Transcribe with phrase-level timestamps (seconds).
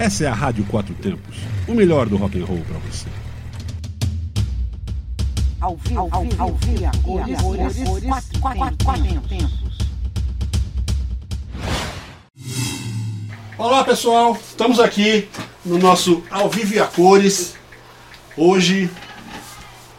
[0.00, 1.36] Essa é a Rádio Quatro Tempos,
[1.68, 3.06] o melhor do rock and roll para você.
[5.60, 9.78] Ao vivo, ao vivo, ao vivo, quatro, quatro, quatro tempos.
[13.58, 15.28] Olá pessoal, estamos aqui
[15.66, 17.56] no nosso Ao Vivo e a Cores.
[18.38, 18.90] Hoje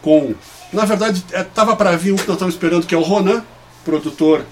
[0.02, 0.34] com.
[0.72, 3.44] Na verdade, estava para vir um que nós estamos esperando, que é o Ronan,
[3.84, 4.44] produtor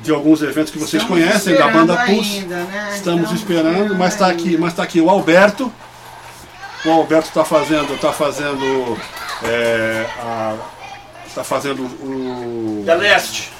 [0.00, 2.38] de alguns eventos que vocês Estamos conhecem, da banda Pulse.
[2.40, 2.90] ainda, né?
[2.94, 5.72] Estamos Estamos esperando, esperando mas está aqui, mas tá aqui o Alberto.
[6.84, 8.96] O Alberto está fazendo, tá fazendo,
[9.42, 10.54] é, a-
[11.34, 13.50] tá fazendo o, The Last.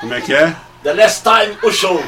[0.00, 0.54] como é que é?
[0.82, 2.02] The Last Time, o show.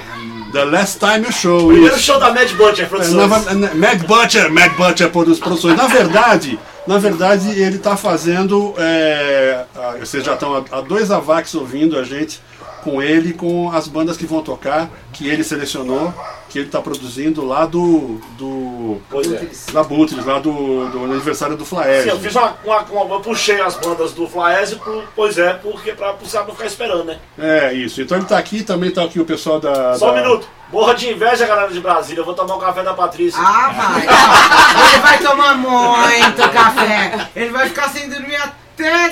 [0.52, 1.68] The Last Time You Show.
[1.68, 2.04] Primeiro isso.
[2.04, 3.28] show da Mad Butcher É, Produções.
[3.46, 5.76] na- na- Mad Butcher, Mad Butcher por produções.
[5.76, 11.10] Na verdade, na verdade ele está fazendo, é, ah, vocês já estão há há dois
[11.10, 12.40] Avax ouvindo a gente
[12.82, 16.12] com ele, com as bandas que vão tocar, que ele selecionou,
[16.48, 19.72] que ele está produzindo lá do, do é.
[19.72, 22.06] da Butles, lá do, do aniversário do Sim, Flash.
[22.06, 25.92] eu fiz uma, uma- uma- Eu puxei as bandas do Flaese, pro- pois é, porque
[25.92, 27.18] pra precisar não ficar esperando, né?
[27.38, 28.00] É isso.
[28.02, 29.96] Então ele está aqui, também está aqui o pessoal da.
[29.96, 30.48] Só um da- minuto.
[30.72, 32.20] Morra de inveja, galera de Brasília.
[32.20, 33.40] Eu vou tomar um café da Patrícia.
[33.42, 34.02] Ah, vai.
[34.94, 37.28] Ele vai tomar muito café.
[37.34, 38.54] Ele vai ficar sem dormir até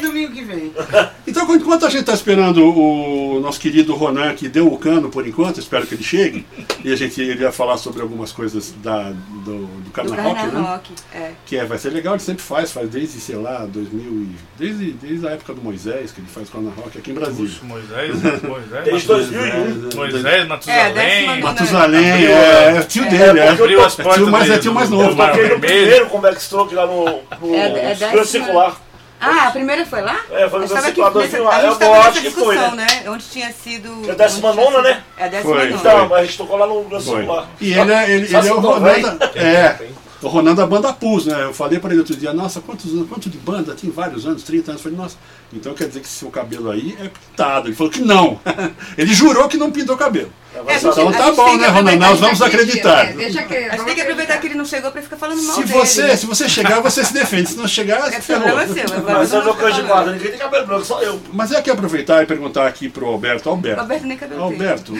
[0.00, 0.72] domingo que vem.
[1.28, 5.26] Então, enquanto a gente está esperando o nosso querido Ronan, que deu o cano por
[5.28, 6.46] enquanto, espero que ele chegue,
[6.82, 10.34] e a gente ele ia falar sobre algumas coisas da, do, do Do Carna Rock,
[10.40, 10.68] Carna né?
[10.70, 11.32] Rock, é.
[11.44, 14.92] Que é, vai ser legal, ele sempre faz, faz desde, sei lá, 2000 e, desde,
[14.92, 17.52] desde a época do Moisés, que ele faz Carna Rock aqui em Brasília.
[17.62, 19.90] Moisés, Moisés, Desde 2001.
[19.90, 21.26] É, Moisés, É, Matusalém.
[21.26, 21.40] nona.
[21.42, 23.48] Matusalém, é, é tio é, dele, é.
[23.50, 25.10] Abriu as É portas tio mais, é tio mais novo.
[25.10, 28.87] Eu toquei no primeiro com o Backstroke lá no, no É, é Circular.
[29.20, 30.20] Ah, a primeira foi lá?
[30.30, 31.48] É, foi no Eu estava aqui Circular nessa, 2001.
[31.48, 32.86] a gente Eu acho nessa que foi, discussão, né?
[32.86, 33.10] né?
[33.10, 34.08] Onde tinha sido...
[34.08, 35.02] É a décima nona, sido- né?
[35.16, 35.64] É a décima Foi.
[35.70, 35.76] nona.
[35.80, 37.00] Então, a gente tocou lá no, Foi.
[37.00, 37.48] Circular.
[37.60, 39.78] E ele é, ele, ele é o da, é,
[40.20, 41.44] o Ronan da banda Pus, né?
[41.44, 43.74] Eu falei para ele outro dia, nossa, quantos anos, quanto de banda?
[43.74, 44.84] Tem vários anos, 30 anos.
[44.84, 45.16] Eu falei, nossa,
[45.52, 47.68] então quer dizer que seu cabelo aí é pintado.
[47.68, 48.40] Ele falou que não.
[48.98, 50.32] ele jurou que não pintou o cabelo.
[50.66, 51.96] É, Então a gente tá bom, né, Ronan?
[51.96, 53.06] Nós vamos tá acreditar.
[53.08, 53.54] É, deixa que.
[53.56, 55.72] A gente tem que aproveitar que ele não chegou pra ficar falando mal Se dele.
[55.78, 56.16] você, né?
[56.16, 57.50] se você chegar, você se defende.
[57.50, 58.42] Se não chegar, É ferrou.
[58.44, 58.96] problema seu.
[58.96, 59.80] Agora Mas não eu de falar.
[59.82, 61.20] guarda, ninguém tem cabelo branco, só eu.
[61.32, 63.48] Mas é que aproveitar e perguntar aqui pro Alberto.
[63.48, 64.42] Alberto, Alberto nem cabelo.
[64.42, 64.92] Alberto,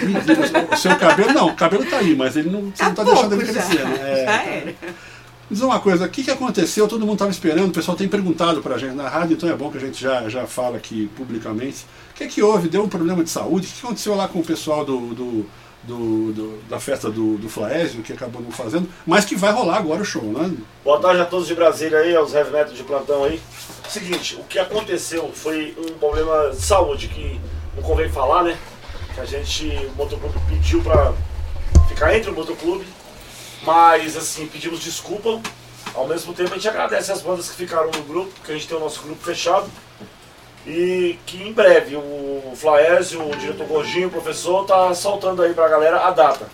[0.73, 3.35] o seu cabelo, não, o cabelo tá aí, mas ele não, você não tá deixando
[3.35, 3.99] ele crescer, né?
[4.01, 4.93] É, Já tá-.
[5.51, 6.87] Diz uma coisa, o que, que aconteceu?
[6.87, 9.55] Todo mundo estava esperando, o pessoal tem perguntado para a gente na rádio, então é
[9.55, 11.87] bom que a gente já, já fala aqui publicamente.
[12.19, 12.69] Que, que houve?
[12.69, 13.69] Deu um problema de saúde?
[13.69, 15.47] O que aconteceu lá com o pessoal do, do,
[15.85, 19.77] do- do- da festa do, do Flaésio, que acabou não fazendo, mas que vai rolar
[19.77, 20.53] agora o show, né?
[20.85, 23.41] Boa tarde a todos de Brasília aí, aos heavy metal de plantão aí.
[23.89, 27.41] Seguinte, o que aconteceu foi um problema de saúde que
[27.77, 28.59] não convém falar, né?
[29.15, 31.15] Que a gente, o motoclube pediu pra
[31.89, 32.85] ficar entre o motoclube,
[33.63, 35.41] mas assim, pedimos desculpa.
[35.95, 38.67] Ao mesmo tempo a gente agradece as bandas que ficaram no grupo, que a gente
[38.69, 39.67] tem o nosso grupo fechado.
[40.71, 45.67] E que em breve o Flaésio, o diretor Gordinho, o professor, tá soltando aí pra
[45.67, 46.47] galera a data.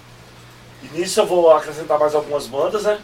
[0.83, 2.99] E nisso eu vou acrescentar mais algumas bandas, né?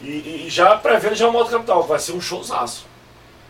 [0.00, 2.86] E, e- já prevendo já o Modo Capital, que vai ser um showzaço.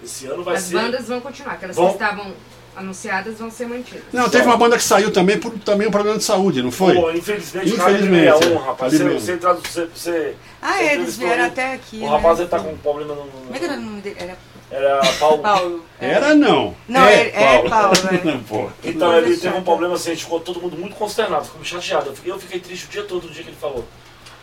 [0.03, 0.75] Esse ano vai As ser.
[0.77, 1.89] bandas vão continuar, aquelas Vão.
[1.89, 2.33] que estavam
[2.75, 4.05] anunciadas vão ser mantidas.
[4.13, 6.95] Não, teve uma banda que saiu também por também um problema de saúde, não foi?
[6.95, 8.49] Pô, infelizmente, Infelizmente, cara, é.
[8.53, 8.93] é um, rapaz.
[8.95, 12.09] Você, você, você, você, Ah, você eles vieram até aqui, O né?
[12.09, 13.25] rapaz ele tá com um problema no.
[13.27, 14.17] no- Como é que era o nome dele?
[14.19, 14.39] Era
[14.71, 15.43] Era Paulo.
[15.43, 15.85] Paulo.
[16.01, 16.77] Era não.
[16.89, 18.71] Não, é, é Paulo, né?
[18.85, 22.11] Então ele teve um problema assim, a gente ficou todo mundo muito consternado, ficou chateado.
[22.11, 23.85] Eu fiquei, eu fiquei triste o dia todo, o dia que ele falou.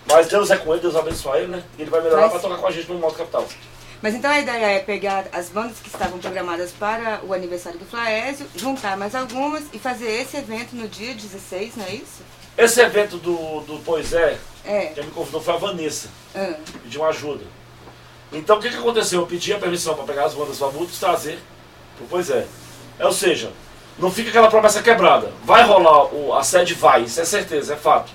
[0.09, 1.63] Mas Deus é com ele, Deus abençoe ele, né?
[1.77, 3.45] E ele vai melhorar Mas- pra tocar com a gente no Modo Capital.
[4.01, 7.85] Mas então a ideia é pegar as bandas que estavam programadas para o aniversário do
[7.85, 12.21] Flaésio, juntar mais algumas e fazer esse evento no dia 16, não é isso?
[12.57, 14.85] Esse evento do, do Pois é, É.
[14.93, 16.09] quem me convidou foi a Vanessa.
[16.35, 17.43] Ah, pediu uma ajuda.
[18.31, 19.21] Então o que, que aconteceu?
[19.21, 21.39] Eu pedi a permissão para pegar as bandas favortas e trazer
[21.95, 22.45] pro Pois é.
[22.99, 23.51] É, ou seja,
[23.97, 25.31] não fica aquela promessa quebrada.
[25.43, 28.11] Vai rolar, o, a sede vai, isso é certeza, é fato.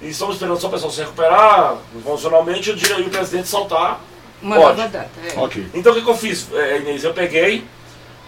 [0.00, 3.48] E estamos esperando só o pessoal se recuperar funcionalmente e o dia e o presidente
[3.48, 4.00] soltar.
[4.40, 4.78] uma Pode.
[4.78, 5.10] nova data.
[5.24, 5.38] É.
[5.38, 5.66] Ok.
[5.74, 7.04] Então o que, que eu fiz, é, Inês?
[7.04, 7.64] Eu peguei,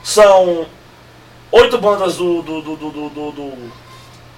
[0.03, 0.67] são
[1.50, 3.73] oito bandas do, do, do, do, do, do, do,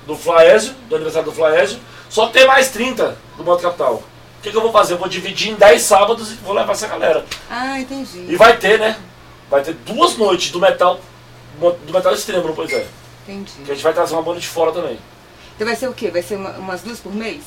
[0.07, 1.79] do Flaésio, do aniversário do Flaésio,
[2.09, 4.03] só tem mais 30 do Moto Capital.
[4.47, 4.95] O que, que eu vou fazer?
[4.95, 7.25] Eu vou dividir em 10 sábados e vou levar essa galera.
[7.51, 8.27] Ah, entendi.
[8.29, 8.97] E vai ter, né?
[9.51, 11.01] Vai ter duas noites do metal,
[11.59, 12.87] do metal extremo, pois é.
[13.27, 13.51] Entendi.
[13.65, 15.01] Que a gente vai trazer uma banda de fora também.
[15.57, 16.13] Então vai ser o quê?
[16.13, 17.43] Vai ser uma- umas duas por mês?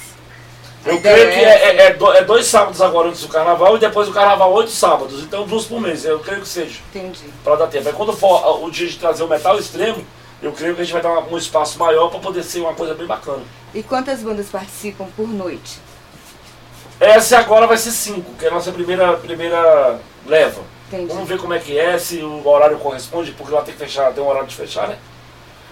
[0.85, 3.21] A Eu ideia creio que é é, é- é do- é dois sábados agora antes
[3.21, 5.23] do carnaval e depois do carnaval oito sábados.
[5.23, 6.81] Então duas por mês, eu creio que seja.
[6.93, 7.29] Entendi.
[7.45, 7.87] para dar tempo.
[7.87, 10.05] Aí quando for o dia de trazer o metal extremo,
[10.41, 12.93] eu creio que a gente vai dar um espaço maior para poder ser uma coisa
[12.93, 13.43] bem bacana.
[13.73, 15.79] E quantas bandas participam por noite?
[16.99, 20.61] Essa agora vai ser 5, que é a nossa primeira, primeira leva.
[20.87, 21.13] Entendi.
[21.13, 24.11] Vamos ver como é que é, se o horário corresponde, porque lá tem que fechar,
[24.11, 24.97] tem um horário de fechar, né?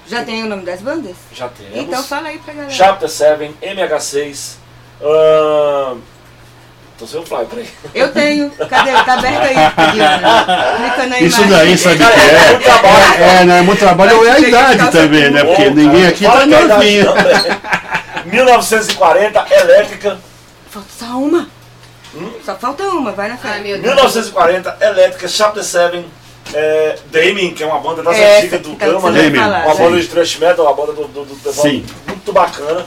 [0.07, 1.15] Já tem o nome das bandas?
[1.33, 1.75] Já temos.
[1.75, 2.71] Então fala aí pra galera.
[2.73, 4.55] Chapter 7, MH6.
[5.01, 5.97] ahn,
[6.97, 7.67] Tô sem o fly, peraí.
[7.93, 8.49] Eu tenho.
[8.49, 8.91] Cadê?
[8.91, 9.55] Tá aberto aí.
[10.77, 12.71] Clica na Isso daí, sabe o que Cara, é muito é?
[12.71, 13.23] trabalho.
[13.23, 13.61] É, né?
[13.61, 15.43] Muito trabalho é a idade também, né?
[15.43, 17.05] Porque ninguém cara, aqui tá idade novinho.
[17.05, 17.61] não, velho.
[18.25, 20.17] 1940, elétrica.
[20.69, 21.47] Falta só uma.
[22.15, 22.31] Hum?
[22.43, 23.63] Só falta uma, vai na Ai, frente.
[23.63, 23.85] meu Deus.
[23.95, 26.05] 1940, elétrica, Chapter 7.
[26.53, 29.29] É, Damien, que é uma banda das Essa antigas do tá Gama, né?
[29.31, 29.65] Falar.
[29.65, 31.85] Uma banda de thrash metal, uma banda do, do, do pessoal Sim.
[32.07, 32.85] muito bacana.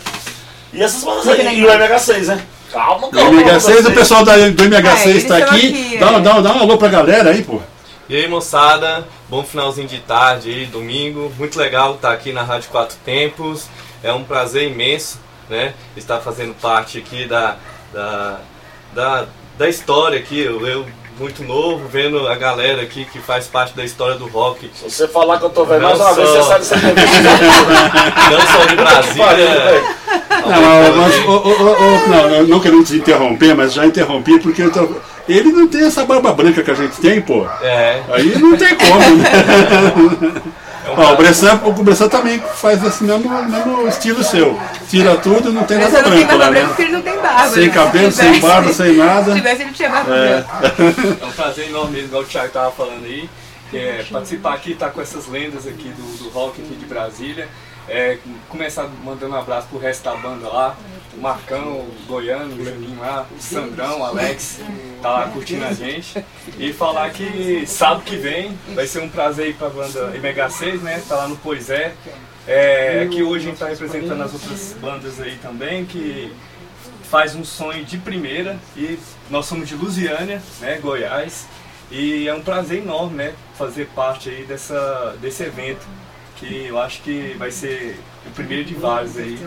[0.72, 2.42] E essas bandas aí, na e o MH6, né?
[2.72, 3.42] Calma, O calma.
[3.42, 5.68] MH6, o pessoal da, do Ah, MH6 eles tá estão aqui.
[5.68, 6.20] aqui, Dá, é.
[6.20, 7.60] dá, dá um alô pra galera aí, pô.
[8.08, 11.30] E aí moçada, bom finalzinho de tarde aí, domingo.
[11.38, 13.66] Muito legal estar aqui na Rádio Quatro Tempos.
[14.02, 15.18] É um prazer imenso,
[15.50, 15.74] né?
[15.96, 17.56] Estar fazendo parte aqui da,
[17.92, 18.38] da,
[18.94, 19.24] da,
[19.58, 20.40] da história aqui.
[20.40, 20.86] Eu, eu
[21.18, 24.70] muito novo, vendo a galera aqui que faz parte da história do rock.
[24.74, 26.42] Se você falar que eu tô velho Não mais uma vez, só.
[26.58, 29.82] você sabe que você tem Não só de Brasília.
[30.46, 34.72] Não, mas, ô, ô, ô, não, não querendo te interromper, mas já interrompi porque eu
[34.72, 34.96] tô-
[35.28, 37.46] ele não tem essa barba branca que a gente tem, pô.
[37.60, 40.42] É, Aí não tem como, né?
[40.90, 41.16] um Ó, o.
[41.16, 44.58] Bressan, o Bressan também faz esse mesmo, mesmo estilo seu.
[44.88, 46.68] Tira tudo, não tem Mas nada não tenho branco barba lá, branca né?
[46.68, 47.48] porque ele não tem barba.
[47.48, 47.72] Sem né?
[47.74, 49.30] cabelo, Se sem tivesse- barba, sem nada.
[49.32, 50.28] Se tivesse, ele tinha barba É.
[50.28, 50.74] branca.
[51.22, 53.28] É um prazer enorme mesmo, igual o Thiago estava falando aí.
[53.70, 57.48] que É, participar aqui, estar com essas lendas aqui do, do rock aqui de Brasília.
[57.90, 60.76] É, começar mandando um abraço pro resto da banda lá.
[61.12, 64.60] O Marcão, o Goiano, o Juninho lá, o Sandrão, o Alex,
[65.02, 66.24] tá lá curtindo a gente.
[66.56, 71.02] E falar que sábado que vem vai ser um prazer ir pra banda MH6, né?
[71.08, 71.92] Tá lá no Pois é.
[72.46, 76.32] É, aqui hoje a gente tá representando as outras bandas aí também, que
[77.10, 78.96] faz um sonho de primeira e
[79.28, 81.46] nós somos de Lusiânia, né, Goiás,
[81.90, 85.84] e é um prazer enorme, né, fazer parte aí dessa, desse evento,
[86.40, 89.38] que eu acho que vai ser o primeiro de vários aí,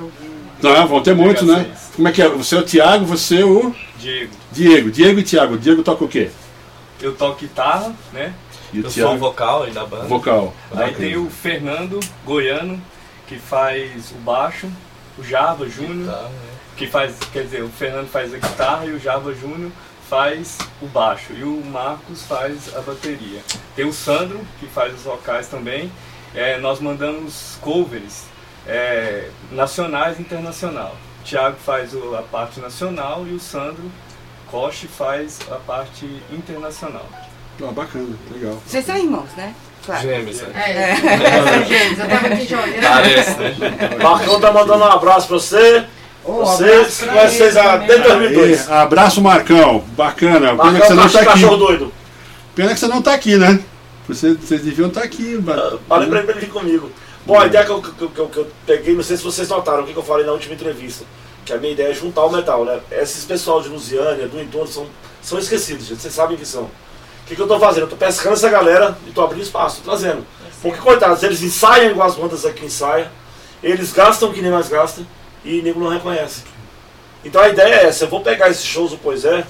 [0.61, 1.75] Não, vão ter muitos, né?
[1.95, 2.29] Como é que é?
[2.29, 4.31] Você é o Thiago, você é o Diego.
[4.51, 4.91] Diego.
[4.91, 5.57] Diego e Thiago.
[5.57, 6.29] Diego toca o quê?
[7.01, 8.33] Eu toco guitarra, né,
[8.71, 10.05] E eu sou o Thiago, vocal aí da banda.
[10.05, 10.53] vocal.
[10.73, 12.79] Aí tem o Fernando Goiano,
[13.27, 14.67] que faz o baixo,
[15.17, 16.13] o Java Júnior.
[16.13, 16.29] Tá,
[16.77, 19.71] que faz, quer dizer, o Fernando faz a guitarra e o Java Júnior
[20.09, 23.41] faz o baixo e o Marcos faz a bateria.
[23.75, 25.91] Tem o Sandro, que faz os vocais também.
[26.35, 28.23] É, nós mandamos covers
[28.67, 30.95] é, nacionais e internacional.
[31.21, 33.91] O Thiago faz o- a parte nacional e o Sandro
[34.49, 37.05] Koch faz a parte internacional.
[37.61, 38.57] Ah, bacana, legal.
[38.65, 39.53] Vocês são irmãos, né?
[39.85, 40.01] Claro.
[40.01, 40.49] Gêmeos, né?
[40.55, 40.95] É,
[41.53, 41.99] são gêmeos.
[41.99, 42.81] Eu tava aqui já olhando.
[42.81, 43.55] Parece, né?
[44.01, 45.85] Marcão tá mandando um abraço pra você.
[46.25, 48.71] Ô, Você abraço que conhece vocês desde E, 2002.
[48.71, 49.83] abraço, Marcão.
[49.89, 50.39] Bacana.
[50.39, 51.57] Pena que Marcão, você não tá aqui.
[51.57, 51.93] doido.
[52.55, 53.59] Pena que você não tá aqui, né?
[54.07, 55.37] Você- Vocês deviam estar aqui.
[55.37, 56.91] ba- Falei pra ele pra ele vir comigo.
[57.25, 59.23] Bom, a ideia que eu, que, eu- que eu- que eu peguei, não sei se
[59.23, 61.05] vocês notaram o que, que eu falei na última entrevista.
[61.45, 62.79] Que a minha ideia é juntar o metal, né?
[62.91, 64.87] Esses pessoal de Lusiânia, do entorno, são,
[65.21, 66.01] são esquecidos, gente.
[66.01, 66.63] Vocês sabem que são.
[66.63, 66.69] O
[67.25, 67.83] que, que eu tô fazendo?
[67.83, 70.25] Eu tô pescando essa galera e tô abrindo espaço, tô trazendo.
[70.61, 73.07] Porque, coitados, eles ensaiam igual as bandas aqui ensaiam,
[73.61, 75.05] eles gastam que nem nós gastam
[75.43, 76.43] e nego não reconhece.
[77.23, 79.45] Então a ideia é essa, eu vou pegar esses shows do Pois É,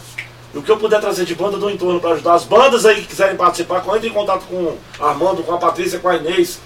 [0.54, 2.96] e o que eu puder trazer de banda do entorno para ajudar as bandas aí
[3.02, 6.16] que quiserem participar, quando entre em contato com o Armando, com a Patrícia, com a
[6.16, 6.60] Inês,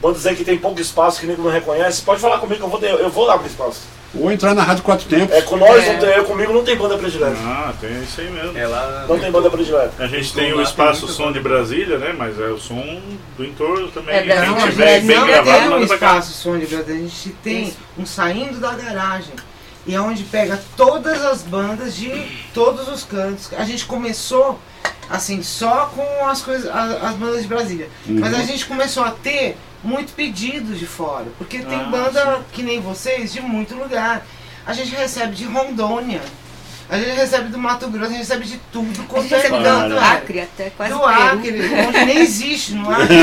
[0.00, 2.70] bandas aí que tem pouco espaço, que nego não reconhece, pode falar comigo que eu
[2.70, 3.82] vou, ter- eu vou lá abrir espaço.
[4.16, 5.34] Ou entrar na Rádio Quatro Tempos.
[5.34, 7.36] É, com nós, não tem, eu comigo não tem banda predileta.
[7.44, 8.56] Ah, tem isso aí mesmo.
[8.56, 9.92] Ela Não tem banda predileta.
[9.98, 12.14] A gente tem o espaço tem som de Brasília, né?
[12.16, 13.00] Mas é o som
[13.36, 14.14] do entorno também.
[14.14, 16.06] É, Quem Não, a tiver gente bem não gravado, tem um manda pra cá.
[16.18, 19.32] espaço som de Brasília, a gente tem um saindo da garagem.
[19.86, 22.10] E é onde pega todas as bandas de
[22.54, 23.50] todos os cantos.
[23.56, 24.58] A gente começou
[25.10, 27.90] assim, só com as coisas, a- as bandas de Brasília.
[28.06, 31.26] Mas a gente começou a ter muito pedido de fora.
[31.36, 34.24] Porque tem Ah, banda que nem vocês de muito lugar.
[34.66, 36.22] A gente recebe de Rondônia.
[36.88, 39.04] A gente recebe do Mato Grosso, a gente recebe de tudo.
[39.08, 39.98] Quanto é do.
[39.98, 41.10] Acre até quase Do Peru.
[41.10, 43.16] Acre, onde nem existe, no Acre.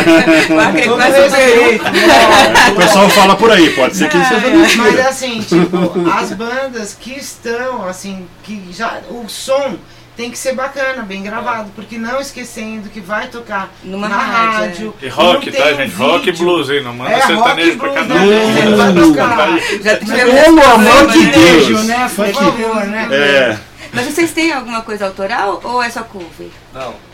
[0.53, 2.07] O Acre é quase respeito, Peru.
[2.07, 2.69] né?
[2.71, 5.09] O pessoal fala por aí, pode ser que isso seja Mas mentira.
[5.09, 8.99] assim, tipo, as bandas que estão, assim, que já.
[9.09, 9.77] O som
[10.15, 14.59] tem que ser bacana, bem gravado, porque não esquecendo que vai tocar Numa na rádio,
[14.59, 14.95] rádio.
[15.01, 15.95] E rock, tá, um gente?
[15.95, 16.83] Rock e blues, hein?
[16.83, 18.27] Não manda É, rock sertanejo pra cá, blues, não.
[18.27, 18.65] né?
[18.65, 19.59] Não vai tocar.
[19.81, 21.31] Já Pelo amor de né?
[21.31, 21.45] Deus.
[21.45, 22.11] Beijo, né?
[22.15, 23.07] Por favor, né?
[23.11, 23.57] É.
[23.93, 26.49] Mas vocês têm alguma coisa autoral ou é só cover?
[26.73, 27.10] Não.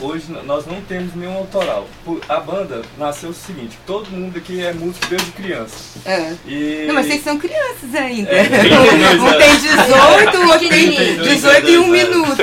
[0.00, 1.86] Hoje nós não temos nenhum autoral.
[2.28, 5.74] A banda nasceu o seguinte, todo mundo aqui é músico desde criança.
[6.04, 6.34] É.
[6.46, 6.84] E...
[6.86, 8.30] Não, mas vocês são crianças ainda.
[8.30, 9.36] É, 32 um anos.
[9.38, 12.42] tem 18, o outro tem 32 18 e um minuto.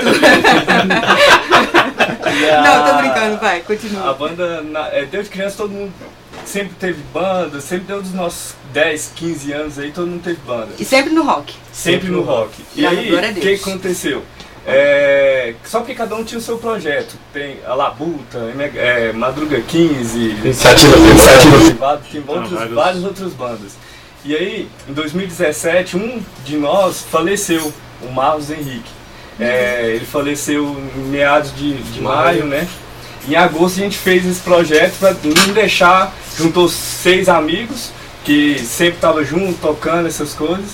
[2.42, 4.14] E a- Não, tô brincando, vai, A continua.
[4.14, 5.94] banda, na- é, desde criança todo mundo
[6.46, 10.70] sempre teve banda, sempre deu dos nossos 10, 15 anos aí, todo mundo teve banda.
[10.78, 11.54] E sempre no rock.
[11.72, 12.62] Sempre no rock.
[12.76, 14.24] E Ah, aí, a o que aconteceu?
[14.68, 17.16] É, só que cada um tinha o seu projeto.
[17.32, 18.40] Tem a Labuta,
[18.76, 22.76] é, Madruga 15, Iniciativa Iniciativa Privada, tem outros, vários.
[22.76, 23.74] várias outras bandas.
[24.24, 28.90] E aí, em 2017, um de nós faleceu, o Marlos Henrique.
[29.40, 32.68] É, ele faleceu em meados de, de maio, né?
[33.28, 37.92] Em agosto a gente fez esse projeto para não deixar, juntou seis amigos
[38.24, 40.72] que sempre estavam junto, tocando essas coisas,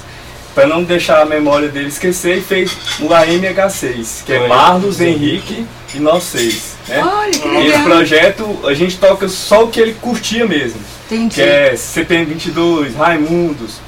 [0.53, 4.48] para não deixar a memória dele esquecer e fez o AMH6, que é.
[4.48, 6.75] Marlos, Henrique e nós seis.
[6.88, 7.01] Né?
[7.03, 7.84] Olha, que E esse legal.
[7.84, 11.36] projeto a gente toca só o que ele curtia mesmo, Entendi.
[11.36, 13.79] que é CPM 22, Raimundos,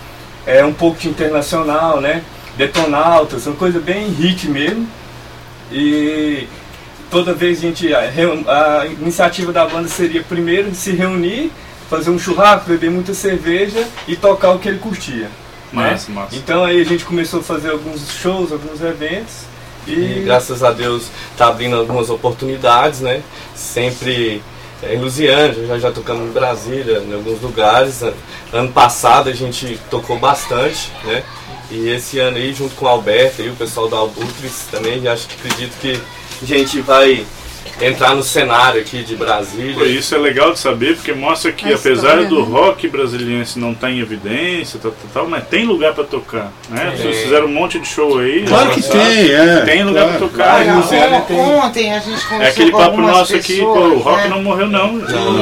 [0.46, 2.22] é um pouco de internacional, né?
[2.58, 4.88] Detonautas, uma coisa bem hit mesmo.
[5.72, 6.48] E
[7.10, 7.94] toda vez a gente.
[7.94, 8.00] A,
[8.82, 11.52] a iniciativa da banda seria primeiro se reunir,
[11.90, 15.30] fazer um churrasco, beber muita cerveja e tocar o que ele curtia.
[15.74, 15.92] Né?
[15.92, 16.36] Massa, massa.
[16.36, 19.34] Então aí a gente começou a fazer alguns shows, alguns eventos.
[19.86, 23.22] E E graças a Deus tá abrindo algumas oportunidades, né?
[23.54, 24.42] Sempre
[24.82, 28.02] é, em Lusiânia, já, já tocamos em Brasília, em alguns lugares.
[28.04, 28.14] An-
[28.54, 31.24] Ano passado a gente tocou bastante, né?
[31.72, 35.28] E esse ano aí, junto com o Alberto e o pessoal da Albutres também, acho
[35.28, 36.00] que acredito que
[36.42, 37.26] a gente vai
[37.82, 39.86] entrar no cenário aqui de Brasília.
[39.86, 42.52] Isso é legal de saber, porque mostra que A apesar história, do né?
[42.52, 46.94] rock brasiliense não estar em evidência, tal, tal, tal, mas tem lugar pra tocar, né?
[46.96, 48.46] Vocês fizeram um monte de show aí.
[48.48, 49.00] Claro ano que passado.
[49.00, 49.62] tem, é.
[49.66, 50.44] Tem lugar claro, pra tocar.
[50.44, 50.62] claro.
[50.64, 54.00] Olha, Luciana, on- tem- ontem a gente conversou É aquele papo nosso aqui, pô, o
[54.00, 54.28] rock né?
[54.30, 54.98] não morreu não.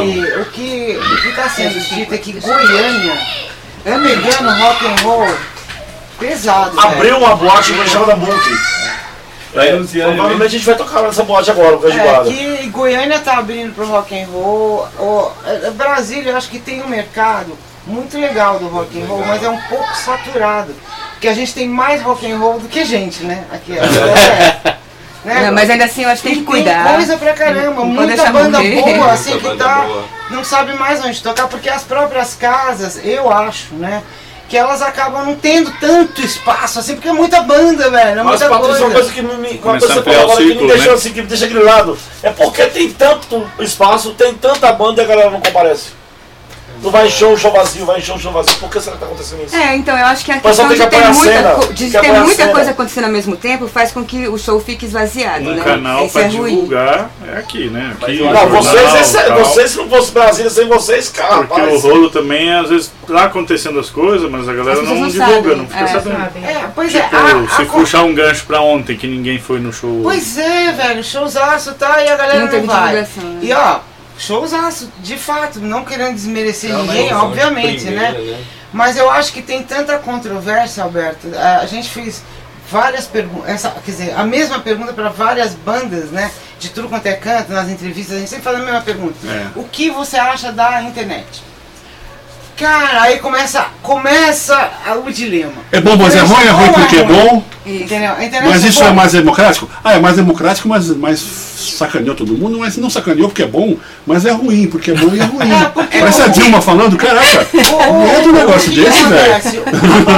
[0.06, 0.98] E o que
[1.30, 3.13] está sendo dito é que Goiânia
[3.86, 5.28] é pegando rock and roll
[6.20, 6.80] pesado.
[6.80, 8.58] Abriu uma boate que chama da Bunker.
[9.53, 12.24] Lá em É, provavelmente a gente vai tocar nessa boate agora, o Cães de É,
[12.24, 14.88] que Goiânia tá abrindo pro rock and roll.
[14.98, 19.24] O, é, Brasília eu acho que tem um mercado muito legal do rock and roll,
[19.25, 20.74] mas é um pouco saturado.
[21.13, 23.43] Porque a gente tem mais rock and roll do que gente, né?
[23.51, 24.75] Aqui, é,
[25.25, 25.46] né?
[25.46, 26.96] Não, mas ainda assim eu acho que tem que cuidar.
[26.96, 28.81] coisa pra caramba, Não muita banda morrer.
[28.98, 29.81] boa assim Muita que tá.
[29.81, 30.03] boa.
[30.29, 34.01] Não sabe mais onde tocar, porque as próprias casas, eu acho, né?
[34.51, 38.20] Que elas acabam não tendo tanto espaço, assim, porque é muita banda, velho.
[38.20, 38.93] É Mas, muita Patrícia, uma coisa.
[38.93, 40.93] coisa que me, me- uma coisa que agora que me ciclo, deixou né?
[40.93, 41.98] assim, que me deixa grilado.
[42.22, 45.91] É porque tem tanto espaço, tem tanta banda e a galera não comparece.
[46.82, 48.56] Não vai em show, show vazio, vai em show, show vazio.
[48.58, 49.56] Por que será que tá acontecendo isso?
[49.56, 51.74] É, então eu acho que a questão tem de que ter muita, cena, co- tem
[51.76, 54.86] de que ter muita coisa acontecendo ao mesmo tempo faz com que o show fique
[54.86, 55.64] esvaziado, Um né?
[55.64, 56.56] canal Isso pra é ruim.
[56.56, 57.96] divulgar é aqui, né?
[58.02, 59.38] Aqui, Não, jornal, vocês, esse- é- tal.
[59.40, 63.26] vocês, se não fosse Brasília sem vocês, cara, Porque o rolo também, às vezes, tá
[63.26, 65.88] acontecendo as coisas, mas a galera não, não divulga, sabem, não fica é.
[65.88, 66.18] sabendo.
[66.46, 69.60] É, pois é, Tipo, a- se a- puxar um gancho pra ontem, que ninguém foi
[69.60, 70.00] no show.
[70.02, 72.94] Pois é, velho, showzaço tá e a galera Não não, teve vai.
[72.96, 73.08] né?
[73.42, 73.80] E ó,
[74.22, 78.44] showzaço, de fato, não querendo desmerecer uma ninguém, obviamente, primeira, né?
[78.72, 81.28] Mas eu acho que tem tanta controvérsia, Alberto.
[81.36, 82.24] A a gente fez
[82.70, 86.32] várias perguntas, quer dizer, a mesma pergunta para várias bandas, né?
[86.60, 89.16] De tudo quanto é canto, nas entrevistas, a gente sempre faz a mesma pergunta.
[89.28, 89.48] É.
[89.56, 91.44] O que você acha da internet?
[92.62, 95.51] Cara, aí começa, começa a- o dilema.
[95.72, 97.44] É bom, mas é ruim, é ruim porque é bom.
[97.65, 98.12] Entendeu?
[98.13, 99.68] Internet Mas isso é mais democrático?
[99.84, 102.58] Ah, é mais democrático, mas, mas sacaneou todo mundo.
[102.60, 105.50] Mas não sacaneou porque é bom, mas é ruim, porque é bom e é ruim.
[105.91, 106.39] É, Parece é a ruim.
[106.39, 109.63] Dilma falando, caraca, medo um negócio desse, velho.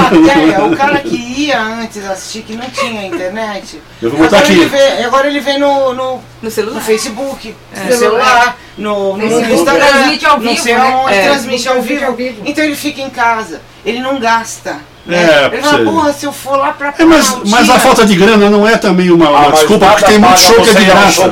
[0.08, 4.52] plateia, o cara que ia antes assistir, que não tinha internet, Eu vou botar agora,
[4.52, 4.60] aqui.
[4.60, 6.80] Ele vê, agora ele vê no, no, No no celular.
[6.80, 11.04] Facebook, no celular, no, no Facebook Instagram, transmite ao não vivo, sei né?
[11.10, 11.28] É.
[11.28, 12.04] transmite ao vivo.
[12.06, 12.42] ao vivo.
[12.44, 14.78] Então ele fica em casa, ele não gasta.
[15.06, 15.16] né?
[15.16, 18.14] É, ele fala, porra, se eu for lá pra É, mas, mas a falta de
[18.16, 20.82] grana não é também uma, uma Ah, desculpa, porque tem muito show que é de
[20.82, 21.26] um graça.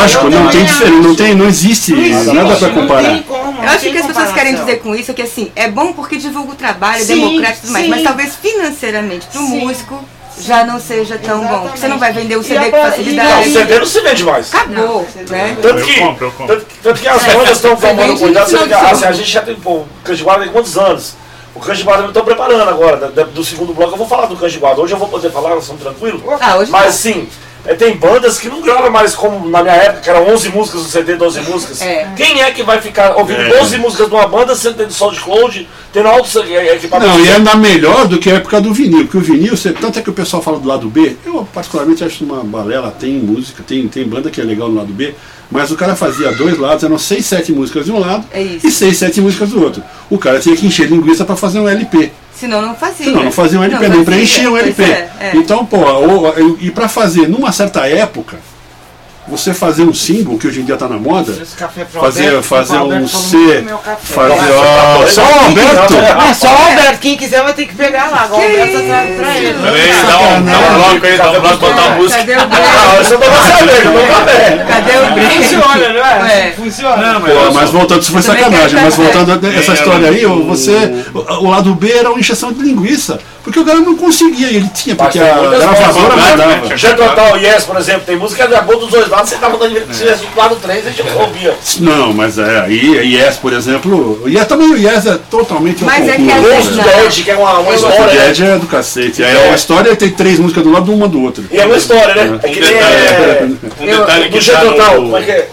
[0.00, 3.08] Lógico, não tem diferença, não, tem, não existe, Não existe, nada pra não comparar.
[3.10, 5.68] tem como, não Eu acho que as pessoas querem dizer com isso que assim, é
[5.68, 7.90] bom porque divulga o trabalho, é Sim, democrático e tudo mais, sim.
[7.90, 9.60] mas talvez financeiramente pro Sim.
[9.60, 10.04] músico
[10.40, 11.60] já não seja tão bom.
[11.62, 13.48] Porque você não vai vender o CD agora- com e Não, facilidade.
[13.48, 14.54] o CD não se vende mais.
[14.54, 15.56] Acabou, né?
[15.60, 16.56] Tanto Eu que, compro, eu compro.
[16.56, 18.46] tanto, tanto que as É, bandas estão tomando cuidado.
[18.48, 21.14] final do assim, a gente já tem, pô, o Cães de Guarda tem quantos anos?
[21.54, 22.96] O Cães de Guarda não estão preparando agora.
[22.96, 24.80] da- da- do segundo bloco eu vou falar do Cães de Guarda.
[24.80, 26.20] Hoje eu vou poder falar, nós estamos tranquilos.
[26.40, 26.88] Ah, hoje Mas não.
[26.88, 27.28] assim,
[27.68, 30.82] é, tem bandas que não gravam mais como na minha época, que eram 11 músicas
[30.82, 31.82] no CD, 12 músicas.
[31.82, 32.08] É.
[32.16, 33.58] Quem é que vai ficar ouvindo É.
[33.58, 37.14] 12 músicas de uma banda sendo tendo SoundCloud, tendo altos é, equipamentos?
[37.14, 39.70] Não, e é ainda melhor do que a época do vinil, porque o vinil, você,
[39.72, 43.12] tanto é que o pessoal fala do lado B, eu particularmente acho uma balela, tem
[43.12, 45.14] música, tem, tem banda que é legal no lado B,
[45.50, 48.70] mas o cara fazia dois lados, eram seis, sete músicas de um lado É e
[48.70, 49.82] seis, sete músicas do outro.
[50.08, 52.10] O cara tinha que encher linguiça para fazer um LP.
[52.38, 53.06] Senão não fazia.
[53.06, 54.82] Senão não fazia um LP, Não fazia, preenchia um LP.
[54.82, 55.32] é, é.
[55.34, 55.78] Então, pô,
[56.60, 58.38] e para fazer numa certa época,
[59.28, 61.32] você fazer um símbolo, que hoje em dia tá na moda,
[62.00, 63.64] fazer, fazer um C,
[64.02, 64.34] fazer.
[64.34, 65.94] Nossa, ó, tá só o Alberto!
[66.30, 68.28] É só o Alberto, quem quiser vai ter que pegar lá.
[68.30, 69.58] O Alberto traz pra ele.
[69.62, 72.18] Peraí, dá um, dá um bloco aí, dá um bloco, botar a música.
[72.18, 73.30] Cadê o Ah, tô sabendo,
[73.94, 74.66] não tá bem.
[74.66, 75.38] Cadê o brinco?
[75.42, 76.48] Funciona, não é?
[76.48, 76.52] É.
[76.56, 76.96] Funciona.
[76.96, 77.20] Não,
[77.52, 81.04] mas, Pô, voltando, isso foi sacanagem, mas voltando a essa É, história aí, o- você.
[81.14, 83.18] O, lado B era uma injeção de linguiça.
[83.42, 86.66] Porque o cara não conseguia, ele tinha, porque a gravadora mandava.
[86.66, 86.76] né?
[86.76, 89.72] Já total Yes, por exemplo, tem música é boa dos dois lados, você tá botando
[89.92, 91.54] se tivesse do lado 3, a gente ouvia.
[91.80, 96.02] Não, mas é, aí Yes, por exemplo, o Yes também o Yes é totalmente Mas
[96.02, 96.84] ao é que Não.
[96.84, 98.26] Dead, que é uma, uma O história, né?
[98.26, 99.22] Dead é do cacete.
[99.22, 101.44] É uma história tem três músicas do lado, uma do outro.
[101.50, 102.40] E é uma história, né?
[102.42, 103.48] É que nem é.
[103.80, 105.16] um detalhe Do que tá Total, no...
[105.16, 105.48] é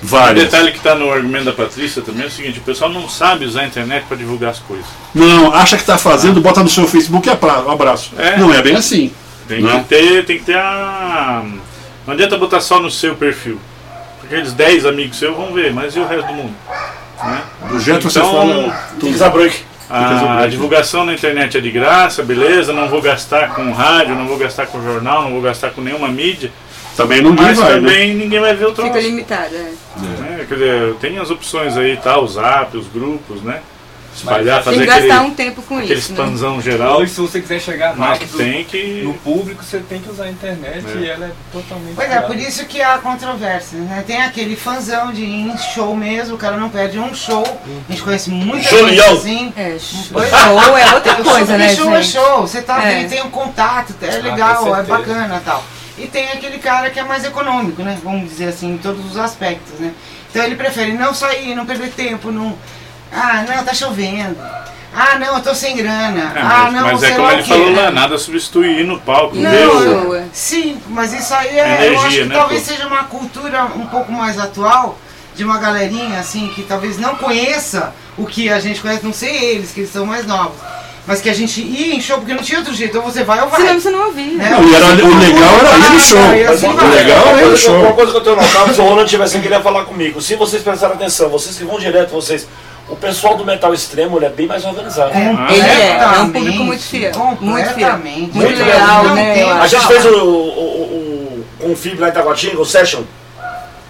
[0.00, 0.30] é?
[0.30, 3.08] Um detalhe que está no argumento da Patrícia também é o seguinte, o pessoal não
[3.08, 4.86] sabe usar a internet para divulgar as coisas.
[5.14, 8.12] Não, acha que tá fazendo, bota no seu Facebook e abraço.
[8.16, 8.36] É.
[8.38, 9.12] Não é bem assim.
[9.48, 9.80] Tem Não.
[9.80, 11.42] que ter, tem que ter a.
[12.08, 13.60] Não adianta botar só no seu perfil.
[14.18, 16.54] Porque aqueles 10 amigos seus vão ver, mas e o resto do mundo?
[17.22, 17.42] Né?
[17.68, 18.72] Do jeito que você Então, fala.
[18.98, 19.24] Fica
[19.90, 20.38] a.
[20.44, 24.38] A, divulgação na internet é de graça, beleza, não vou gastar com rádio, não vou
[24.38, 26.50] gastar com jornal, não vou gastar com nenhuma mídia,
[26.96, 27.74] Também não mas vai, né?
[27.74, 28.90] também ninguém vai ver o troço.
[28.90, 29.72] Fica limitado, é.
[29.98, 30.46] né?
[30.48, 33.60] Quer dizer, tem as opções aí, tá, o zap, os grupos, né?
[34.18, 36.12] Espalhar, Tem fazer que aquele, gastar um tempo com aquele isso.
[36.12, 36.18] Né?
[36.24, 36.98] expansão geral.
[36.98, 39.02] Hoje, se você quiser chegar Mas rápido tem que.
[39.04, 40.98] no público, você tem que usar a internet É.
[40.98, 41.94] e ela é totalmente.
[41.94, 42.28] Pois é, viável.
[42.28, 44.04] por isso que há controvérsias, né?
[44.06, 47.44] Tem aquele fãzão de ir em show mesmo, o cara não perde um show.
[47.88, 49.52] A gente conhece muita Show gente assim.
[49.56, 50.20] É, show
[50.78, 53.04] é outra show, coisa, né, show é show, você tá É.
[53.04, 55.64] tem um contato, é Ah, legal, com é bacana tal.
[55.96, 57.98] E tem aquele cara que é mais econômico, né?
[58.04, 59.92] Vamos dizer assim, em todos os aspectos, né?
[60.30, 62.56] Então ele prefere não sair, não perder tempo, não.
[63.12, 64.36] Ah, não, tá chovendo.
[64.94, 66.32] Ah, não, eu tô sem grana.
[66.34, 69.50] É, ah, mas, não, mas é como ele falou lá, nada substituir no palco, Não,
[69.52, 70.24] show, é.
[70.32, 72.68] Sim, mas isso aí é, eu Energia, acho que né, talvez pô?
[72.68, 74.98] seja uma cultura um pouco mais atual
[75.36, 79.36] de uma galerinha assim que talvez não conheça o que a gente conhece, não sei
[79.36, 80.56] eles, que eles são mais novos,
[81.06, 83.40] mas que a gente ia em show porque não tinha outro jeito, ou você vai
[83.40, 83.60] ou vai.
[83.60, 84.34] Senão você não ouvia.
[84.34, 84.50] Né?
[84.50, 86.18] Não, e era, o legal era ir no show.
[86.52, 86.66] Assim.
[86.66, 87.80] O legal uma é o coisa, show.
[87.80, 90.34] uma coisa que eu tenho notado, se o Ronald tivesse sem querer falar comigo, se
[90.34, 92.48] vocês prestarem atenção, vocês que vão direto, vocês,
[92.88, 95.12] o pessoal do metal extremo ele é bem mais organizado.
[95.14, 97.12] Ele é, é um público muito fiel.
[97.40, 97.98] Muito fiel.
[97.98, 99.44] Muito Não legal, né?
[99.52, 103.02] A gente fez o, o, o, o, o Fib lá em Taguatinga, o Session.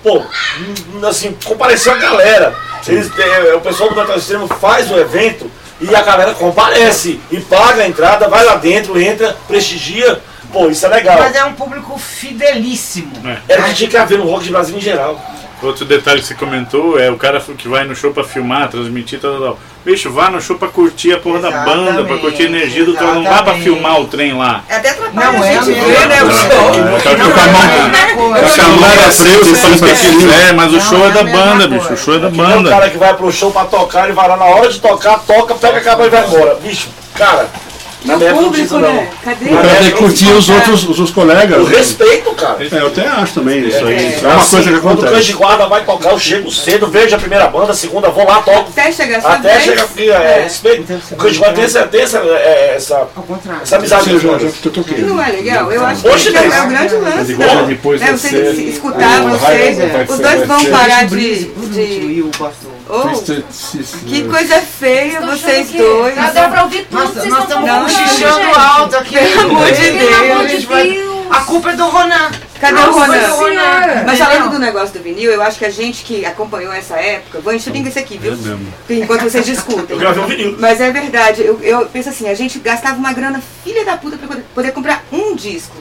[0.02, 2.54] Pô, hum, assim, compareceu a galera.
[2.86, 7.40] Eles, é, o pessoal do Metal Extremo faz o evento e a galera comparece e
[7.40, 10.20] paga a entrada, vai lá dentro, entra, prestigia.
[10.52, 11.18] Pô, isso é legal.
[11.18, 13.12] Mas é um público fidelíssimo.
[13.48, 15.20] Era o que tinha que haver no rock de Brasil em geral.
[15.60, 19.18] Outro detalhe que você comentou é o cara que vai no show pra filmar, transmitir,
[19.20, 19.58] tal, tal, tal.
[19.84, 22.94] Bicho, vá no show pra curtir a porra da banda, pra curtir a energia do
[22.94, 23.08] trem.
[23.08, 23.62] Não vá pra Exatamente.
[23.64, 24.62] filmar o trem lá.
[24.68, 26.48] É Até atrapalha Não a é gente ver, né, o show.
[26.48, 28.42] O cara fica com a é
[29.38, 30.48] você faz pra.
[30.48, 31.92] É, mas o show é é da banda, bicho.
[31.92, 32.70] O show é da Que nem o banda.
[32.70, 35.54] cara que vai pro show pra tocar, ele vai lá na hora de tocar, toca,
[35.54, 36.54] pega a capa e vai embora.
[36.56, 37.67] Bicho, cara, E
[38.04, 39.08] na minha não público, né?
[39.24, 39.44] Cadê?
[39.46, 41.58] O cara tem que curtir os outros os, os colegas.
[41.58, 41.64] não.
[41.64, 42.56] O respeito, cara.
[42.64, 43.96] É, eu até acho também isso aí.
[43.96, 44.20] É.
[44.22, 45.26] É uma coisa que Quando o cães acontece.
[45.26, 48.40] de guarda vai tocar, eu chego cedo, vejo a primeira banda, a segunda, vou lá,
[48.42, 48.70] toco.
[48.70, 50.82] Até chegar Até chegar aqui, é, respeito.
[50.82, 53.08] Então, O cães de guarda tem essa, tem essa, é, essa,
[53.62, 54.98] essa amizade com já, eu toquei.
[54.98, 55.72] Não é legal?
[55.72, 56.54] Eu acho Hoje que é, mesmo.
[56.54, 57.34] é o grande lance.
[57.34, 57.64] Né?
[57.68, 61.50] depois Né, você escutar vocês, os dois vão parar de.
[62.90, 63.08] Oh,
[64.06, 66.14] que coisa feia Estão vocês dois.
[66.14, 69.16] Tá dando pra ouvir tudo, Nós vocês nós estão estamos cochichando alto aqui.
[69.18, 71.18] Pelo amor de Deus.
[71.30, 72.30] A culpa é do Ronan.
[72.58, 74.04] Cadê A o Ronan?
[74.06, 77.40] Mas falando do negócio do vinil, eu acho que a gente que acompanhou essa época,
[77.40, 78.32] vou encher linguiça aqui, viu?
[78.32, 78.72] É mesmo.
[78.88, 79.84] Enquanto vocês discutem.
[79.90, 80.56] Eu gravei um vinil.
[80.58, 84.16] Mas é verdade, eu, eu penso assim, a gente gastava uma grana filha da puta
[84.16, 85.76] pra poder, poder comprar um disco.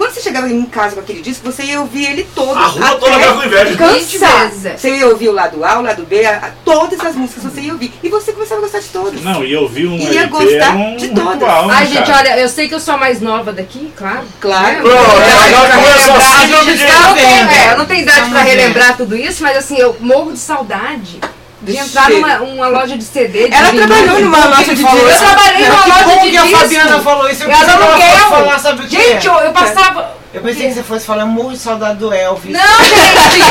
[0.00, 2.56] Quando você chegava em casa com aquele disco, você ia ouvir ele todo.
[2.56, 3.76] A rua até toda com inveja.
[3.76, 4.50] Cansar.
[4.78, 7.60] Você ia ouvir o lado A, o lado B, a- a- todas as músicas você
[7.60, 7.92] ia ouvir.
[8.02, 9.20] E você começava a gostar de todas.
[9.20, 11.32] Não, e eu vi um Ia LP, gostar um de todas.
[11.34, 14.22] ritual, Ai, gente, olha, eu sei que eu sou a mais nova daqui, claro.
[14.40, 14.80] Claro.
[14.80, 17.20] Pronto, agora pra começou assim, tá tá vendo.
[17.20, 17.50] vendo.
[17.52, 20.38] É, eu não tenho idade pra Estamos relembrar tudo isso, mas assim, eu morro de
[20.38, 21.20] saudade
[21.62, 23.48] de entrar numa uma loja de CD.
[23.48, 23.86] De Ela vinil.
[23.86, 24.96] trabalhou numa loja de disco.
[24.96, 26.58] Eu trabalhei numa Que loja de que a disco.
[26.58, 27.42] Fabiana falou isso.
[27.42, 28.28] Eu que ela fosse aluguel.
[28.30, 29.30] falar, sabe o que Gente, é?
[29.30, 32.52] eu, eu passava Eu pensei que você fosse falar de saudade do Elvis.
[32.52, 33.50] Não, gente!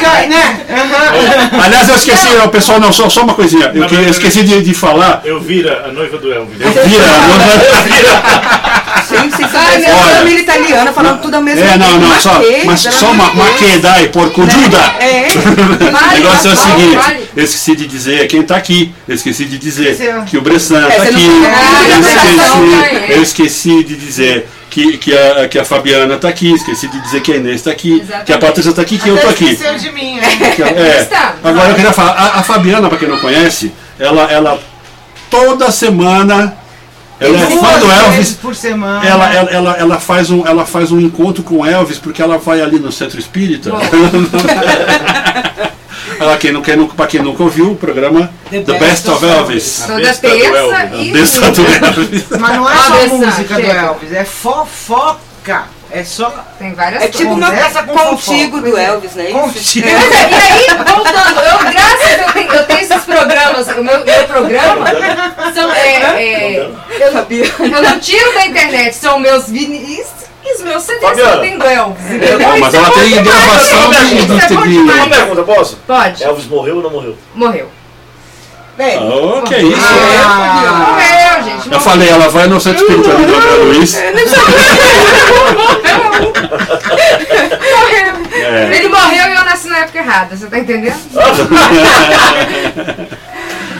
[0.00, 0.66] Não, né?
[0.70, 1.62] Aham.
[1.64, 3.66] Aliás, eu esqueci, o pessoal, não, só, só uma coisinha.
[3.74, 5.22] Eu, Não, que- eu esqueci de, de falar.
[5.24, 6.60] Eu vira a noiva do Elvis.
[6.60, 7.04] Eu vira.
[9.10, 10.18] Gente, vocês Ai, são meu uma Deus.
[10.18, 11.78] família italiana falando tudo ao mesmo É, tempo.
[11.78, 13.56] não, não, Mas só, mas só amor uma, de uma Deus.
[13.58, 14.78] quedai, porcududa.
[15.00, 15.28] É.
[16.08, 16.98] O negócio é o seguinte.
[17.38, 18.92] Eu esqueci de dizer quem tá aqui.
[19.06, 20.22] Eu esqueci de dizer Esqueceu.
[20.24, 21.26] que o Bressan É, tá você não aqui.
[21.26, 22.02] Eu
[22.42, 23.16] falou, esqueci, é.
[23.16, 27.20] eu esqueci de dizer que, que, a, que a Fabiana tá aqui, esqueci de dizer
[27.22, 28.26] que a Inês tá aqui, Exatamente.
[28.26, 29.50] que a Patrícia tá aqui, que eu tô Até aqui.
[29.52, 30.26] esqueceu de mim, né?
[30.76, 31.02] É.
[31.02, 31.36] Está.
[31.44, 34.60] Agora eu queria falar, a, a Fabiana, pra quem não conhece, ela, ela
[35.30, 36.56] toda semana,
[37.20, 39.06] ela é fã do Elvis, por semana.
[39.06, 42.36] ela, ela, ela, ela faz um, ela faz um encontro com o Elvis porque ela
[42.38, 43.70] vai ali no centro espírita.
[46.20, 49.26] ela, quem não, quem pra quem nunca ouviu o programa The, The Best, Best of
[49.26, 49.84] Elvis.
[49.86, 52.24] Toda do terça Elvis, e Besta do Elvis.
[52.38, 53.60] Mas não é só Bessa, música do.
[53.70, 55.64] Elvis, é fofoca.
[55.90, 56.30] É só.
[56.58, 59.30] Tem várias É tipo uma Conversa com contigo do Elvis, né?
[59.30, 59.88] Contigo.
[59.90, 63.68] Mas é, e aí, voltando, eu, graças a Deus, eu tenho, eu tenho esses programas,
[63.68, 64.84] o meu, meu programa
[65.54, 67.26] são, é, é, eu, não-
[67.78, 70.06] eu não tiro da internet, são meus vinis
[70.48, 71.32] e os meus CDs que Fabiana.
[71.34, 72.04] eu tenho do Elvis.
[72.06, 72.38] entendeu?
[72.38, 74.92] Não, mas é ela tem gravação de- é.
[74.94, 75.76] Uma pergunta, posso?
[75.86, 77.16] Pode, Elvis morreu ou não morreu?
[77.34, 77.68] morreu.
[78.76, 79.80] Bem, Oh, que isso?
[79.84, 81.64] ah, Morreu, gente.
[81.66, 81.80] Eu morreu.
[81.80, 83.94] falei, ela vai no centro espírita ali do André Luiz.
[88.32, 88.76] É.
[88.76, 90.96] Ele morreu e eu nasci na época errada, você tá entendendo?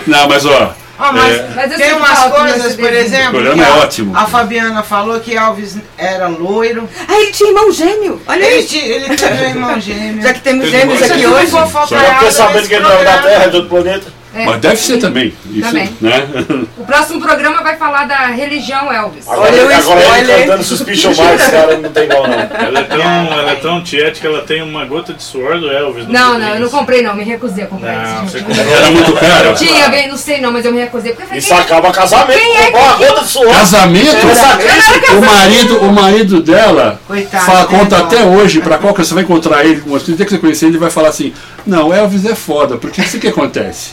[0.07, 1.49] Não, mas ó, ah, mas É.
[1.55, 4.17] Mas tem umas que coisas, por exemplo, O que é a, ótimo.
[4.17, 6.89] a Fabiana falou que Elvis era loiro.
[7.07, 8.21] Ah, ele tinha irmão gêmeo.
[8.27, 8.65] Olha Ele, aí.
[8.67, 10.23] tinha- ele teve um irmão gêmeo.
[10.23, 11.47] Já que temos Tem gêmeos aqui hoje.
[11.47, 13.19] fofoca Eu fiquei sabendo que ele não é da.
[13.19, 14.18] Terra, é de outro planeta.
[14.38, 14.44] É.
[14.44, 15.35] mas deve ser também.
[15.51, 15.90] Isso, Também.
[16.01, 16.29] né?
[16.77, 19.27] O próximo programa vai falar da religião Elvis.
[19.27, 20.38] Agora, Olha o agora ele spoiler.
[20.40, 22.38] cantando Suspicion Minds, cara, não tem igual não.
[22.38, 23.01] Ela é tão,
[23.38, 26.07] ela é tão tiete que ela tem uma gota de suor do Elvis.
[26.09, 26.48] Não, quadrinho.
[26.48, 28.33] não, eu não comprei não, me recusei a comprar Não, isso.
[28.33, 28.77] você comprou.
[28.77, 29.55] Era muito caro.
[29.55, 31.11] Tinha, bem, não sei não, mas eu me recusei.
[31.12, 33.53] Porque eu falei, Isso acaba casamento, Quem é uma gota de suor.
[33.53, 34.16] Casamento?
[35.16, 38.07] O marido, o marido dela Coitado, fala, né, conta irmão?
[38.07, 40.72] até hoje, pra qual que você vai encontrar ele, no dia que você conhecer ele,
[40.74, 41.33] ele vai falar assim,
[41.66, 43.90] não, Elvis é foda, porque isso que acontece.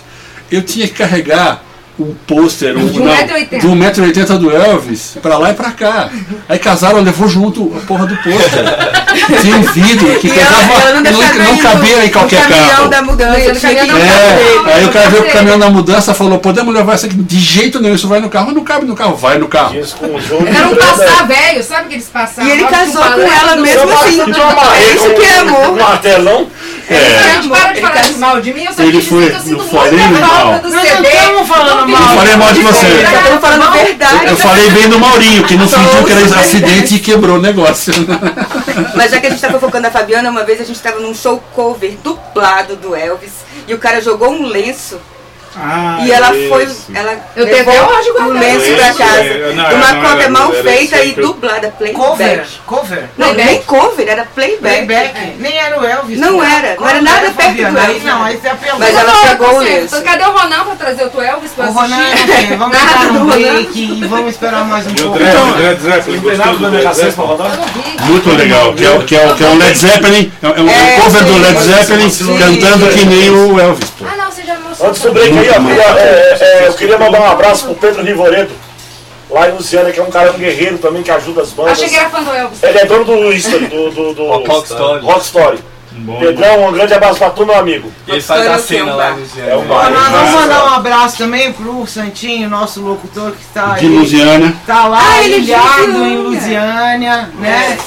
[0.52, 1.64] Eu tinha que carregar
[1.98, 3.66] um pôster um, De um não, metro e oitenta.
[3.66, 6.10] de 1,80m do Elvis pra lá e pra cá.
[6.50, 8.66] Aí casaram, levou junto a porra do pôster.
[9.42, 10.58] Tinha um vidro que ela,
[10.90, 12.90] ela não não, não cabia no- em qualquer carro.
[12.90, 13.54] da mudança.
[13.54, 13.92] No tinha que.
[13.92, 17.16] É, aí o cara veio com o caminhão da mudança falou, podemos levar isso aqui?
[17.16, 18.52] De jeito nenhum, isso vai no carro.
[18.52, 19.76] Não cabe no carro, vai no carro.
[19.80, 20.48] O.
[20.48, 22.50] Era um passar velho, sabe que eles passavam?
[22.50, 24.20] E ele casou com ela mesmo não- assim.
[24.20, 25.78] É isso que é Um amor.
[25.78, 26.48] martelão.
[26.90, 29.20] A gente para de Ele falar de mal de mim, eu só Ele quis foi-
[29.22, 30.30] dizer que eu sinto não falei muita mal.
[30.30, 31.02] falta do Nós CD.
[31.02, 32.02] não estamos falando do mal.
[32.02, 32.86] Eu falei mal de você.
[32.88, 34.26] Estamos falando a verdade.
[34.28, 37.94] Eu falei bem do Maurinho, que não fingiu que era acidente e quebrou o negócio.
[38.96, 41.14] Mas já que a gente tá fofocando a Fabiana, uma vez a gente tava num
[41.16, 43.32] show cover dublado do Elvis
[43.68, 45.00] e o cara jogou um lenço
[45.58, 46.50] Ah, e ela isso.
[46.50, 46.68] foi.
[46.96, 48.40] Ela Eu tenho levou até hoje o guardado.
[48.40, 48.94] lenço Isso, pra é.
[48.94, 49.54] casa.
[49.54, 51.94] Não, uma não cópia era- mal era feita e dublada, Cover.
[52.18, 52.48] playback.
[52.66, 53.04] Cover.
[53.18, 53.50] Não, Playback.
[53.54, 54.86] nem cover, era playback.
[54.86, 55.36] Playback.
[55.40, 56.20] Nem era o Elvis.
[56.20, 56.56] Não né?
[56.58, 58.80] era, não era nada perto do Elvis, não, aí você apelou.
[58.80, 60.02] Mas ela pegou o lenço.
[60.02, 62.54] Cadê o Ronan pra trazer o teu Elvis pra O Ronan, assistir?
[62.54, 62.78] é, vamos
[63.14, 63.36] no Ronan.
[63.38, 65.18] break e vamos esperar mais um pouco.
[65.18, 68.10] Dread, o Dread Zeppelin, Não tem gostou nada do pra Zeppelin?
[68.10, 70.50] Muito legal, que é, o- que é, o- que é um Led Zeppelin, é, é
[70.62, 71.38] um É, cover do.
[71.40, 73.92] Led Zeppelin cantando que nem o Elvis.
[74.06, 75.14] Ah, não, você já mostrou.
[75.14, 78.52] Do ó, queria, é, é, eu queria mandar um abraço pro Pedro Rivoredo,
[79.30, 81.74] lá em Luciana, que é um cara um guerreiro também, que ajuda as bandas.
[81.74, 82.64] Achei que era fã do Elvis.
[82.64, 85.06] Ele é dono do History, do, do, do Rock Story.
[85.06, 85.60] Rock Story.
[85.98, 87.90] Bom, Pedrão, um grande abraço pra tu, meu amigo.
[88.06, 91.18] E ele faz a é cena um lá no É um vamos mandar um abraço
[91.18, 93.98] também pro Santinho, nosso locutor que está De aí.
[93.98, 94.54] Lusiana.
[94.68, 96.18] Tá lá Ah, ele é em Lusiânia.
[96.18, 97.78] Lusiânia, né?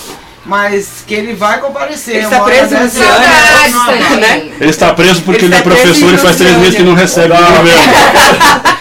[0.48, 2.16] Mas que ele vai comparecer.
[2.16, 4.16] Ele está preso Santinho.
[4.18, 4.50] né?
[4.58, 6.82] Ele está preso porque Ele ele, é está preso professor e faz três meses que
[6.82, 7.68] não recebe do governo.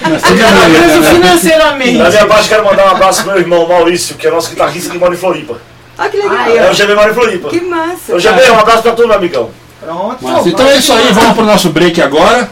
[0.07, 1.13] Ele tá preso né?
[1.13, 1.97] financeiramente.
[1.97, 4.91] Da minha parte, quero mandar um abraço pro meu irmão Maurício, que é nosso guitarrista
[4.91, 5.57] que mora em Floripa.
[5.97, 6.37] Ah, que legal.
[6.37, 7.49] Aí, É o GB mora em Floripa.
[7.49, 8.15] Que massa.
[8.15, 9.49] Ô GB, um abraço pra tu, meu amigão.
[9.81, 10.17] Pronto.
[10.21, 12.49] Mas, então é isso aí, vamos pro nosso break agora.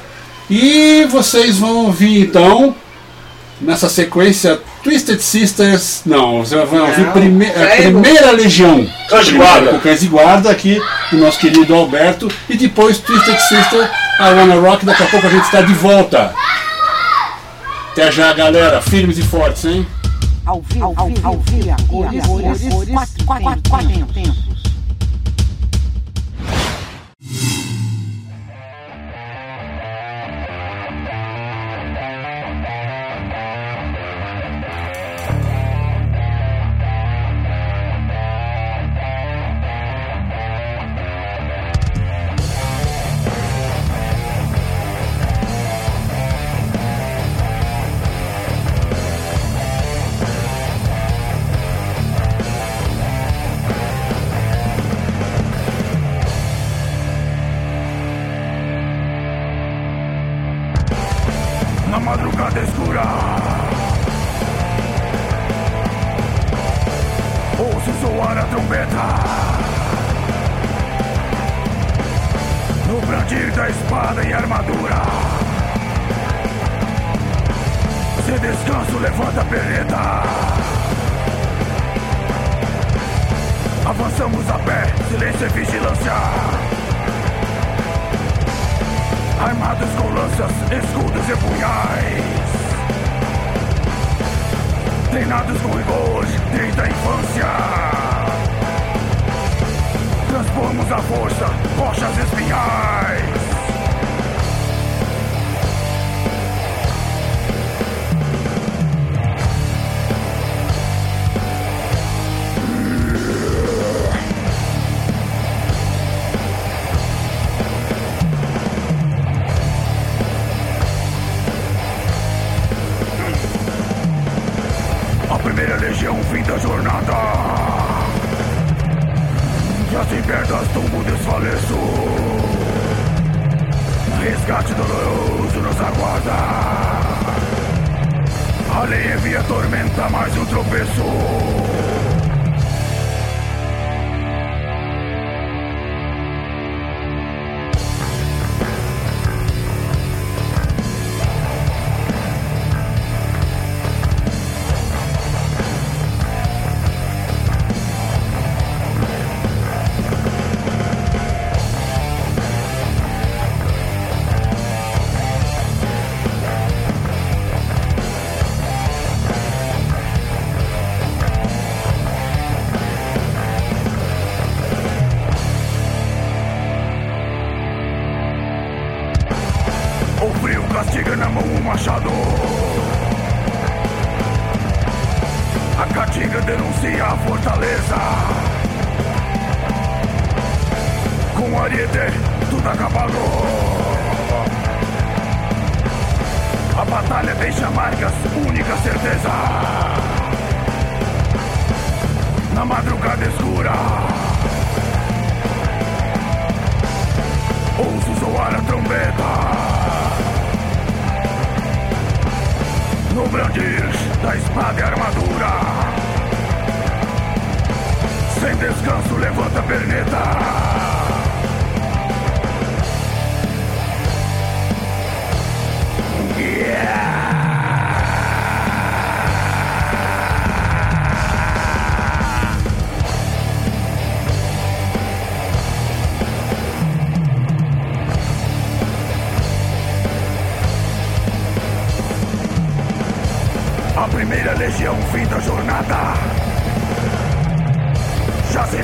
[0.50, 2.76] E vocês vão ouvir então,
[3.62, 6.02] nessa sequência, Twisted Sisters.
[6.06, 8.88] Não, vocês vão ouvir prime a primeira Legião.
[9.10, 9.80] Cães de guarda.
[9.80, 10.80] Cães de Guarda aqui,
[11.12, 12.28] do nosso querido Alberto.
[12.50, 13.90] E depois Twisted Sister,
[14.20, 14.86] a Wanna Rock.
[14.86, 16.34] Daqui a pouco a gente está de volta.
[17.92, 18.82] Até já, galera.
[18.82, 19.88] Firmes e fortes, hein?
[20.46, 24.46] Ao vivo, ao vivo, ao vivo, a cores, cores, quatro, quatro, quatro tempos.
[24.46, 24.55] Thank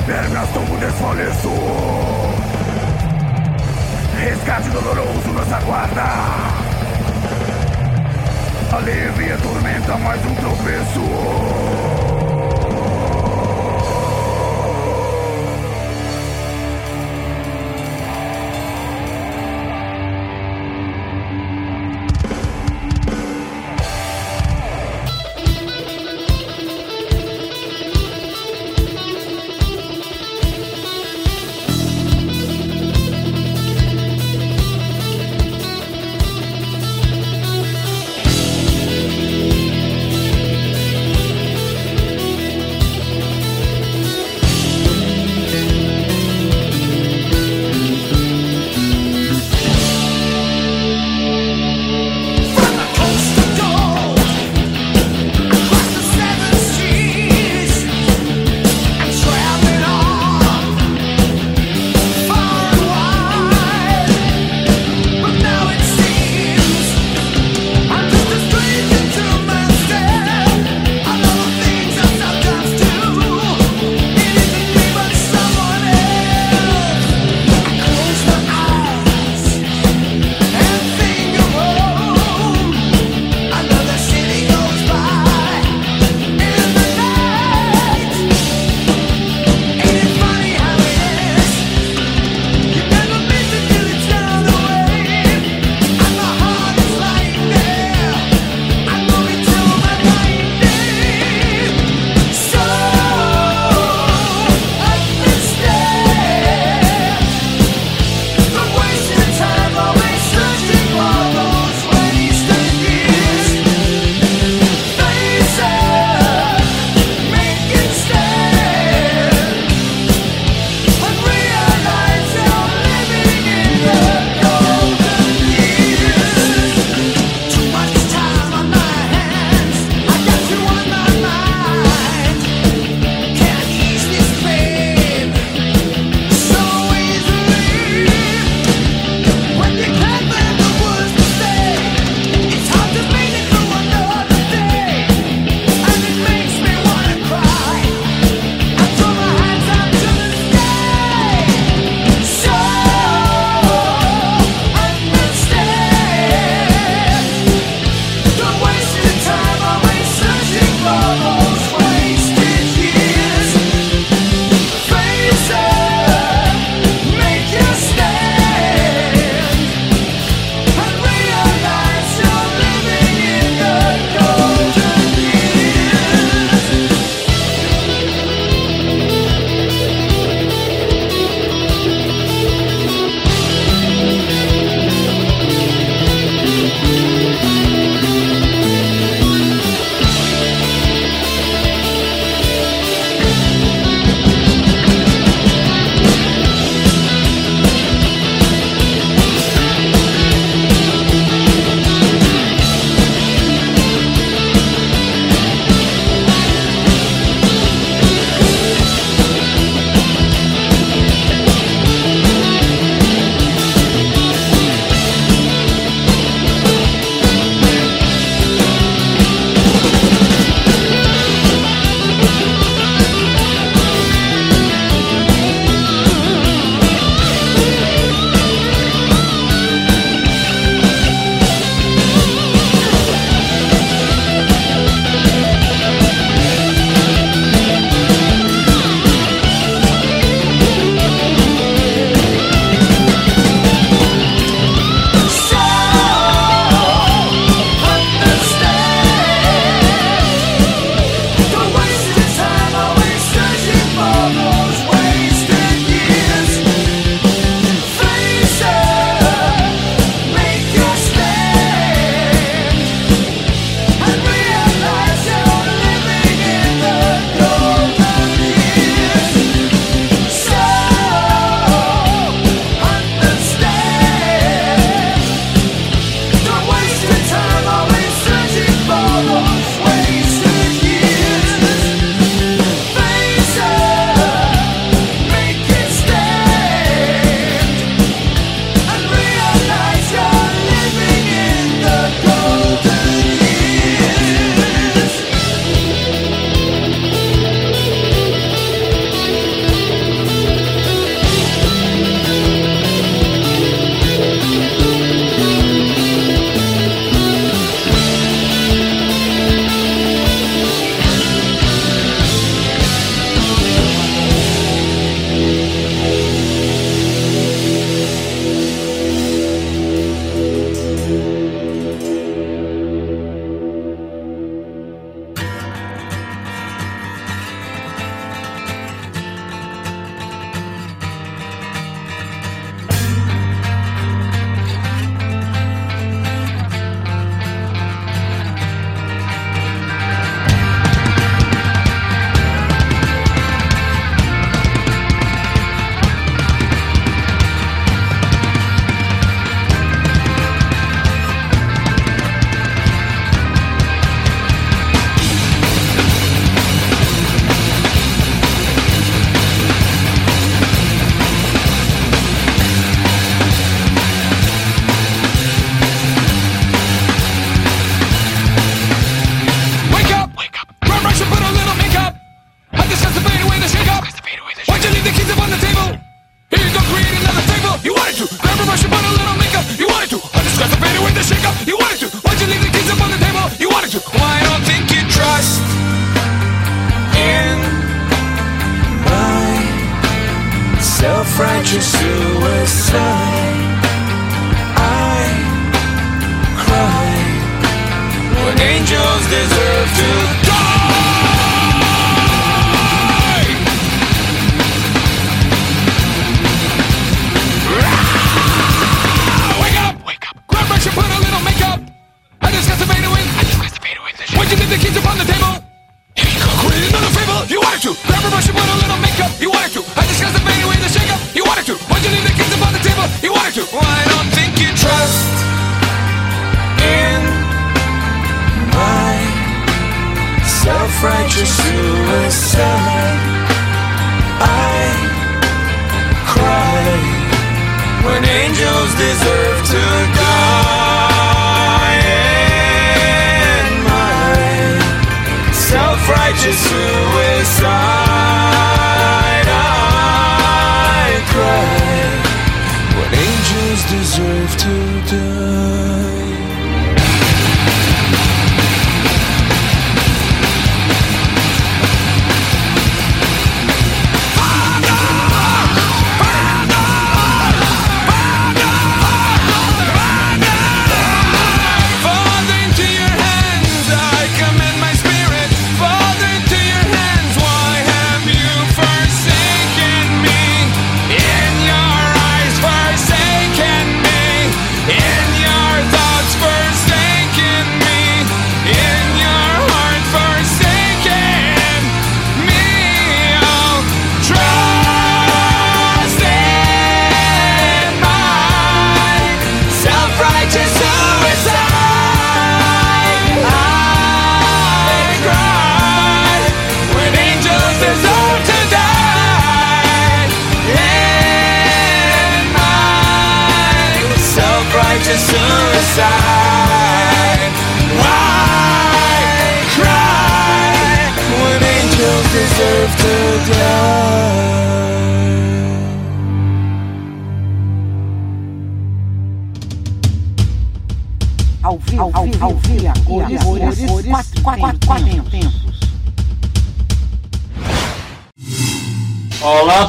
[0.06, 1.50] pernas como desfaleço.
[4.18, 6.04] Resgate doloroso nos aguarda.
[8.72, 11.71] Alivia a tormenta mais um tropeço.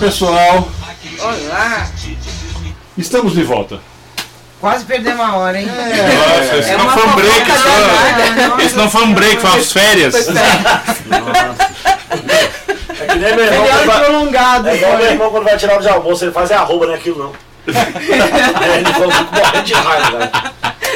[0.04, 0.68] Pessoal,
[1.18, 1.88] Olá!
[2.98, 3.80] estamos de volta.
[4.60, 5.66] Quase perdemos a hora, hein?
[5.66, 7.70] Nossa, esse É não uma foi um break, só.
[7.70, 8.64] danada.
[8.64, 10.14] Esse não foi um break, foi umas férias.
[10.16, 10.22] É
[13.08, 13.66] que nem meu irmão.
[13.66, 14.68] Feriado quando vai- prolongado.
[14.68, 15.02] É igual foi.
[15.02, 17.20] meu irmão quando vai tirar o de almoço, ele faz é arroba, não é aquilo
[17.20, 17.32] não.
[17.74, 20.32] Aí ele falou, morrendo de raiva, velho.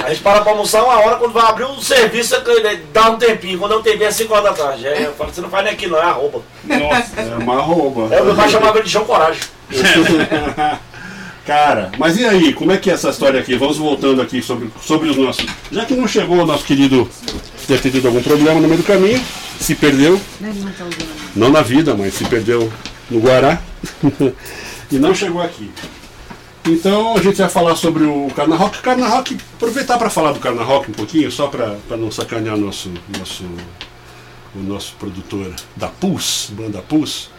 [0.08, 3.18] A gente para pra almoçar uma hora, quando vai abrir o serviço, ele dá um
[3.18, 3.60] tempinho.
[3.60, 4.88] Quando é um tempinho, é 5 horas da tarde.
[4.88, 6.42] Aí eu falo, você não faz nem aquilo, não, é arroba.
[6.64, 7.20] Nossa.
[7.20, 8.16] É uma arroba.
[8.16, 9.42] É, o meu pai chamava ele de João Coragem.
[11.46, 13.58] Cara, mas e aí, como é que é essa história aqui?
[13.58, 15.46] Vamos voltando aqui sobre, sobre os nossos.
[15.70, 17.10] Já que não chegou o nosso querido,
[17.68, 19.22] deve ter tido algum problema no meio do caminho,
[19.60, 20.22] se perdeu,
[21.36, 22.72] não na vida, mas se perdeu
[23.10, 23.62] no Guará,
[24.90, 25.70] e não chegou aqui.
[26.70, 28.82] Então a gente vai falar sobre o Carna Rock.
[28.82, 32.92] Carna Rock, aproveitar para falar do Carna Rock um pouquinho, só para não sacanear nosso,
[33.18, 33.46] nosso,
[34.54, 37.30] o nosso produtor da Pulse, banda Pulse.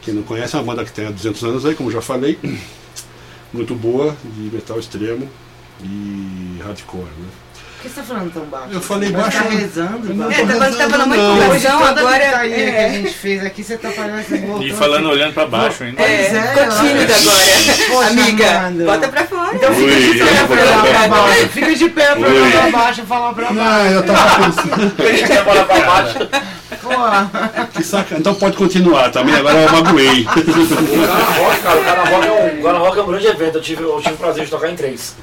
[0.00, 2.38] Quem não conhece, é uma banda que tem há 200 anos aí, como já falei.
[3.52, 5.28] Muito boa, de metal extremo
[5.82, 7.28] e hardcore, né?
[7.76, 8.68] Por que você tá falando tão baixo?
[8.72, 10.46] Eu falei Vai baixo, ficar eu- rezando, eu não baixo.
[10.46, 11.78] tô É, tá, tá falando muito Não.
[11.78, 12.18] Toda agora.
[12.18, 15.84] gritaria que a É, gente fez aqui, você tá parecendo E falando, olhando pra baixo
[15.84, 16.02] ainda.
[16.02, 17.16] é, Pois é, ficou tímido ó.
[17.16, 17.86] agora.
[17.90, 19.54] Poxa, Amiga, bota pra fora.
[19.54, 21.26] Então fica de pé pra olhar pra baixo.
[21.28, 21.48] baixo.
[21.48, 23.54] Fica de pé pra olhar pra baixo e falar pra baixo.
[23.54, 24.96] Não, eu tava pensando.
[25.26, 26.18] Quer bola pra baixo.
[27.74, 28.16] Que saca.
[28.18, 30.22] Então pode continuar também, agora eu magoei.
[30.22, 32.32] O Carna Rock, cara, o Carna Rock é
[32.72, 33.58] um, Rock é um grande evento.
[33.58, 35.14] Eu tive, eu tive o prazer de tocar em três.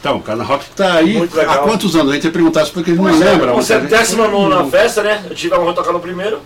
[0.00, 2.12] Então, o Carna Rock tá aí Muito há quantos anos?
[2.12, 3.52] A gente ia perguntar isso porque eles não é.
[3.52, 5.24] O centésimo nono na festa, né?
[5.28, 6.40] Eu tive a honra de tocar no primeiro.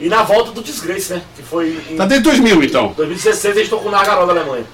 [0.00, 1.22] E na volta do Disgrace, né?
[1.34, 2.92] Que foi em Tá desde 2000 então.
[2.96, 4.64] 2016 a gente tocou na Garota da Alemanha.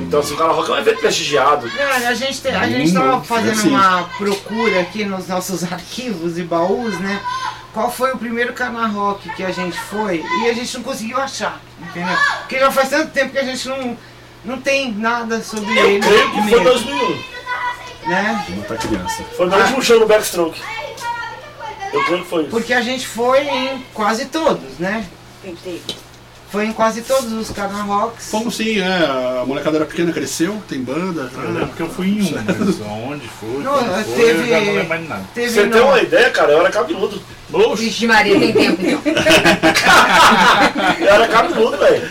[0.00, 1.68] Então, assim, o Carna Rock é um evento prestigiado.
[1.70, 3.68] Cara, a gente, te- a gente Hum, tava é fazendo assim.
[3.70, 7.20] uma procura aqui nos nossos arquivos e baús, né?
[7.74, 11.18] Qual foi o primeiro Carna Rock que a gente foi e a gente não conseguiu
[11.18, 11.60] achar,
[11.90, 12.16] entendeu?
[12.38, 13.98] Porque já faz tanto tempo que a gente não,
[14.46, 16.00] não tem nada sobre Eu ele.
[16.00, 17.22] creio que foi mesmo, 2001.
[18.08, 18.46] né?
[18.50, 19.22] Não tá criança.
[19.36, 20.60] Foi meu último show no Backstroke.
[21.92, 22.50] Eu creio que foi isso.
[22.50, 25.06] Porque a gente foi em quase todos, né?
[25.42, 25.82] Tentei.
[26.50, 28.28] Foi em quase todos os Carna Rocks.
[28.30, 31.28] Como sim, é, a molecada era pequena, cresceu, tem banda.
[31.42, 34.60] Eu lembro que eu fui em um, mas aonde foi, Não, foi, teve- eu já
[34.60, 35.24] não lembro mais de nada.
[35.34, 36.52] Teve Você no- tem uma ideia, cara?
[36.52, 37.20] Eu era cabeludo.
[37.76, 39.02] Vixe Maria, tem tempo então.
[41.00, 42.08] Eu era cabeludo, velho.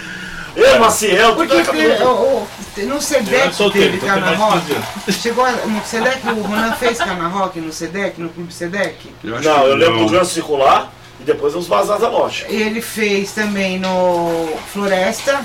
[0.56, 2.47] Eu, Roberto Maciel, tudo Porque é teve, o- o-
[2.78, 4.60] no Eu SEDEC solteiro, teve então tem Carna mais de Rock.
[4.62, 4.74] 15
[5.08, 5.22] anos.
[5.22, 8.95] Chegou a- no SEDEC, o Ronan fez Carna Rock no SEDEC, no Clube SEDEC.
[9.24, 10.10] Eu Não, que eu lembro do não.
[10.10, 12.45] Grande Circular e depois uns vazados da morte.
[12.47, 15.41] Ele fez também no Floresta.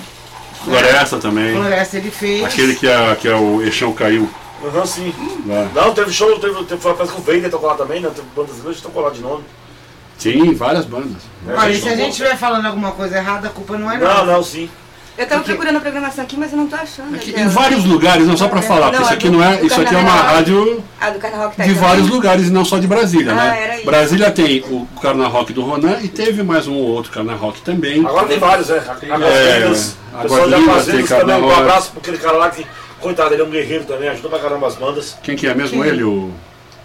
[0.65, 1.55] Floresta também.
[1.55, 2.45] Floresta ele fez.
[2.45, 4.29] Aquele que, a, que a, o eixão caiu.
[4.63, 5.15] Aham, sim.
[5.47, 5.69] Lá.
[5.75, 8.11] Não, teve show, teve, teve, foi parece que o Vader tocou lá também, né?
[8.15, 9.43] Teve bandas grandes tocou lá de nome.
[10.19, 11.23] Sim, várias bandas.
[11.49, 14.07] Olha, e se a gente estiver falando alguma coisa errada, a culpa não é Não,
[14.07, 14.25] nossa.
[14.27, 14.71] não, sim.
[15.21, 17.15] Eu tava procurando a programação aqui, mas eu não tô achando.
[17.15, 19.61] Aqui, em vários lugares, não só pra falar, porque isso aqui do- não é.
[19.63, 20.35] Isso aqui é uma Carnaval.
[20.35, 21.19] rádio do tá de
[21.57, 21.75] também?
[21.75, 23.63] vários lugares e não só de Brasília, Ah, né?
[23.65, 23.85] era isso.
[23.87, 27.61] Brasília tem o Carna Rock do Ronan e teve mais um ou outro Carna Rock
[27.61, 28.01] também.
[28.05, 28.79] Agora tem vários, é.
[28.79, 31.05] Águas É, Águas tem.
[31.45, 32.67] Um abraço pra aquele cara lá que,
[33.01, 35.17] coitado, ele é um guerreiro também, ajudou pra caramba as bandas.
[35.23, 36.03] Quem que é mesmo ele?
[36.03, 36.31] O...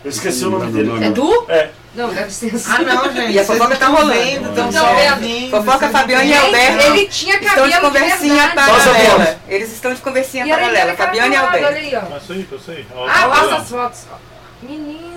[0.03, 0.89] Eu esqueci o nome dele.
[0.89, 1.01] não.
[1.03, 1.45] É du?
[1.49, 1.69] É.
[1.95, 2.71] Não, deve ser assim.
[2.73, 3.31] Ah, não, gente.
[3.31, 4.15] E a fofoca tá rolando.
[4.15, 6.83] Então, só é, ouvindo, Fofoca vocês Fabiane e Alberto.
[6.83, 9.39] ele tinha Estão de cabelo de conversinha a paralela.
[9.47, 10.93] Eles estão de conversinha E paralela.
[10.95, 11.77] Fabiane e camarada, Alberto.
[11.89, 13.07] Olha aí, ó.
[13.07, 13.99] Ah, ó, passa as fotos.
[14.11, 14.15] ó.
[14.61, 15.14] Menino.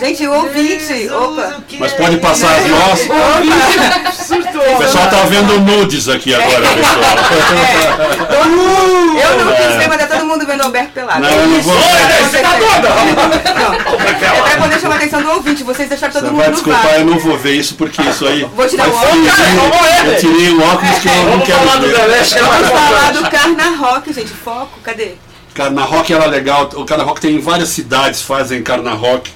[0.00, 0.84] Gente, o ouvinte.
[0.84, 1.56] Jesus, Opa.
[1.78, 3.08] Mas é pode passar as nossas.
[3.08, 7.02] O pessoal tá vendo nudes aqui agora, pessoal.
[9.22, 11.20] Eu não quis ver, mas tá todo mundo vendo o Alberto pelado.
[11.20, 11.74] Não, eu não vou.
[11.74, 12.88] Você tá doida?
[13.54, 13.74] Não.
[14.00, 15.62] É pra poder chamar a atenção do ouvinte.
[15.62, 18.44] Vocês deixaram todo Você mundo vai desculpar, eu não vou ver isso porque isso aí.
[18.54, 19.32] Vou tirar o óculos.
[20.06, 21.94] Eu tirei o óculos que eu não quero ver.
[21.94, 24.30] É Vamos falar do Carna Rock, gente.
[24.30, 25.12] Foco, cadê?
[25.54, 26.70] Carna Rock era legal.
[26.74, 29.30] O Carna Rock tem em várias cidades fazem Carna Rock.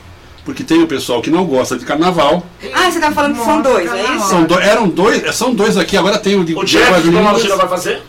[0.46, 2.42] Porque tem o pessoal que não gosta de carnaval.
[2.72, 4.28] Ah, você tava falando que são dois, é isso?
[4.28, 7.02] São do- eram dois, são dois aqui, agora tem o de O de Jeff, Águas
[7.02, 7.24] que o Lindas.
[7.24, 8.02] Planaltina vai fazer.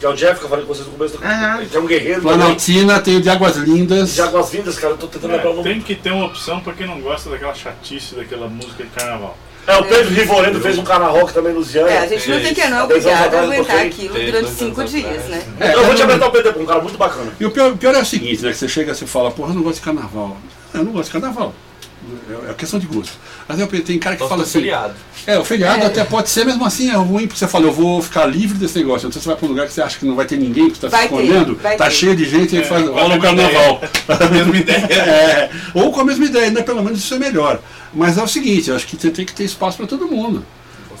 [0.00, 1.16] Que é o Jeff, que eu falei com vocês no começo.
[1.16, 1.66] do-.
[1.70, 2.20] Que é um guerreiro.
[2.22, 4.12] Planaltina, tem o de Águas Lindas.
[4.14, 5.68] De Águas Vindas, cara, eu tô tentando lembrar o É, nome.
[5.70, 9.38] tem que ter uma opção pra quem não gosta daquela chatice daquela música de carnaval.
[9.66, 11.90] É, o Pedro Rivorendo fez um Carna Rock também no Ziane.
[11.90, 14.80] É, a gente não tem que não, anos obrigada a aguentar aquilo Tem durante cinco
[14.80, 15.42] anos dias, né?
[15.60, 17.32] É, eu vou te apresentar o Pedro um cara muito bacana.
[17.38, 18.50] E o pior, pior é o seguinte, né?
[18.50, 20.36] Que você chega e você fala, porra, eu não gosto de carnaval.
[20.72, 21.52] Eu não gosto de carnaval.
[22.46, 23.12] É é questão de gosto.
[23.46, 24.52] Mas eu, tem cara que Gosto fala assim.
[24.52, 24.94] feriado.
[25.26, 28.02] É, o feriado até pode ser mesmo assim, é ruim, porque você fala, eu vou
[28.02, 29.08] ficar livre desse negócio.
[29.08, 30.76] Então você vai para um lugar que você acha que não vai ter ninguém, que
[30.76, 31.90] está se ter, escondendo, vai tá ter.
[31.90, 33.80] cheio de gente e faz, com a rola um mesma carnaval.
[34.08, 34.88] A mesma ideia.
[34.98, 36.62] É, ou com a mesma ideia, né?
[36.62, 37.60] pelo menos isso é melhor.
[37.92, 40.44] Mas é o seguinte, eu acho que você tem que ter espaço para todo mundo.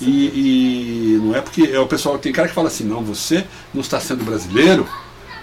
[0.00, 3.44] E, e não é porque é o pessoal tem cara que fala assim, não, você
[3.74, 4.88] não está sendo brasileiro,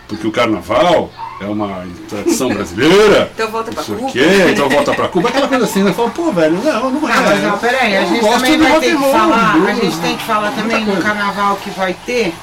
[0.07, 1.09] porque o carnaval
[1.41, 3.31] é uma tradição brasileira.
[3.35, 4.07] Então volta pra Isso Cuba.
[4.09, 4.19] aqui,
[4.51, 5.93] então volta pra Cuba, aquela coisa assim, né?
[5.93, 7.15] Fala, pô, velho, não, não é.
[7.15, 10.15] Não, mas não, peraí, a gente também do vai ter que falar, a gente tem
[10.17, 11.01] que falar também coisa.
[11.01, 12.33] carnaval que vai ter,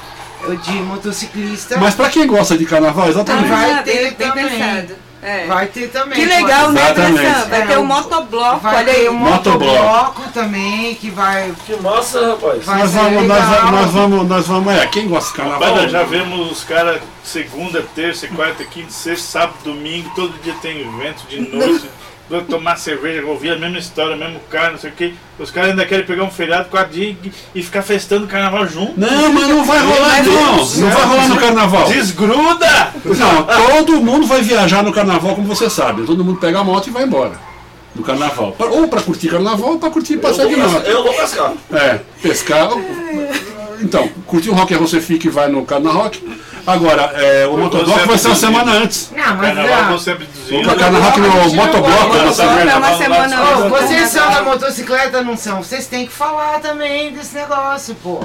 [0.47, 1.77] o de motociclista.
[1.77, 3.47] Mas pra quem gosta de carnaval, exatamente.
[3.49, 4.49] vai Ah, ter bem, bem também.
[4.49, 4.95] pensado.
[5.23, 5.45] É.
[5.47, 6.19] Vai ter também.
[6.19, 7.13] Que legal, né, Exatamente.
[7.13, 7.45] Bressan?
[7.49, 9.07] Vai É, ter o o- motobloco, Vai olha aí.
[9.07, 9.65] o Motobloco.
[9.73, 12.65] motobloco também, que vai, Que massa, rapaz.
[12.65, 15.87] vai Nós vamos, nós, vamos, nós vamos, nós vamos, é, quem gosta de carnaval.
[15.89, 21.25] Já vemos os caras segunda, terça, quarta, quinta, sexta, sábado, domingo, todo dia tem evento
[21.29, 21.89] de noite.
[22.33, 25.13] Vou tomar cerveja, ouvir a mesma história, o mesmo cara, não sei o que.
[25.37, 28.99] Os caras ainda querem pegar um feriado, quatro dias e, e ficar festando carnaval junto.
[28.99, 30.57] Não, mas não vai rolar não.
[30.57, 31.87] Não vai rolar no carnaval.
[31.89, 32.93] Desgruda!
[33.05, 36.07] Não, todo mundo vai viajar no carnaval, como você sabe.
[36.07, 37.33] Todo mundo pega a moto e vai embora.
[37.93, 38.55] No carnaval.
[38.57, 40.87] Ou pra curtir carnaval ou pra curtir passeio de moto.
[40.87, 41.53] eu vou pescar.
[41.71, 42.69] É, pescar.
[43.79, 46.19] Então, curtir o rock and roll você fica e vai no Carna Rock.
[46.65, 49.11] Agora, é, o motobloco vai ser uma semana antes.
[49.15, 50.67] Não, mas Carnaval ah, vão ser abduzidos.
[50.71, 53.69] O Carna Rock no não motobloco, é uma semana antes.
[53.69, 55.61] Vocês são da motocicleta, não são?
[55.61, 58.21] Vocês têm que falar também desse negócio, pô.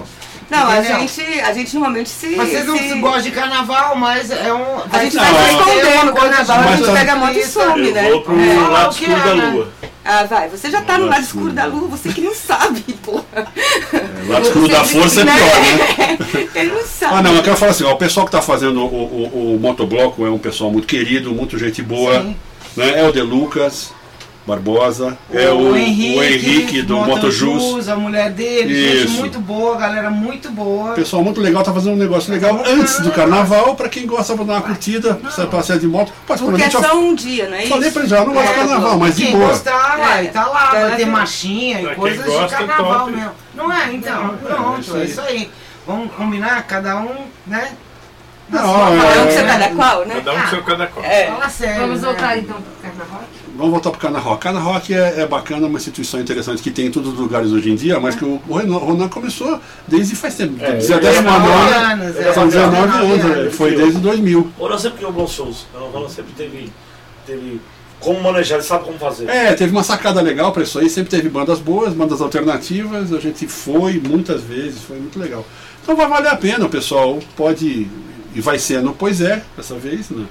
[0.50, 2.34] Não, a gente, a gente normalmente se.
[2.34, 4.78] Vocês não se- gostam de carnaval, mas é um.
[4.90, 5.52] A gente Não, vai se é.
[5.58, 8.06] esconder no carnaval, a gente tá- pega a moto e some, né?
[8.08, 8.68] Eu vou pro É.
[8.70, 9.50] Lado o que escuro é, da né?
[9.52, 9.68] lua.
[10.10, 13.46] Ah, vai, você já tá no lado escuro da lua, você que não sabe, porra.
[14.26, 16.48] O lado escuro da força é pior, né?
[16.54, 17.14] Ele não sabe.
[17.14, 19.60] Ah, não, eu quero falar assim, ó, o pessoal que está fazendo o, o, o
[19.60, 22.22] motobloco é um pessoal muito querido, muito gente boa.
[22.22, 22.36] Sim.
[22.74, 23.00] Né?
[23.00, 23.92] É o De Lucas
[24.48, 27.86] Barbosa, é o, o Henrique, do Motojus.
[27.86, 29.08] A mulher dele, Isso.
[29.08, 30.94] gente muito boa, galera muito boa.
[30.94, 34.44] Pessoal muito legal, tá fazendo um negócio legal antes do carnaval, para quem gosta de
[34.44, 36.10] dar uma curtida, precisa passear de moto.
[36.26, 37.68] Porque é só um dia, não é isso?
[37.68, 39.48] falei pra ele já, eu não gosto de É, carnaval, mas de Quem boa.
[39.48, 43.12] gostar, vai, tá lá, Vai ter marchinha e coisas de carnaval top.
[43.12, 43.30] mesmo.
[43.54, 45.06] Não é, então, pronto, isso é aí.
[45.06, 45.50] isso aí.
[45.86, 47.14] Vamos combinar, cada um,
[47.46, 47.72] né?
[48.48, 49.42] Não, é- Cada um né?
[49.42, 50.14] vai dar qual, né?
[50.16, 51.04] Cada um com seu cada qual.
[51.04, 51.26] É.
[51.26, 51.80] Fala sério.
[51.82, 52.06] Vamos né?
[52.06, 53.20] voltar então pro carnaval.
[53.58, 54.40] Vamos voltar pro Cana Rock.
[54.42, 57.68] Cana Rock é, é bacana, uma instituição interessante que tem em todos os lugares hoje
[57.72, 60.54] em dia, mas que o, o Renan, Ronan começou desde faz tempo.
[60.64, 62.32] É, desde a ele- décima 19 nona, anos, é.
[62.32, 63.46] são 19 anos, anos.
[63.48, 64.52] é, foi desde 2000.
[64.56, 65.66] O Ronan sempre criou bons shows.
[65.74, 66.70] O Ronan sempre teve,
[67.26, 67.60] teve
[67.98, 69.28] como manejar, ele sabe como fazer.
[69.28, 73.18] É, teve uma sacada legal pra isso aí, sempre teve bandas boas, bandas alternativas, a
[73.18, 75.44] gente foi muitas vezes, foi muito legal.
[75.82, 77.88] Então vai valer a pena, o pessoal pode,
[78.36, 80.26] e vai ser no Pois É, dessa vez, na,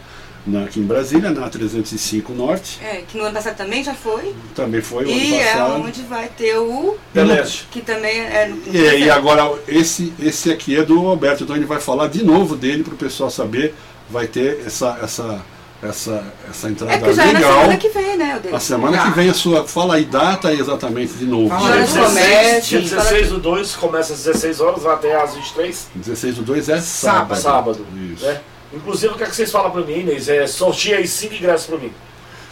[0.48, 4.34] na- aqui em Brasília, na 305 Norte, É, que no ano passado também já foi.
[4.56, 5.82] também foi o E ano é passado.
[5.84, 6.98] onde vai ter o.
[7.14, 7.60] Beleza.
[7.72, 8.58] Que também é no.
[8.76, 12.56] E, e agora esse, esse aqui é do Roberto, então ele vai falar de novo
[12.56, 13.74] dele para o pessoal saber,
[14.10, 15.42] vai ter essa, essa,
[15.84, 17.54] essa, essa É entrada porque já é na legal.
[17.62, 18.42] semana que vem, né?
[18.52, 19.68] A semana que vem a sua.
[19.68, 21.50] Fala aí data exatamente de novo.
[21.50, 21.82] Fala Dia aí.
[21.82, 25.16] Horas 16, comércio, dia fala 16 que- do 2, começa às 16 horas, vai até
[25.22, 27.40] às 23, 16 do 2 é sábado.
[27.40, 27.86] sábado.
[28.14, 28.26] Isso.
[28.26, 28.42] Né?
[28.74, 30.28] Inclusive, o que, é que vocês falam pra mim, Inês?
[30.28, 31.92] É sorteia aí 5 ingressos pra mim.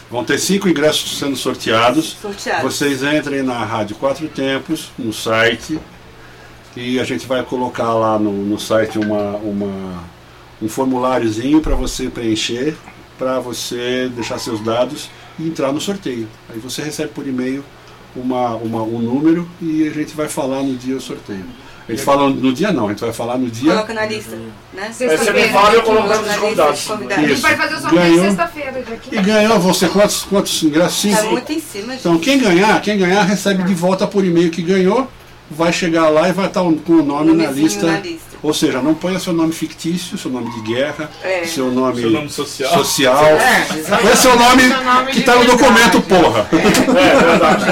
[0.10, 2.16] Vão ter cinco ingressos sendo sorteados.
[2.22, 2.64] Sorteado.
[2.64, 5.80] Vocês entrem na Rádio Quatro Tempos, no site,
[6.76, 10.04] e a gente vai colocar lá no, no site uma, uma,
[10.62, 12.78] um formuláriozinho para você preencher,
[13.18, 15.10] para você deixar seus dados
[15.40, 16.28] e entrar no sorteio.
[16.50, 17.64] Aí você recebe por e-mail
[18.16, 21.46] uma, uma, um número e a gente vai falar no dia do sorteio.
[21.88, 23.72] A gente fala no dia não, a gente vai falar no dia.
[23.74, 24.50] Coloca na lista, né?
[24.78, 25.50] Aí você me Sexta-feira.
[25.52, 26.80] fala e eu coloco na lista convidados.
[26.80, 27.24] de convidados.
[27.24, 28.26] A gente vai fazer o sorteio Ganhou.
[28.26, 29.16] sexta-feira, 15.
[29.16, 31.12] E ganhou você quantos, quantos ingressos?
[31.16, 32.00] Tá muito em cima, gente.
[32.00, 35.08] Então quem ganhar, quem ganhar recebe de volta por e-mail que ganhou,
[35.52, 37.86] vai chegar lá e vai estar com o nome na lista.
[37.86, 38.35] na lista.
[38.46, 41.44] Ou seja, não ponha seu nome fictício, seu nome de guerra, É.
[41.46, 42.72] seu nome, Seu nome social.
[42.72, 43.26] social.
[43.26, 43.66] É,
[44.02, 45.58] Põe seu nome Seu nome que está no verdade.
[45.64, 46.48] documento, porra.
[46.52, 47.66] É, verdade.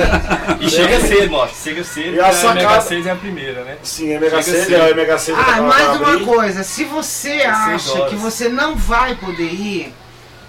[0.65, 1.55] E chega cedo, mostra.
[1.63, 3.77] Chega cedo, E a porque a Mega 6 é a primeira, né?
[3.83, 4.81] Sim, é Mega Chega Sede, cedo.
[4.83, 5.37] é Mega Sede.
[5.39, 9.93] Ah, vai- mais uma coisa, se você acha que você não vai poder ir,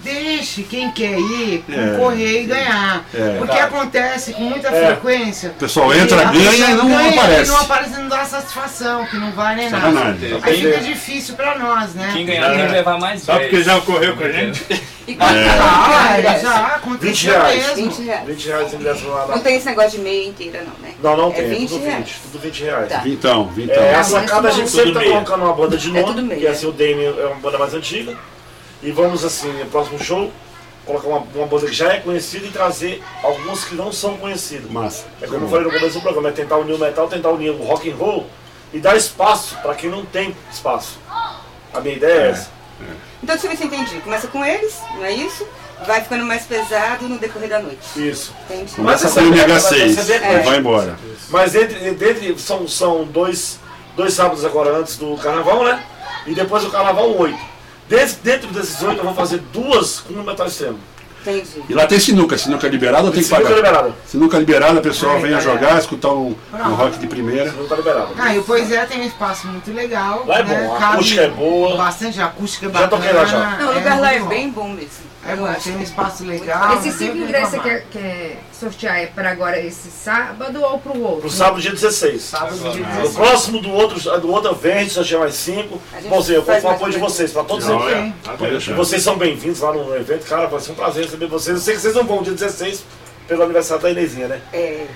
[0.04, 3.04] deixe quem quer ir É, concorrer e ganhar.
[3.14, 3.36] É.
[3.38, 4.86] Porque acontece com muita É.
[4.86, 5.50] frequência.
[5.50, 7.50] O pessoal entra, a ganha e não ganha aparece.
[7.50, 9.86] E não aparece e não dá satisfação, que não vai nem nada.
[9.92, 10.40] Sacanagem.
[10.42, 12.10] Aí fica difícil pra nós, né?
[12.12, 13.50] Quem ganhar tem que levar mais Sabe 10.
[13.50, 14.64] porque já ocorreu com a gente?
[15.06, 15.48] E quanto É.
[15.60, 16.22] Ah, é.
[16.22, 17.66] já 20 aconteceu reais.
[17.66, 17.74] mesmo.
[17.90, 18.26] 20 reais.
[18.26, 19.26] 20 reais ingresso lá.
[19.28, 20.94] Não tem esse negócio de meia inteira, não, né?
[21.02, 21.90] Não, não É tem, 20 tudo 20.
[21.90, 22.10] reais.
[22.22, 22.88] Tudo 20 reais.
[22.88, 22.98] Tá.
[23.00, 23.82] Vintão, vintão.
[23.82, 26.40] É, a sacada a gente sempre tá colocando uma banda de É nome, tudo meia.
[26.40, 28.16] que assim, o Dame é uma banda mais antiga.
[28.84, 30.30] E vamos assim, no próximo show,
[30.84, 34.70] colocar uma, uma banda que já é conhecida e trazer alguns que não são conhecidos.
[34.70, 35.06] Massa.
[35.22, 37.50] É como eu falei no começo do programa, é tentar unir o metal, tentar unir
[37.50, 38.26] o rock and roll
[38.74, 40.98] e dar espaço para quem não tem espaço.
[41.72, 42.50] A minha ideia é, essa.
[43.22, 44.00] Então, deixa eu ver se eu entendi.
[44.02, 45.46] Começa com eles, não é isso?
[45.86, 47.78] Vai ficando mais pesado no decorrer da noite.
[47.96, 48.34] Isso.
[48.50, 48.74] Entendi.
[48.74, 50.98] Começa Mas com o essa- Mega essa- 6 essa é bem vai embora.
[51.30, 53.58] Mas entre, dentre são, são dois,
[53.96, 55.82] dois sábados agora antes do carnaval, né?
[56.26, 57.53] E depois o carnaval oito.
[57.88, 60.78] Des- dentro desses oito eu vou fazer duas com o metal extremo.
[61.22, 61.62] Entendi.
[61.70, 63.56] E lá tem sinuca, sinuca liberada ou tem que Sinuca pagar?
[63.56, 63.94] liberada.
[64.06, 65.52] Sinuca liberada, a pessoa Ai, venha galera.
[65.58, 67.50] jogar, escutar um, um rock de primeira.
[67.52, 68.08] Não tá liberado.
[68.18, 70.24] Ah, e o Pois é, tem um espaço muito legal.
[70.26, 70.66] Lá é né?
[70.68, 71.76] bom, a acústica é boa.
[71.78, 72.90] Bastante acústica é Já bacana.
[73.02, 73.56] toquei lá já.
[73.56, 75.13] Não, o lugar lá é muito bem bom mesmo.
[75.26, 76.80] É bom, tem um espaço legal.
[76.80, 77.82] Tem cinco o que ingressos você reclamar.
[77.92, 81.20] quer, quer sortear é para agora esse sábado ou para o outro?
[81.22, 82.22] Pro sábado, dia 16.
[82.22, 83.14] Sábado, dia No 16.
[83.14, 85.80] próximo do outro, do outro evento, só tinha mais cinco.
[85.92, 88.12] A gente Bom, eu vou com o apoio de vocês, pra todos Não, é.
[88.38, 88.74] Deixar.
[88.74, 91.56] vocês são bem-vindos lá no evento, cara, vai ser um prazer receber vocês.
[91.56, 92.84] Eu sei que vocês não vão dia 16
[93.26, 94.40] pelo aniversário da Inezinha, né?
[94.52, 94.86] É.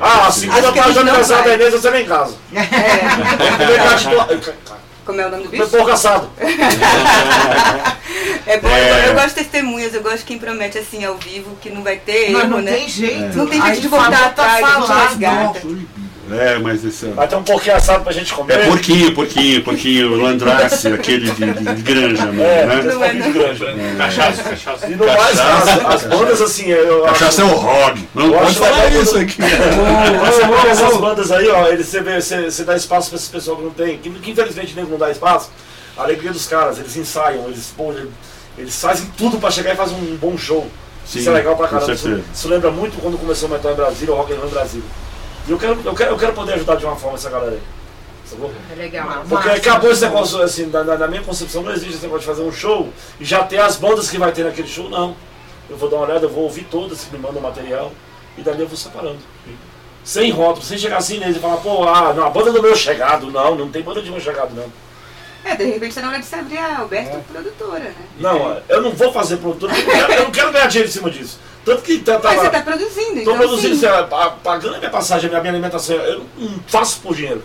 [0.00, 1.54] Ah, a segunda parte do aniversário da.
[1.54, 2.36] Inês você vem em casa.
[2.54, 2.60] É.
[4.28, 4.54] De
[5.04, 5.66] Como é o nome do bicho?
[5.68, 6.30] porco assado.
[8.46, 9.08] É bom, É.
[9.08, 11.96] eu, gosto de testemunhas, eu gosto de quem promete assim ao vivo que não vai
[11.96, 12.72] ter Mas erro, não né?
[12.72, 13.36] tem jeito.
[13.38, 15.60] Não tem jeito Aí de voltar atrás, a gente falar, resgata.
[16.30, 17.10] É, mas esse é.
[17.10, 18.54] Vai ter um porquinho assado pra gente comer.
[18.60, 22.82] É porquinho, porquinho, porquinho, Landrace, aquele de, de, de granja, mesmo, É, né?
[22.82, 23.66] Não é, porquinho de granja.
[23.98, 24.86] Cachaça, cachaça.
[24.86, 27.54] E no mais, as, as bandas assim, eu Cachaça é acho...
[27.54, 28.08] o rock.
[28.14, 29.36] Não pode falar isso quando- aqui.
[29.40, 33.58] Você vê essas bandas aí, ó, você, vê, você, você dá espaço pra essas pessoas
[33.58, 35.50] que não tem, que, que infelizmente nego não dá espaço.
[35.96, 37.94] A alegria dos caras, eles ensaiam, eles, pô,
[38.58, 40.68] eles fazem tudo pra chegar e fazer um bom show.
[41.06, 41.92] Sim, isso é legal pra caramba.
[41.92, 44.50] Isso, isso lembra muito quando começou o metal em Brasília, o rock and roll em
[44.50, 44.86] Brasília.
[45.46, 47.60] E eu quero, eu, quero, eu quero poder ajudar de uma forma essa galera aí.
[48.24, 48.50] Sacou?
[48.72, 49.06] É legal.
[49.28, 52.20] Porque Massa, acabou esse negócio, assim, na, na- na minha concepção não existe esse negócio
[52.20, 52.88] de fazer um show
[53.20, 55.14] e já ter as bandas que vai ter naquele show, não.
[55.68, 57.92] Eu vou dar uma olhada, eu vou ouvir todas que me mandam material
[58.38, 59.18] e dali eu vou separando.
[60.02, 62.74] Sem rótulo, sem chegar assim neles e falar, pô, ah, não, a banda do meu
[62.76, 64.66] chegado, não, não tem banda de meu chegado, não.
[65.44, 67.94] É, de repente tá na hora de se abrir a Alberto produtora, né?
[68.18, 70.92] Não, eu não vou fazer produtora, eu não quero, eu não quero ganhar dinheiro em
[70.92, 71.38] cima disso.
[71.64, 73.80] Tanto que tá, tá Mas você tá produzindo, Tô então produzindo, sim.
[73.80, 75.96] sei lá, pa- pagando a minha passagem, a minha, alimentação.
[75.96, 77.42] Eu não faço por dinheiro.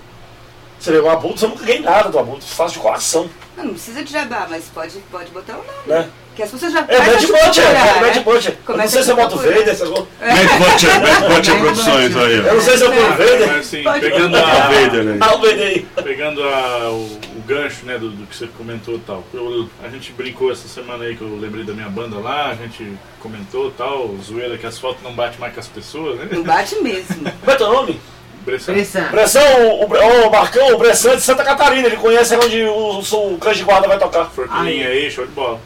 [0.80, 3.30] Você levou o abutre, eu nunca ganhei nada do abutre, faço de coração.
[3.58, 5.68] Não, não precisa de jabá, mas pode, pode botar o nome.
[5.88, 6.10] Né?
[6.36, 8.22] Que as pessoas já É, Mad Butcher, é, Mad né?
[8.24, 8.58] Butcher.
[8.66, 9.36] Eu não sei se eu boto.
[9.38, 12.92] Vader, se eu vou- Mad Butcher, Mad Butcher Produções aí, eu não sei se eu
[12.94, 13.56] boto Mas Vader.
[13.58, 15.18] assim, pegando, a, Vader aí.
[15.20, 15.88] Ah, o Vader aí.
[16.02, 17.20] pegando a, o
[17.50, 19.24] gancho, né, do, do que você comentou e tal.
[19.34, 22.54] Eu- a gente brincou essa semana aí que eu lembrei da minha banda lá, a
[22.56, 26.28] gente comentou tal, zoeira que asfalto não bate mais com as pessoas, né?
[26.32, 27.24] Não bate mesmo.
[27.42, 28.00] Como é teu nome?
[28.46, 28.74] Bressan.
[28.74, 29.08] Bressan.
[29.12, 33.34] Bressão, o, Bre- ô, Marcão, o Bressan de Santa Catarina, ele conhece onde o, o,
[33.34, 34.26] o Cães de Guarda vai tocar.
[34.30, 35.60] Forquilinha aí, show de bola.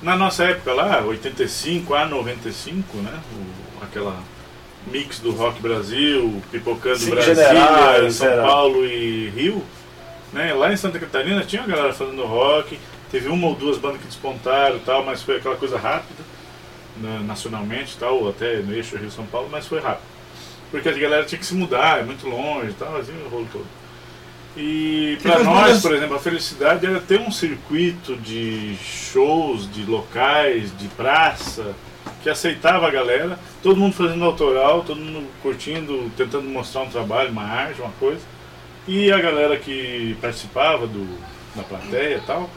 [0.00, 3.12] Na nossa época lá, 85 a 95, né?
[3.36, 4.16] o- aquela
[4.86, 8.42] mix do Rock Brasil, Pipocando Generais, São.
[8.42, 9.62] Paulo e Rio.
[10.32, 10.52] Né?
[10.54, 12.78] Lá em Santa Catarina tinha uma galera fazendo rock,
[13.10, 16.22] teve uma ou duas bandas que despontaram tal, mas foi aquela coisa rápida,
[16.98, 20.04] né, nacionalmente tal, ou até no eixo Rio-São Paulo, mas foi rápido.
[20.70, 23.48] Porque a galera tinha que se mudar, é muito longe e tal, assim, o rolo
[23.52, 23.66] todo.
[24.56, 29.84] E para nós, bandas- por exemplo, a felicidade era ter um circuito de shows, de
[29.84, 31.74] locais, de praça,
[32.22, 37.30] que aceitava a galera, todo mundo fazendo autoral, todo mundo curtindo, tentando mostrar um trabalho,
[37.30, 38.20] uma arte, uma coisa.
[38.88, 41.06] E a galera que participava do,
[41.54, 42.48] da plateia e tal,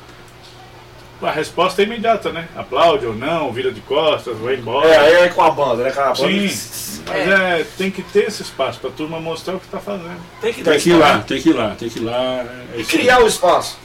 [1.22, 2.48] a resposta é imediata, né?
[2.56, 4.88] Aplaude ou não, vira de costas, vai embora.
[4.88, 5.92] É, aí é com a banda, né?
[5.92, 6.18] Com a banda.
[6.18, 10.20] Sim, mas é, tem que ter esse espaço pra turma mostrar o que tá fazendo.
[10.42, 12.46] Tem que dar Tem que ir lá, tem que ir lá, tem que ir lá.
[12.74, 13.78] é E criar o espaço.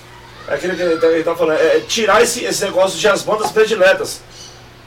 [0.49, 3.22] É aquilo que ele tá, ele tá falando, é tirar esse, esse negócio de as
[3.22, 4.22] bandas prediletas.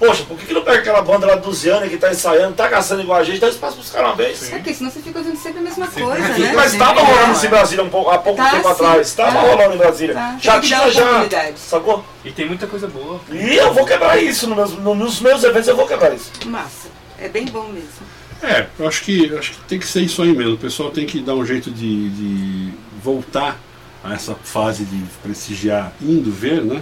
[0.01, 2.67] Poxa, por que, que não pega aquela banda lá do Luziana que tá ensaiando, tá
[2.67, 4.51] gastando igual a gente, dá espaço pros caras uma vez?
[4.51, 6.53] É porque senão você fica ouvindo sempre a mesma coisa, Sim, né?
[6.55, 8.71] Mas tava rolando isso em Brasília um pouco, há pouco Tá, tempo sim.
[8.73, 9.13] atrás.
[9.13, 9.41] Tava Tá.
[9.41, 10.15] rolando em Brasília.
[10.15, 10.37] Tá.
[10.41, 11.27] Já que tinha já.
[11.55, 12.03] Sacou?
[12.25, 13.21] E tem muita coisa boa.
[13.31, 16.31] E eu vou quebrar isso nos meus, no- nos meus eventos, eu vou quebrar isso.
[16.47, 16.87] Massa.
[17.19, 17.89] É bem bom mesmo.
[18.41, 20.55] É, eu acho que, eu acho que tem que ser isso aí mesmo.
[20.55, 22.73] O pessoal tem que dar um jeito de, de
[23.03, 23.55] voltar
[24.03, 26.81] a essa fase de prestigiar indo ver, né?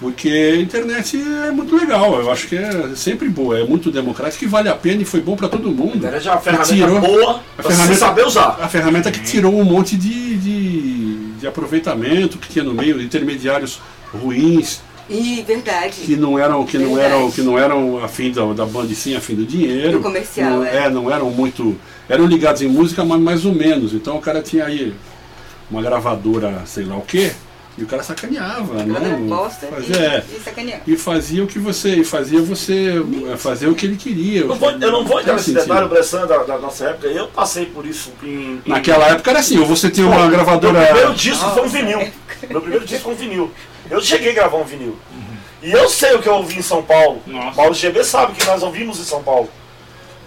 [0.00, 1.16] Porque a internet
[1.46, 4.74] é muito legal, eu acho que é sempre boa, é muito democrática e vale a
[4.74, 5.96] pena e foi bom para todo mundo.
[5.96, 8.58] internet é uma ferramenta tirou- boa a pra você saber usar.
[8.60, 13.80] A ferramenta que tirou um monte de, de, de aproveitamento que tinha no meio, intermediários
[14.12, 15.94] ruins, E verdade.
[16.04, 19.14] que não eram que não eram que não eram afim da, da banda e sim
[19.14, 20.90] afim do dinheiro Do comercial, não, é.
[20.90, 21.76] não eram muito
[22.08, 24.92] eram ligados em música mas mais ou menos então o cara tinha aí
[25.70, 27.32] uma gravadora sei lá o quê
[27.76, 29.16] e o cara sacaneava Ela né?
[29.28, 30.24] bosta fazia, e, é,
[30.86, 33.02] e e fazia o que você e fazia você
[33.32, 35.58] é, fazer o que ele queria Eu não vou, eu não vou entrar Faz nesse
[35.58, 35.74] sentido.
[35.74, 37.08] detalhe, Bressan, da, da nossa época.
[37.08, 38.62] Eu passei por isso em.
[38.64, 41.62] em- naquela época era assim ou você tinha uma Pô, gravadora Meu primeiro disco foi
[41.64, 42.12] um vinil.
[42.48, 43.50] Meu primeiro disco foi um vinil.
[43.90, 44.96] Eu cheguei a gravar um vinil.
[45.62, 47.22] E eu sei o que eu ouvi em São Paulo.
[47.26, 47.56] Nossa.
[47.56, 49.48] Paulo GB sabe que nós ouvimos em São Paulo.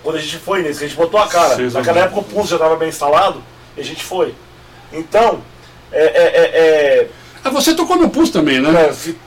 [0.04, 1.56] Quando a gente foi nesse, que a gente botou a cara.
[1.58, 3.42] Naquela época o pulso já estava bem instalado
[3.78, 4.34] e a gente foi.
[4.92, 5.42] Então,
[5.92, 6.04] é.
[6.04, 6.42] é,
[7.04, 7.08] é,
[7.48, 8.70] ah, você tocou no Pulse também né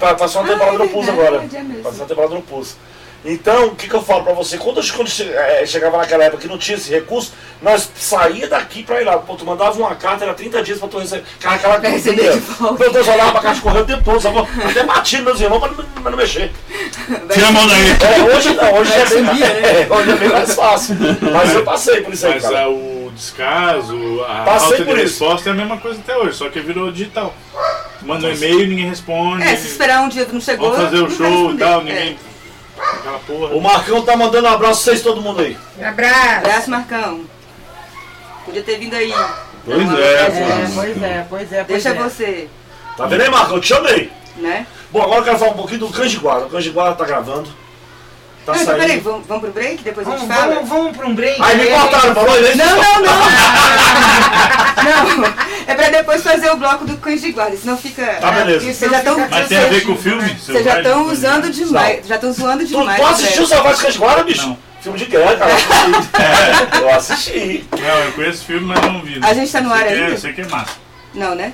[0.03, 1.65] é, passou uma Ah, temporada é no Pulse verdade, agora.
[1.79, 1.83] é.
[1.83, 2.75] Passou uma temporada no Pulse.
[3.23, 4.57] Então, o que, que eu falo pra você?
[4.57, 8.83] Quando, eu- quando eh, chegava naquela época que não tinha esse recurso, nós saía daqui
[8.83, 9.19] pra ir lá.
[9.19, 11.25] Pô, tu mandava uma carta, era 30 dias pra tu receber.
[11.39, 12.79] Cara, aquela volta.
[12.79, 14.39] Meu Deus, eu olhava pra caixa correndo todo, sabe?
[14.65, 16.51] Até bati nos meus irmãos pra não, pra não mexer.
[17.31, 19.33] tira a mão daí É, hoje não, hoje é bem, né?
[19.43, 20.97] é, hoje é bem mais fácil.
[21.31, 22.63] Mas eu passei por isso aí, Mas cara.
[22.63, 25.23] ah, o descaso, a Passei falta de por isso.
[25.25, 27.35] resposta é a mesma coisa até hoje, só que virou digital.
[28.03, 29.43] Manda um e-mail, ninguém responde.
[29.43, 30.71] É, se esperar um dia não chegou.
[30.73, 31.85] Vamos fazer o show e tal, É.
[31.85, 32.19] ninguém.
[32.79, 33.55] Aquela porra.
[33.55, 35.57] O Marcão tá mandando um abraço pra vocês, todo mundo aí.
[35.83, 36.37] Abraço.
[36.39, 37.21] Abraço, Marcão.
[38.45, 39.13] Podia ter vindo aí.
[39.65, 41.95] Pois é, É, pois é, pois é, pois Deixa é.
[41.95, 42.49] você,
[42.97, 43.57] Tá vendo aí, Marcão?
[43.57, 44.11] Eu te chamei.
[44.37, 44.67] né?
[44.91, 46.47] Bom, agora eu quero falar um pouquinho do Cães de Guarda.
[46.47, 47.51] O Cães de Guarda tá gravando.
[48.47, 49.83] Tá Não, então peraí, vamos, vamos pro break?
[49.83, 50.55] Depois a Vamos, gente fala?
[50.55, 51.43] vamos, vamos pra um break.
[51.43, 52.57] Aí me a gente- cortaram, falou isso?
[52.57, 53.21] Não, não, não!
[55.19, 55.35] não,
[55.67, 58.05] é pra depois fazer o bloco do Cães de Guarda, senão fica.
[58.15, 58.65] Tá, beleza.
[58.73, 59.29] Vocês já estão.
[59.31, 60.29] Mas tem a ver com o filme?
[60.39, 63.01] Vocês já estão usando demais, já estão zoando demais.
[63.01, 63.49] tu assistiu né?
[63.49, 64.49] Salvador Cães de Guarda, bicho?
[64.49, 64.59] Não.
[64.81, 65.53] Filme de guerra, cara.
[65.53, 66.81] Eu assisti.
[66.81, 67.65] Eu assisti.
[67.73, 69.19] Não, eu conheço o filme, mas não vi.
[69.21, 69.29] né?
[69.29, 70.09] A gente tá no ar é- ainda?
[70.13, 70.73] Eu sei que é massa.
[71.13, 71.53] Não, né?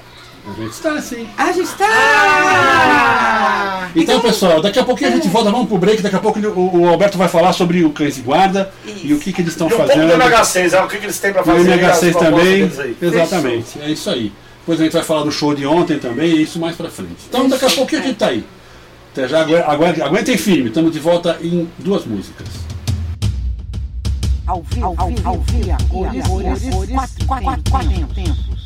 [0.49, 1.87] A gente está assim Ah, a gente tá.
[1.89, 6.03] Ah, Então, pessoal, daqui a pouquinho a gente volta, vamos pro break.
[6.03, 9.07] Daqui a pouco o, o Alberto vai falar sobre o cães de guarda Isso.
[9.07, 10.07] e o que, que eles estão E um fazendo.
[10.07, 11.71] do MH6, é o que, que eles têm pra O fazer.
[11.71, 12.45] MH6 as propostas também.
[12.69, 12.97] deles aí.
[13.01, 14.33] Exatamente, é isso aí.
[14.61, 17.17] Depois a gente vai falar do show de ontem também e isso mais pra frente.
[17.29, 18.45] Então, daqui a pouquinho a gente tá aí.
[19.13, 22.47] Até já, agu- agu- aguentem firme, estamos de volta em duas músicas.
[24.47, 28.66] Ao vivo, ao vivo, ao vivo, a cores, cores, cores, quatro, quatro, quatro tempos.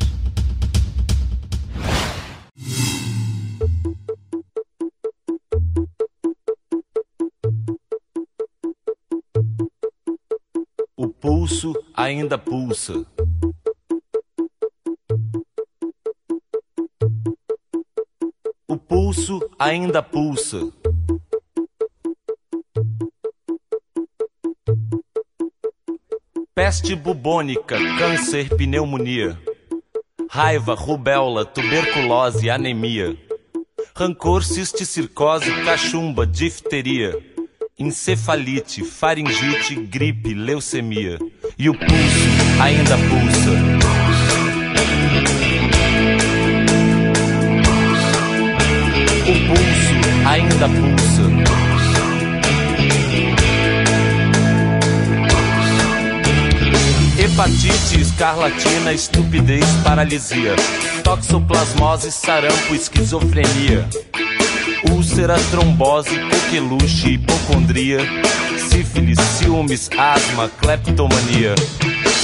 [11.21, 13.05] pulso ainda pulsa.
[18.67, 20.73] O pulso ainda pulsa.
[26.55, 29.37] Peste bubônica, câncer, pneumonia.
[30.27, 33.15] raiva, rubéola, tuberculose, anemia.
[33.93, 37.30] Rancor, cisticircose, cachumba, difteria.
[37.81, 41.17] Encefalite, faringite, gripe, leucemia.
[41.57, 43.49] E o pulso ainda pulsa.
[49.23, 51.23] O pulso ainda pulsa.
[57.17, 60.55] Hepatite, escarlatina, estupidez, paralisia.
[61.03, 63.89] Toxoplasmose, sarampo, esquizofrenia.
[64.91, 67.99] Úlcera, trombose, coqueluche, hipocondria.
[68.69, 71.55] Sífilis, ciúmes, asma, cleptomania.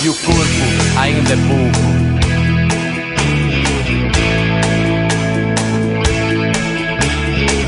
[0.03, 2.07] E o corpo ainda é pouco.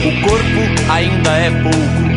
[0.06, 0.62] O corpo
[0.92, 2.10] ainda é pouco.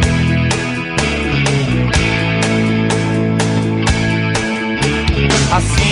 [5.55, 5.91] Assim.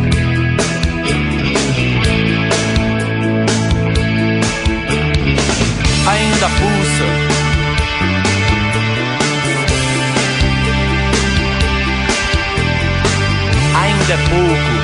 [6.41, 7.05] Ainda pulsa.
[13.75, 14.80] Ainda é pouco.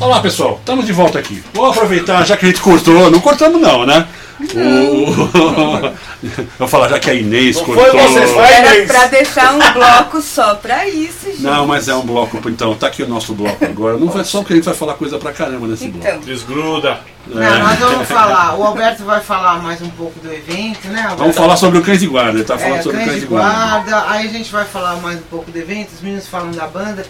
[0.00, 1.42] Olá pessoal, estamos de volta aqui.
[1.52, 4.06] Vou aproveitar, já que a gente cortou, não cortamos não, né?
[4.54, 5.90] O...
[6.22, 7.84] Eu vou falar, já que a Inês Não cortou.
[7.90, 8.86] foi vocês, vai, Era Inês.
[8.86, 11.42] pra deixar um bloco só pra isso, gente.
[11.42, 13.96] Não, mas é um bloco, então, tá aqui o nosso bloco agora.
[13.96, 16.06] Não vai só porque a gente vai falar coisa pra caramba nesse bloco.
[16.06, 17.00] Então, Desgruda.
[17.26, 18.56] Não, nós vamos falar.
[18.56, 21.18] O Alberto vai falar mais um pouco do evento, né, Alberto?
[21.18, 23.26] Vamos falar sobre o cães de guarda, ele tá falando É, sobre o cães de
[23.26, 23.50] guarda.
[23.90, 26.68] guarda, aí a gente vai falar mais um pouco do evento, os meninos falam da
[26.68, 27.04] banda,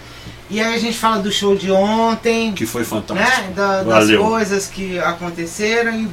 [0.50, 3.48] e aí a gente fala do show de ontem, Que foi fantástico.
[3.48, 3.52] né?
[3.54, 6.08] da- das coisas que aconteceram e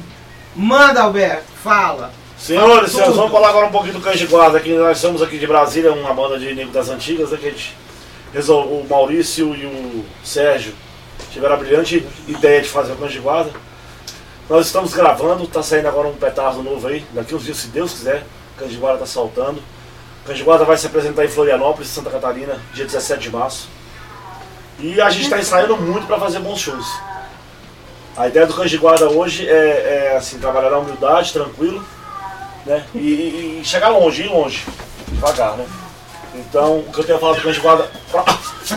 [0.54, 2.12] manda, Alberto, fala.
[2.38, 4.58] Senhores, senhores, vamos falar agora um pouquinho do Cães de Guarda.
[4.58, 7.50] Aqui, nós somos aqui de Brasília, uma banda de negro das antigas, né, que a
[7.50, 7.74] gente
[8.32, 10.74] resol- o Maurício e o Sérgio
[11.32, 13.50] tiveram a brilhante ideia de fazer o Cães de Guarda.
[14.50, 17.92] Nós estamos gravando, tá saindo agora um petardo novo aí, daqui uns dias, se Deus
[17.92, 18.24] quiser,
[18.54, 19.60] o Cães de Guarda tá saltando.
[20.22, 23.68] O Cães de Guarda vai se apresentar em Florianópolis, Santa Catarina, dia 17 de março.
[24.78, 26.86] E a gente está ensaiando muito para fazer bons shows.
[28.16, 31.84] A ideia do Cães de Guarda hoje é, é, assim, trabalhar na humildade, tranquilo,
[32.64, 32.82] né?
[32.94, 34.64] E, e- e chegar longe, ir longe,
[35.08, 35.64] devagar, né?
[36.34, 37.88] Então, o que eu tenho a falar do Cães de Guarda.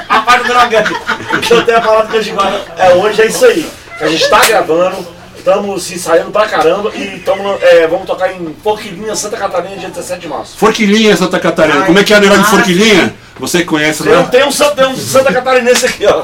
[0.07, 0.93] A parte do Dragante!
[0.93, 3.69] O que eu tenho a falar do Cães de Guarda é hoje é isso aí.
[3.99, 5.05] A gente está gravando,
[5.37, 9.89] estamos se ensaiando pra caramba e tamo, é, vamos tocar em Forquilinha, Santa Catarina, dia
[9.89, 10.57] 17 de março.
[10.57, 11.85] Forquilinha, Santa Catarina.
[11.85, 13.13] Como é que é o negócio de Forquilinha?
[13.39, 14.23] Você conhece Tem, um- lá?
[14.27, 16.23] tem um, tem um Santa Catarinense aqui, ó.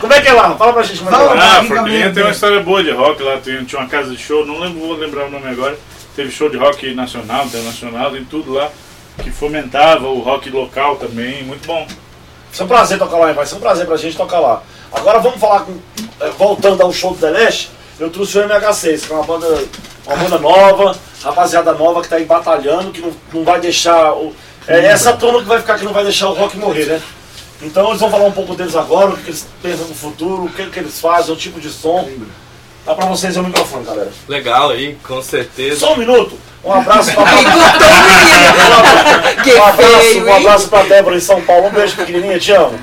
[0.00, 0.54] Como é que é lá?
[0.56, 1.58] Fala pra gente como é que é lá.
[1.58, 4.58] Ah, Forquilinha tem uma história boa de rock lá, tinha uma casa de show, não
[4.60, 5.76] lembro, vou lembrar o nome agora.
[6.16, 8.68] Teve show de rock nacional, internacional, tem tudo lá
[9.22, 11.84] que fomentava o rock local também, muito bom.
[11.86, 11.96] Vai
[12.52, 14.62] ser um prazer tocar lá, vai ser um prazer pra gente tocar lá.
[14.92, 15.72] Agora vamos falar com.
[16.20, 19.46] eh, Voltando ao show do The Leste, eu trouxe o MH6, que é uma banda,
[20.06, 24.12] uma banda nova, rapaziada nova que tá aí batalhando, que não, não vai deixar.
[24.14, 24.34] O,
[24.66, 27.02] é essa turma que vai ficar que não vai deixar o rock morrer, né?
[27.62, 30.50] Então eles vão falar um pouco deles agora, o que, eles pensam no futuro, o
[30.50, 32.08] que, que eles fazem, o tipo de som.
[32.86, 34.10] Dá pra vocês o microfone, galera.
[34.26, 35.80] Legal aí, com certeza.
[35.80, 36.38] Só um minuto.
[36.64, 37.24] Um abraço pra.
[39.44, 41.68] Que um abraço, um abraço pra Débora em São Paulo.
[41.68, 42.78] Um beijo pequenininha, te amo.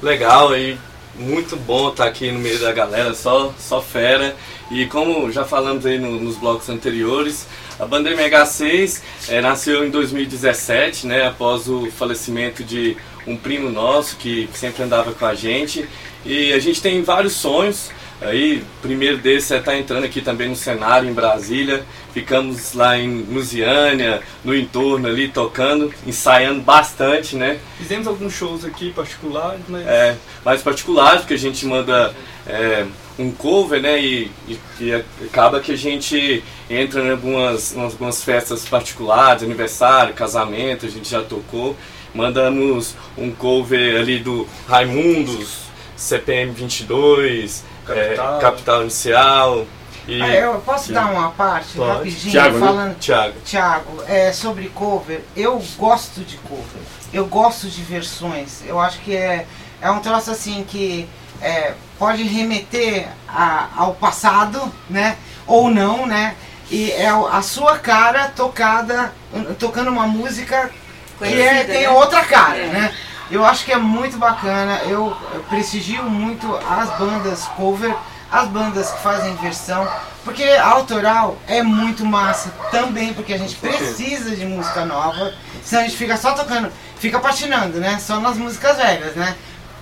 [0.00, 0.78] Legal aí,
[1.16, 4.36] muito bom estar aqui no meio da galera, só, só fera.
[4.70, 7.46] E como já falamos aí no- nos blocos anteriores,
[7.78, 12.96] a banda MH6 eh, nasceu em 2017, né, após o falecimento de
[13.26, 15.86] um primo nosso que, que sempre andava com a gente.
[16.24, 17.90] E a gente tem vários sonhos.
[18.20, 21.84] Aí, o primeiro desses é estar entrando aqui também no cenário em Brasília.
[22.14, 27.58] Ficamos lá em Lusiânia, no entorno ali, tocando, ensaiando bastante, né?
[27.76, 32.14] Fizemos alguns shows aqui particulares, mas é, mais particulares, porque a gente manda
[32.46, 32.86] é,
[33.18, 34.00] um cover, né?
[34.00, 34.94] E, e- e
[35.24, 41.08] acaba que a gente entra em algumas, em algumas festas particulares, aniversário, casamento, a gente
[41.08, 41.76] já tocou.
[42.14, 45.64] Mandamos um cover ali do Raimundos,
[45.96, 48.36] CPM 22, Capital.
[48.36, 49.66] é, Capital Inicial.
[50.06, 51.90] E, Ah, eu posso dar uma parte Pode.
[51.98, 52.66] rapidinho Thiago, né?
[52.66, 52.98] falando.
[52.98, 53.34] Thiago.
[53.44, 56.82] Tiago, é, sobre cover, eu gosto de cover.
[57.12, 58.62] Eu gosto de versões.
[58.66, 59.46] Eu acho que é,
[59.80, 61.06] é um troço assim que
[61.40, 61.72] é,
[62.04, 65.16] pode remeter a- ao passado, né?
[65.46, 66.34] Ou não, né?
[66.70, 69.10] E é a sua cara tocada,
[69.58, 70.70] tocando uma música
[71.18, 71.88] que é, Conhecida, tem né?
[71.88, 72.66] outra cara, É.
[72.66, 72.94] né?
[73.30, 74.82] Eu acho que é muito bacana.
[74.84, 77.94] Eu, eu prestigio muito as bandas cover,
[78.30, 79.88] as bandas que fazem versão,
[80.24, 85.32] porque a autoral é muito massa também, porque a gente precisa de música nova,
[85.62, 87.98] senão a gente fica só tocando, fica patinando, né?
[87.98, 89.34] Só nas músicas velhas, né?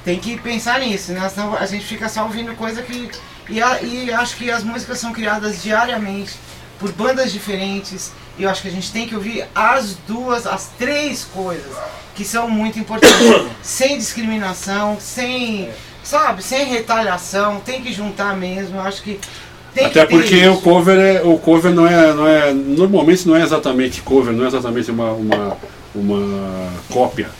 [0.04, 1.28] Tem que pensar nisso, né?
[1.28, 3.08] Senão a gente fica só ouvindo coisa que.
[3.48, 6.34] E, a- e acho que as músicas são criadas diariamente
[6.78, 8.12] por bandas diferentes.
[8.38, 11.72] E eu acho que a gente tem que ouvir as duas, as três coisas
[12.16, 13.16] que são muito importantes.
[13.62, 15.70] sem discriminação, sem.
[16.02, 18.76] Sabe, sem retaliação, tem que juntar mesmo.
[18.78, 19.20] Eu acho que
[19.72, 20.52] tem Até porque isso.
[20.54, 22.52] o cover, é, o cover não, é, não é.
[22.52, 25.56] Normalmente não é exatamente cover, não é exatamente uma, uma,
[25.94, 27.30] uma cópia.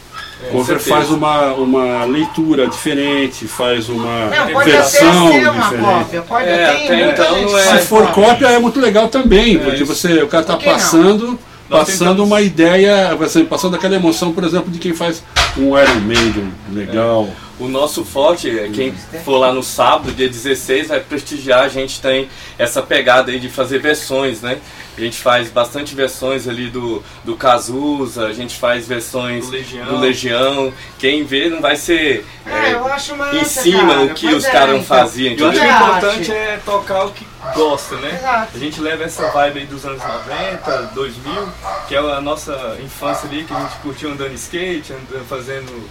[0.49, 5.63] O cover faz uma, uma leitura diferente, faz uma Não, pode versão até ser uma
[5.63, 5.85] diferente.
[5.85, 8.47] cópia, pode É, até então é- Se for cópia.
[8.49, 9.87] é muito legal também, É porque isso.
[9.95, 11.39] você, o cara está passando,
[11.71, 15.23] passando tentamos- uma ideia, você passando aquela emoção, por exemplo, de quem faz
[15.57, 17.29] um Iron Maiden legal,
[17.65, 18.93] o nosso forte, é, quem
[19.25, 21.61] for lá no sábado, dia 16, vai prestigiar.
[21.65, 24.59] A gente tem essa pegada aí de fazer versões, né?
[24.97, 29.87] A gente faz bastante versões ali do, do Cazuza, a gente faz versões Do Legião.
[29.87, 30.73] do Legião.
[30.99, 34.03] Quem vê não vai ser Ah, é, eu acho massa, em cima cara.
[34.03, 34.85] o que Pois os é, caras então.
[34.85, 35.35] faziam.
[35.35, 38.19] Eu acho que o importante é tocar o que gosta, né?
[38.19, 38.49] Exato.
[38.55, 41.49] A gente leva essa vibe aí dos anos 90, 2000,
[41.89, 45.89] que é a nossa infância ali, que a gente curtiu andando skate, andando, fazendo...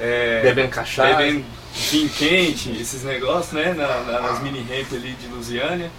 [0.00, 1.16] é, Bebendo cachaça.
[1.16, 1.44] Bebendo
[1.90, 3.74] vinho quente, esses negócios, né?
[3.74, 5.90] Na- na- nas mini ramp ali de Lusiânia.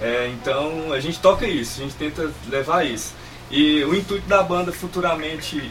[0.00, 3.14] É, então a gente toca isso, a gente tenta levar isso.
[3.50, 5.70] E o intuito da banda futuramente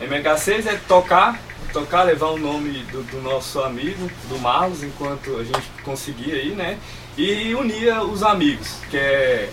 [0.00, 1.40] MH6 é tocar,
[1.72, 6.50] tocar, levar o nome do, do nosso amigo, do Marlos, enquanto a gente conseguir aí,
[6.50, 6.78] né?
[7.16, 9.48] E unir os amigos, que é,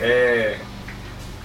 [0.00, 0.58] é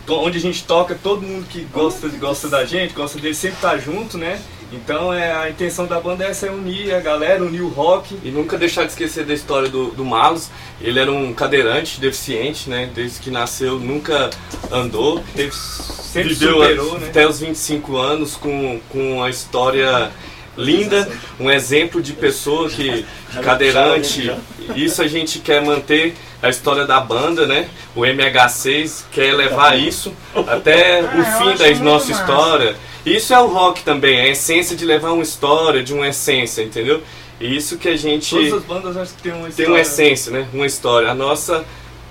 [0.09, 3.77] onde a gente toca, todo mundo que gosta, gosta da gente, gosta dele, sempre tá
[3.77, 4.41] junto, né?
[4.73, 8.17] Então é, a intenção da banda é essa, é unir a galera, unir o rock.
[8.23, 10.49] E nunca deixar de esquecer da história do, do Marlos.
[10.81, 12.89] Ele era um cadeirante, deficiente, né?
[12.93, 14.31] Desde que nasceu, nunca
[14.71, 15.23] andou.
[15.35, 17.07] Teve, sempre Viveu superou, né?
[17.07, 20.11] até os 25 anos com, com uma história
[20.57, 21.09] linda,
[21.39, 23.05] um exemplo de pessoa que
[23.43, 24.31] cadeirante.
[24.75, 27.69] Isso a gente quer manter a história da banda, né?
[27.95, 30.13] O MH6 quer levar isso
[30.47, 32.11] até Ah, o eu fim da nossa massa.
[32.11, 32.75] história.
[33.05, 37.01] Isso é o rock também, a essência de levar uma história, de uma essência, entendeu?
[37.39, 39.71] E isso que a gente Todas as bandas acho que tem uma tem história.
[39.71, 40.47] uma essência, né?
[40.53, 41.09] Uma história.
[41.09, 41.65] A nossa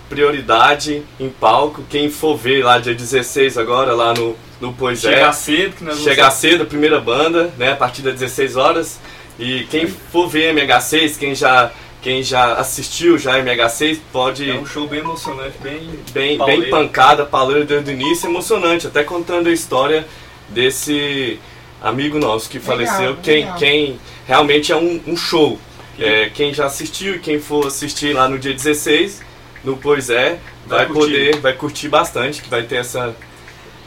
[0.09, 5.15] prioridade em palco, quem for ver lá dia 16 agora, lá no, no Pois é.
[5.15, 7.73] Chegar cedo, que nós vamos Chegar cedo, a primeira banda, né?
[7.73, 9.01] A partir das 16 horas.
[9.39, 11.73] E quem for ver MH6, quem já,
[12.03, 14.51] quem já assistiu já MH6, pode.
[14.51, 16.63] É um show bem emocionante, bem, bem, pauleiro.
[16.63, 20.07] bem pancada, pauleiro desde o início, emocionante, até contando a história
[20.53, 21.39] desse
[21.83, 23.59] amigo nosso que Legal, faleceu, quem, legal.
[23.59, 25.59] quem realmente é um, um show.
[25.99, 29.23] É, quem já assistiu e quem for assistir lá no dia 16,
[29.63, 33.15] no Pois É, vai, Vai poder, vai curtir bastante, que vai ter essa.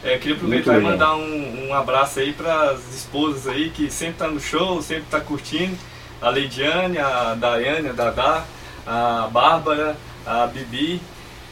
[0.04, 4.18] É, queria aproveitar e mandar um, um abraço aí para as esposas aí que sempre
[4.18, 5.76] tá no show, sempre tá curtindo.
[6.22, 8.44] A Leidiane, a Daiane, a Dadá,
[8.86, 11.00] a Bárbara, a Bibi,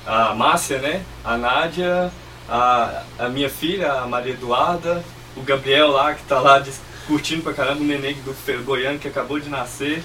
[0.06, 1.02] a Márcia, né?
[1.24, 2.12] A Nádia,
[2.48, 5.02] a, a minha filha, a Maria Eduarda,
[5.36, 8.34] o Gabriel lá que tá lá dis- curtindo pra caramba, o neném do
[8.64, 10.02] Goiano que acabou de nascer.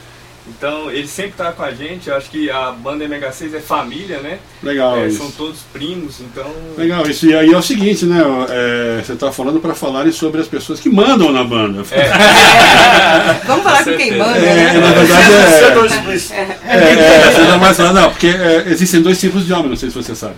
[0.48, 4.20] Então ele sempre tá com a gente, eu acho que a banda MH6 é família,
[4.20, 4.40] né?
[4.64, 5.20] Legal É, isso.
[5.20, 7.28] são todos primos, então Legal, isso.
[7.28, 8.20] E aí é o seguinte, né?
[8.50, 11.84] é, você está falando para falarem sobre as pessoas que mandam na banda.
[13.46, 14.74] Vamos falar com quem manda, É, né?
[14.80, 15.86] na verdade é.
[15.86, 16.34] Explícito.
[16.34, 19.90] É, é, você não falar, não, porque é, existem dois tipos de homem, não sei
[19.90, 20.36] se você sabe.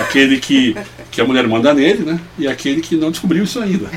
[0.00, 0.76] Aquele que,
[1.14, 2.18] que a mulher manda nele, né?
[2.36, 3.88] E aquele que não descobriu isso ainda.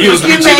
[0.00, 0.56] E os que mente, né?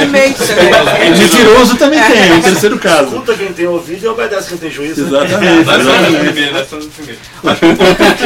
[0.00, 1.12] Que mente também.
[1.12, 3.08] O mentiroso também tem, é o terceiro caso.
[3.08, 5.04] Escuta quem tem ouvido e obedece quem tem juízo.
[5.04, 5.18] né?
[5.24, 5.64] Exatamente.
[5.64, 7.20] Nós somos primeiro, nós somos primeiro.
[7.44, 8.24] Acho que o importante,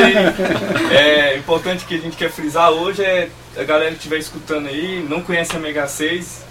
[0.92, 3.28] é, importante que a gente quer frisar hoje é
[3.58, 6.45] a galera que estiver escutando aí, não conhece a Mega 6,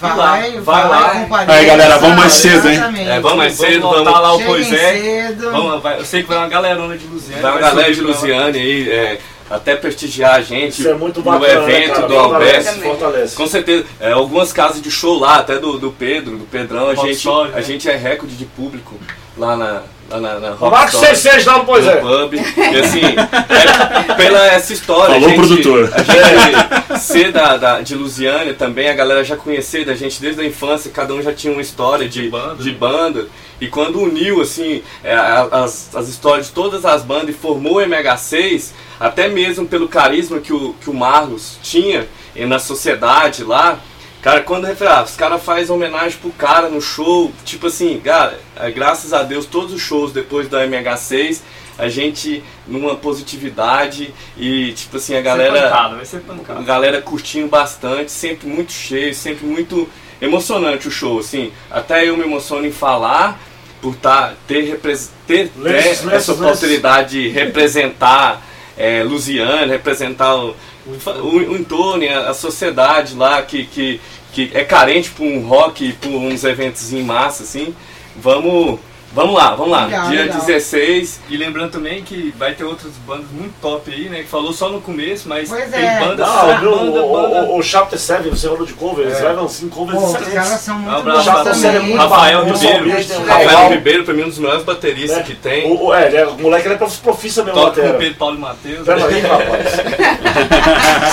[0.00, 1.26] Vai, lá, vai, vai lá.
[1.48, 2.78] Aí, galera, vamos mais cedo, hein?
[3.08, 4.04] É, vamos mais cedo, vamos vamos.
[4.04, 4.92] voltar lá o Cheguem Pois é.
[4.92, 5.50] cedo.
[5.50, 7.42] Vamos, vai, eu sei que vai uma galerona de Luziane.
[7.42, 8.00] Vai uma galera de.
[8.00, 9.18] Luziane aí, é,
[9.48, 12.08] até prestigiar a gente Isso é muito no bacana, né, evento cara?
[12.08, 12.80] do Alberto.
[12.80, 13.36] fortalece.
[13.36, 13.86] Com certeza.
[14.00, 17.44] É, algumas casas de show lá, até do, do Pedro, do Pedrão, a gente, a
[17.44, 17.62] né?
[17.62, 18.96] gente é recorde de público
[19.36, 21.96] lá na, lá na, na O Rock Marcos Story, 66 lá no Pois no é.
[21.96, 22.34] pub.
[22.34, 25.14] E assim, é, pela essa história.
[25.14, 25.92] Falou, a gente, produtor.
[25.94, 30.40] A gente ser da, da- de Lusiânia também, a galera já conhecer da gente desde
[30.40, 32.62] a infância, cada um já tinha uma história de, De banda.
[32.62, 33.26] de banda.
[33.60, 37.80] E quando uniu assim é, as, as histórias de todas as bandas e formou o
[37.80, 38.70] MH6,
[39.00, 43.78] até mesmo pelo carisma que o, que o Marlos tinha na sociedade lá,
[44.26, 48.68] cara, quando referar, os caras fazem homenagem pro cara no show, tipo assim, cara, é,
[48.72, 51.42] graças a Deus, todos os shows depois da MH6,
[51.78, 56.20] a gente numa positividade e tipo assim, a Vai ser galera pancada, vai ser a
[56.20, 56.62] pancada.
[56.62, 59.88] galera curtindo bastante, sempre muito cheio, sempre muito
[60.20, 61.52] emocionante o show, assim.
[61.70, 63.38] Até eu me emociono em falar
[63.80, 66.40] por tá, ter, repres- ter, ter lenços, essa lenços.
[66.40, 68.42] oportunidade de representar
[68.76, 74.00] é, Lusiana, representar o, o, o entorno, a, a sociedade lá que, que,
[74.36, 77.74] que é carente por um rock, por uns eventos em massa, assim.
[78.14, 78.78] Vamos,
[79.16, 79.84] vamos lá, vamos lá.
[79.86, 80.38] Legal, Dia legal.
[80.40, 84.18] 16, E lembrando também que vai ter outras bandas muito top aí, né?
[84.22, 85.98] Que falou só no começo, mas Pois tem é.
[85.98, 87.42] banda, Não, banda, O, banda.
[87.46, 90.34] o, o Chapter 7, você falou de cover, eles levam assim covers Pô, os excelentes.
[90.34, 92.84] caras são muito Um abraço bons Chapter você, 7 é muito Rafael bacana, Ribeiro.
[92.84, 93.70] o o Rafael Rafael.
[93.70, 95.66] Ribeiro, pra mim, um dos melhores bateristas que tem.
[95.72, 97.94] O, o, é, ele é, o moleque ele é prof- profissa mesmo, Toca com o.
[97.94, 98.84] Pedro Paulo e Matheus.
[98.86, 99.66] Pera aí, rapaz.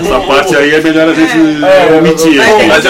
[0.00, 2.40] Essa parte aí é melhor a gente É, omitir.
[2.40, 2.84] é, Mas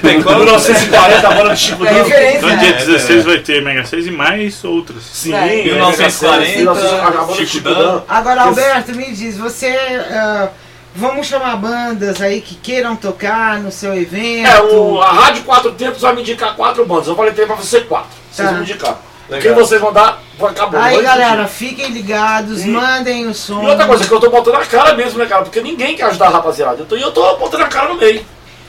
[0.00, 0.36] tem Em como.
[0.38, 2.36] 1940, a banda de Chico É referência.
[2.38, 5.02] Então, dia 16 vai ter Mega 6 e mais outras.
[5.04, 5.62] Sim, Vai.
[5.64, 8.02] 1940, a banda de Chico Chico Dan.
[8.08, 9.68] Agora, Alberto, me diz, você.
[10.10, 10.48] ah,
[10.94, 14.46] vamos chamar bandas aí que queiram tocar no seu evento.
[14.48, 17.08] É, o, a Rádio Quatro Tempos vai me indicar quatro bandas.
[17.08, 18.10] Eu falei pra você quatro.
[18.30, 18.54] Vocês Tá.
[18.54, 18.98] vão me indicar.
[19.28, 19.54] Legal.
[19.54, 20.82] Quem vocês vão dar, vai acabar.
[20.82, 23.62] Aí, galera, fiquem ligados, E- mandem o som.
[23.62, 25.42] E outra coisa, que eu tô botando a cara mesmo, né, cara?
[25.42, 26.80] Porque ninguém quer ajudar a rapaziada.
[26.80, 28.22] Eu tô, e eu tô botando a cara no meio.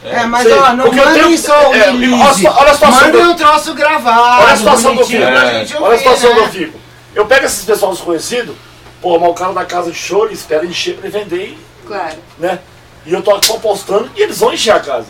[0.06, 2.48] É, mas Sei, ó, não mandem tenho- só o é, release.
[2.48, 4.44] olha a situação Mandem do- um troço gravado.
[4.44, 5.34] Olha a situação que eu bonitinho fico.
[5.34, 5.82] É.
[5.82, 6.36] Olha a situação né?
[6.36, 6.80] que eu fico.
[7.16, 8.56] Eu pego esses pessoal desconhecidos,
[9.02, 11.58] pô, mas o cara da casa de show, ele espera encher pra ele vender,
[11.88, 12.16] Claro.
[12.38, 12.60] né?
[13.06, 15.08] E eu tô aqui postando e eles vão encher a casa.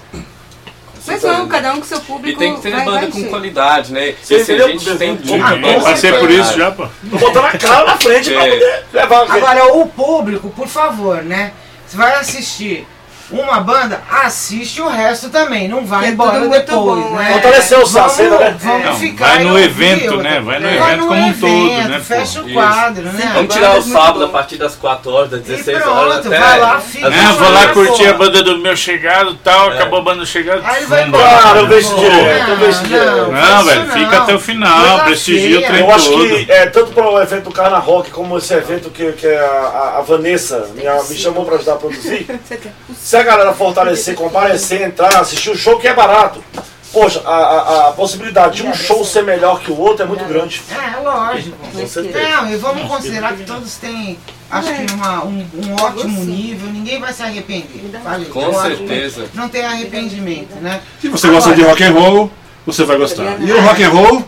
[1.05, 2.39] Mas vamos, cada um com seu E público.
[2.39, 3.29] tem que ter vai, banda vai com encher.
[3.29, 4.15] qualidade, né?
[4.21, 6.87] Você Esse a gente tem muito Ah, Passei por isso já, pô.
[7.09, 8.49] Tô botando a cara na frente pra É.
[8.51, 9.21] poder levar.
[9.29, 11.51] Agora, o público, por favor, né?
[11.85, 12.87] Você vai assistir
[13.31, 15.67] uma banda, assiste o resto também.
[15.67, 16.67] Não vai Que é embora depois,
[17.03, 17.29] bom, né?
[17.29, 17.33] é.
[17.33, 18.55] Fortalecer o vamos, né?
[18.59, 20.39] vamos Não, ficar vai no evento, né?
[20.41, 21.99] Vai no Vai evento como um todo, né?
[22.03, 22.53] Fecha o Isso.
[22.53, 23.31] quadro, né?
[23.33, 26.39] Vamos tirar o sábado a partir das 4 horas, das 16 pronto, horas até.
[26.39, 29.71] vai lá, fica É, Não, vou lá curtir a banda do meu chegado e tal,
[29.71, 29.75] É.
[29.75, 30.61] acabou a banda chegada.
[30.65, 31.23] Aí ele vai embora.
[31.39, 33.31] Claro, eu vejo direto, eu vejo direto.
[33.31, 36.65] faz Não, isso velho, fica até o final, prestigia o trem Eu acho que é,
[36.67, 40.67] tanto para o evento do Carna Rock como esse evento que, que a, Vanessa
[41.09, 42.27] me chamou para ajudar a produzir,
[42.93, 46.43] Você a galera fortalecer, comparecer, entrar, assistir o show que é barato.
[46.91, 50.23] Poxa, a, a- a possibilidade de um show ser melhor que o outro é muito
[50.25, 50.61] grande.
[50.71, 51.57] É, lógico.
[51.71, 52.29] Com certeza.
[52.29, 54.19] Não, e vamos considerar que todos têm,
[54.51, 57.89] acho que uma, um, um ótimo nível, ninguém vai se arrepender.
[58.03, 59.25] Falei, Com que certeza.
[59.33, 60.81] Não tem arrependimento, né?
[61.01, 62.31] Se você gosta de rock and roll,
[62.63, 63.41] você vai gostar.
[63.41, 64.23] E o rock and roll,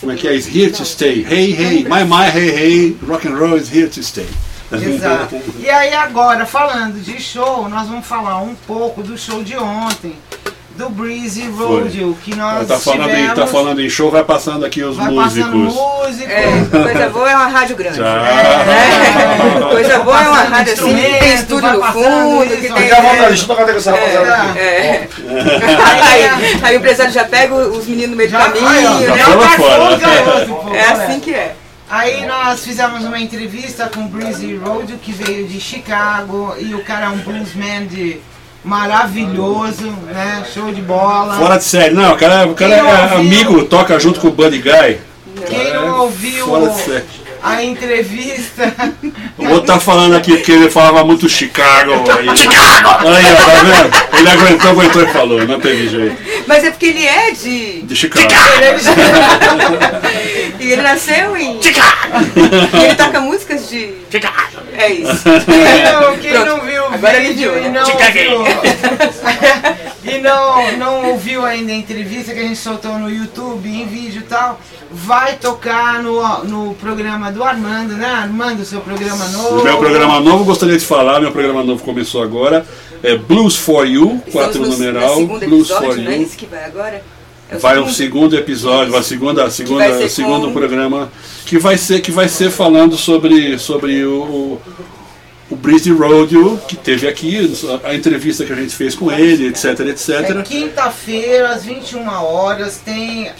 [0.00, 0.34] como é que é?
[0.34, 1.26] Is here to stay.
[1.28, 4.28] Hey, hey, my, my, hey, hey, rock and roll is here to stay.
[4.72, 5.36] Exato.
[5.58, 10.16] E aí agora, falando de show, nós vamos falar um pouco do show de ontem,
[10.76, 13.34] do Breezy Rodeo, que nós Tá falando, em, tivemos.
[13.34, 15.82] tá falando em show, vai passando aqui os vai passando músicos.
[16.06, 16.30] músico.
[16.30, 17.96] É, coisa boa é uma rádio grande.
[17.96, 18.06] Já.
[18.28, 22.82] É, coisa boa é uma rádio assim, que tem estúdio no fundo, isso, que tem.
[22.82, 24.58] Fica à vontade, deixa eu tocar com essa rapaziada aqui.
[24.58, 25.08] É.
[26.02, 28.64] Aí, Aí, o empresário já pega os meninos no meio do caminho,
[29.00, 29.06] né?
[29.18, 29.98] é fora.
[30.46, 30.92] pô, É olha.
[30.92, 31.54] assim que é.
[31.88, 36.82] Aí nós fizemos uma entrevista com o Breezy Rodeo, que veio de Chicago, e o
[36.82, 38.20] cara é um bluesman de
[38.64, 40.44] maravilhoso, né?
[40.52, 41.36] Show de bola.
[41.36, 41.94] Fora de série.
[41.94, 43.18] Não, o cara, o cara é ouviu?
[43.18, 44.98] amigo, toca junto com o Buddy Guy.
[45.48, 47.25] Quem não ouviu Fora de série.
[47.46, 48.74] A entrevista,
[49.38, 51.92] O outro tá falando aqui porque ele falava muito Chicago.
[52.10, 53.06] Aí, Chicago!
[53.06, 53.88] Aí, ó, tá vendo?
[54.18, 56.16] Ele aguentou, aguentou e falou, não teve jeito.
[56.46, 57.82] Mas é porque ele é de.
[57.82, 58.26] De Chicago.
[60.58, 61.60] E ele nasceu em.
[61.60, 63.94] E ele toca músicas de.
[64.76, 65.22] É isso.
[65.46, 66.46] quem não, quem Pronto.
[66.46, 67.80] não viu o Agora ele vídeo viu, e né?
[67.80, 68.28] não caguei.
[68.28, 68.56] ouviu,
[70.04, 74.20] e não, não ouviu ainda a entrevista que a gente soltou no YouTube, em vídeo
[74.20, 74.60] e tal,
[74.96, 78.06] vai tocar no, no programa do Armando, né?
[78.06, 79.60] Armando, seu programa novo.
[79.60, 82.66] O meu programa novo, gostaria de falar, meu programa novo começou agora.
[83.02, 85.08] É Blues for You, quatro Estamos no- numeral.
[85.20, 86.22] no segundo Blues episódio, for é You.
[86.22, 87.04] isso que vai agora?
[87.48, 87.94] É o Vai um segundo?
[87.94, 91.12] segundo episódio, vai a segunda, a segunda, vai segundo com- programa
[91.44, 94.58] que vai ser que vai ser falando sobre sobre o,
[95.50, 97.48] o, Breezy Rodeo que teve aqui,
[97.84, 100.42] a entrevista que a gente fez com ele, etc, É etc.
[100.42, 103.30] quinta-feira, às 21 horas, tem.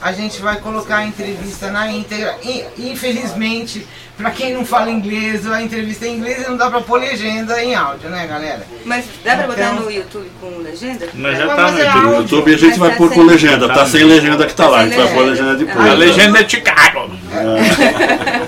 [0.00, 2.38] A gente vai colocar a entrevista na íntegra.
[2.76, 3.86] Infelizmente,
[4.16, 7.00] pra quem não fala inglês, a entrevista é em inglês e não dá pra pôr
[7.00, 8.66] legenda em áudio, né, galera?
[8.84, 11.08] Mas dá pra botar Então- no YouTube com legenda?
[11.14, 12.02] Mas já tá no é YouTube.
[12.06, 12.16] No.
[12.22, 14.84] YouTube a gente vai tá pôr com legenda, tá sem legenda que tá lá, a
[14.84, 15.86] gente vai pôr legenda depois.
[15.86, 17.10] A Ah, legenda é Chicago.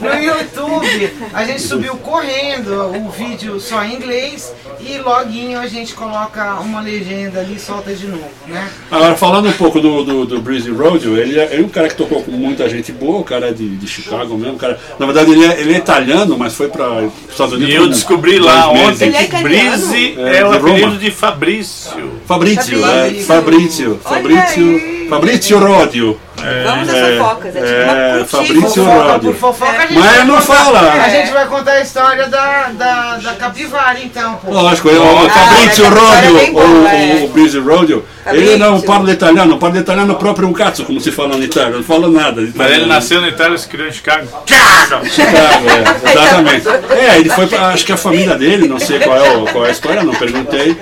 [0.01, 5.95] No YouTube, a gente subiu correndo o vídeo só em inglês e loguinho a gente
[5.95, 8.69] coloca uma legenda ali e solta de novo, né?
[8.90, 11.89] Agora, falando um pouco do, do, do Breezy Rodeo, ele é, ele é um cara
[11.89, 14.55] que tocou com muita gente boa, o cara é de, de Chicago mesmo.
[14.55, 17.72] o Cara, na verdade, ele é, ele é italiano, mas foi para os Estados Unidos.
[17.74, 19.36] E eu descobri lá ontem é que?
[19.43, 22.12] Brise É, é, o apelido de Fabrício.
[22.26, 23.24] Fabrizio, é, Fabrizio.
[23.24, 25.06] Fabrizio, Olha Fabrizio, aí.
[25.09, 26.20] Fabrizio Rodio.
[26.64, 27.56] Vamos às É, fofocas.
[27.56, 30.93] É, tipo é, uma Fabrício gente Mas não contar- fala.
[30.93, 34.52] A gente vai contar a história da, da, da capivara, então, pô.
[34.52, 37.24] Lógico, o Ah, Fabrizio essa história é ou é.
[37.24, 41.36] o Breezy Rodio, ele não parla italiano, parla italiano próprio um cazzo, como se fala
[41.36, 42.47] no Itália, não fala nada.
[42.55, 44.28] Mas ele nasceu na Itália e se criou em Chicago.
[44.47, 45.06] Chicago!
[45.06, 46.69] Chicago, é, exatamente.
[46.93, 49.65] É, ele foi pra, acho que a família dele, não sei qual é, o- qual
[49.65, 50.77] é a história, não perguntei.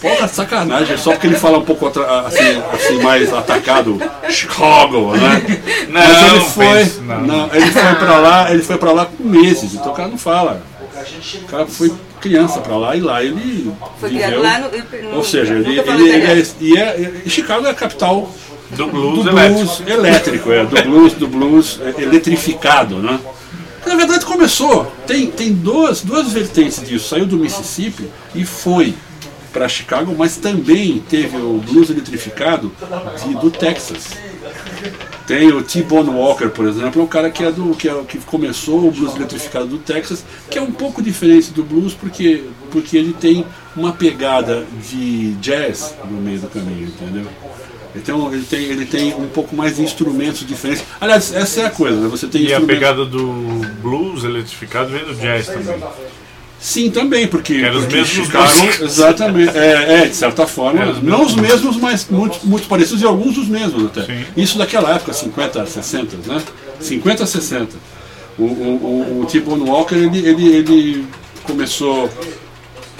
[0.00, 1.86] Porra, sacanagem, só porque ele fala um pouco
[2.26, 4.00] assim, assim mais atacado,
[4.30, 5.42] Chicago, né?
[5.90, 7.20] Não, Mas ele não foi, penso, não.
[7.20, 10.16] não, ele foi pra lá, ele foi para lá com meses, então o cara não
[10.16, 10.62] fala.
[11.34, 14.42] O cara foi criança pra lá e lá ele Foi criado viveu.
[14.42, 15.10] lá no.
[15.10, 18.30] no Ou seja, ele, ele, ele é, e é, e Chicago é a capital
[18.70, 19.58] Do blues do elétrico.
[19.64, 23.18] blues elétrico, é, do blues, do blues é, eletrificado, né?
[23.86, 28.94] Na verdade começou, tem, tem duas, duas vertentes disso, saiu do Mississippi e foi
[29.52, 32.70] para Chicago, mas também teve o blues eletrificado
[33.26, 34.04] de- do Texas.
[35.26, 38.18] Tem o T-Bone Walker, por exemplo, é um cara que, é do, que, é, que
[38.18, 42.96] começou o blues eletrificado do Texas, que é um pouco diferente do blues porque, porque
[42.96, 43.44] ele tem
[43.76, 47.26] uma pegada de jazz no meio do caminho, entendeu?
[47.94, 50.84] Então ele tem, ele tem um pouco mais de instrumentos diferentes.
[51.00, 52.08] Aliás, essa é a coisa, né?
[52.08, 53.32] Você tem E a pegada do
[53.82, 55.80] blues eletrificado vem do jazz também.
[56.60, 57.54] Sim, também, porque.
[57.54, 58.80] Era os mesmos dois.
[58.80, 59.56] Exatamente.
[59.56, 60.90] É, é, de certa forma.
[60.90, 64.04] Os não os mesmos mesmos, mas muito, muito parecidos e alguns os mesmos até.
[64.04, 64.24] Sim.
[64.36, 66.42] Isso daquela época, 50, 60, né?
[66.78, 67.76] 50, 60.
[68.38, 71.06] O, o, o, o T-Bone Walker, ele, ele, ele
[71.44, 72.10] começou.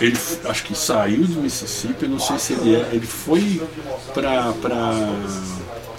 [0.00, 2.88] Ele acho que saiu do Mississippi, não sei se ele é.
[2.92, 3.60] Ele foi
[4.14, 4.52] pra.
[4.54, 4.94] pra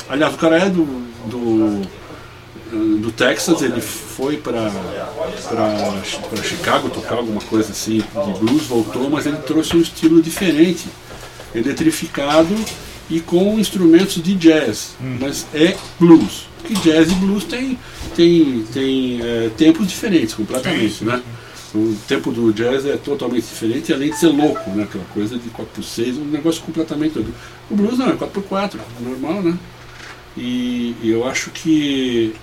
[0.10, 0.86] aliás, o cara é do.
[1.28, 2.02] do
[2.72, 4.72] do Texas, ele foi para
[6.42, 10.88] Chicago tocar alguma coisa assim de blues, voltou, mas ele trouxe um estilo diferente,
[11.54, 12.56] eletrificado
[13.10, 16.48] e com instrumentos de jazz, mas é blues.
[16.62, 17.78] Porque jazz e blues tem
[18.16, 21.22] tem tem é, tempos diferentes completamente, né?
[21.74, 24.84] O tempo do jazz é totalmente diferente, além de ser louco, né?
[24.84, 27.34] Aquela coisa de 4 por 6 um negócio completamente doido.
[27.70, 29.58] O blues não, é 4 por 4 normal, né?
[30.38, 32.34] E, eu acho que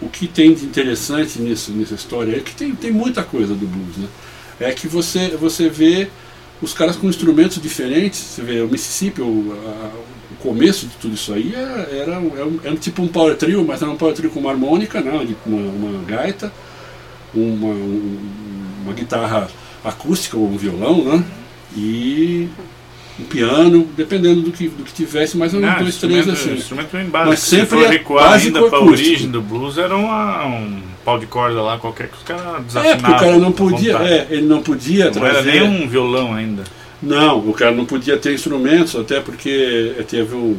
[0.00, 3.66] o que tem de interessante nisso, nessa história é que tem, tem muita coisa do
[3.66, 4.08] blues, né?
[4.60, 6.08] É que você, você vê
[6.60, 9.90] os caras com instrumentos diferentes, você vê o Mississippi, o, a-
[10.32, 12.32] o começo de tudo isso aí era, era, um-
[12.62, 15.12] era, um- tipo um power trio, mas era um power trio com uma harmônica, né?
[15.46, 16.52] uma, uma gaita,
[17.34, 18.18] uma, um-
[18.86, 19.48] uma guitarra
[19.84, 21.24] acústica ou um violão, né?
[21.76, 22.48] E
[23.18, 26.52] um piano, dependendo do que, do que tivesse, mais ou menos Não, dois, três assim.
[26.54, 27.30] instrumento bem básico.
[27.30, 30.80] Mas Se sempre for é recuar ainda para a origem do blues, era uma- um
[31.04, 32.98] pau de corda lá, qualquer que os caras É, desafinavam.
[33.00, 35.60] porque o cara não podia, é, ele não podia Não era trazer.
[35.60, 36.64] nem um violão ainda.
[37.02, 40.56] Não, o cara não podia ter instrumentos, até porque teve um,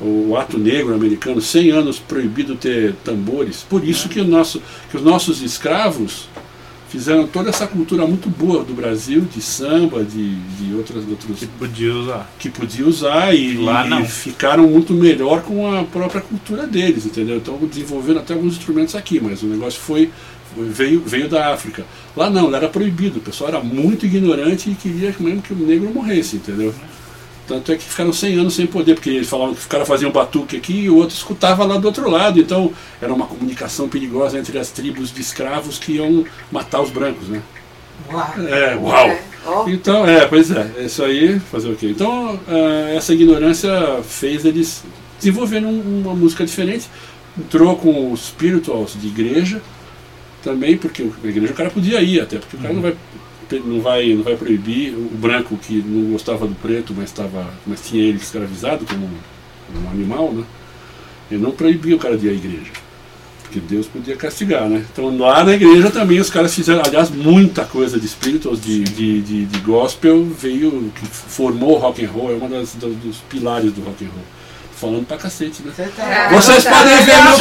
[0.00, 3.66] o ato negro americano, 100 anos proibido ter tambores.
[3.68, 6.28] Por isso que, o nosso, que os nossos escravos
[6.88, 11.38] fizeram toda essa cultura muito boa do Brasil, de samba, de, de outras, de outros
[11.40, 12.30] Que podia usar.
[12.38, 14.04] que podia usar e, Lá e não.
[14.04, 17.36] ficaram muito melhor com a própria cultura deles, entendeu?
[17.36, 20.10] Então desenvolveram até alguns instrumentos aqui, mas o negócio foi,
[20.54, 21.84] foi- veio, veio da África.
[22.16, 25.56] Lá não, lá era proibido, o pessoal era muito ignorante e queria mesmo que o
[25.56, 26.74] negro morresse, entendeu?
[27.48, 30.06] Tanto é que ficaram 100 anos sem poder, porque eles falavam que o cara fazia
[30.06, 32.38] um batuque aqui e o outro escutava lá do outro lado.
[32.38, 32.70] Então
[33.00, 37.40] era uma comunicação perigosa entre as tribos de escravos que iam matar os brancos, né?
[38.12, 38.34] Uau.
[38.48, 39.08] É, uau!
[39.08, 39.22] É.
[39.68, 41.86] Então, é, pois é, isso aí, fazer o quê?
[41.88, 43.70] Então, ah, essa ignorância
[44.06, 44.84] fez eles
[45.18, 46.86] desenvolverem um- uma música diferente,
[47.36, 49.62] entrou com os spirituals de igreja,
[50.42, 52.94] também, porque a igreja o cara podia ir até, porque o cara não vai
[53.56, 57.80] não vai não vai proibir o branco que não gostava do preto, mas estava mas
[57.86, 60.44] tinha ele escravizado como um, um animal, né?
[61.30, 62.70] Ele não proibia o cara de ir à igreja.
[63.42, 64.84] Porque Deus podia castigar, né?
[64.92, 69.22] Então lá na igreja também os caras fizeram, aliás, muita coisa de spirituals, de, de,
[69.22, 73.80] de, de gospel, veio, que formou o rock and roll, é das- dos pilares do
[73.80, 74.24] rock and roll.
[74.80, 75.72] Falando pra cacete, né?
[75.76, 76.70] Tá- Vocês tá.
[76.70, 77.36] podem ver meu,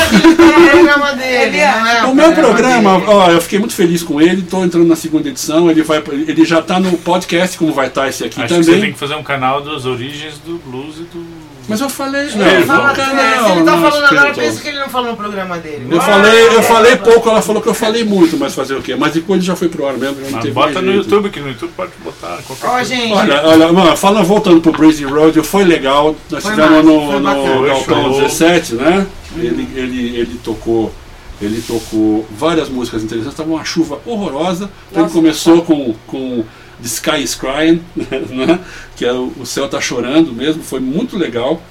[1.00, 3.12] tá dele, é o meu programa dele.
[3.12, 5.98] ó, eu fiquei muito feliz com ele, estou entrando na segunda edição, ele, vai,
[6.28, 8.82] ele já está no podcast, como vai estar esse aqui Acho que você também.
[8.86, 11.47] tem que fazer um canal das origens do blues e do.
[11.68, 14.06] Mas eu falei, Ele não, Ele no fala, canal, é, se ele tá no falando
[14.06, 15.88] agora, pensa que ele não falou no programa dele.
[15.92, 18.96] Eu falei, eu falei pouco, ela falou que eu falei muito, mas fazer o quê?
[18.96, 21.04] Mas depois já foi pro ar mesmo, já não Mas teve bota no jeito.
[21.04, 22.86] YouTube, que no YouTube pode botar qualquer coisa.
[22.96, 26.16] gente, Olha, olha, mano, fala, voltando pro Breezy Road, foi legal.
[26.32, 27.68] Nós Foi tivemos massa, no, no bacana.
[27.68, 28.22] Galpão Show.
[28.22, 29.08] 17, né?
[29.36, 30.94] Ele, ele, ele tocou.
[31.42, 34.72] Ele tocou várias músicas interessantes, estava uma chuva horrorosa.
[34.90, 36.44] Então ele começou com, com
[36.82, 38.60] The Sky is Crying, né?
[38.96, 41.62] que é o, céu tá chorando mesmo, foi muito legal.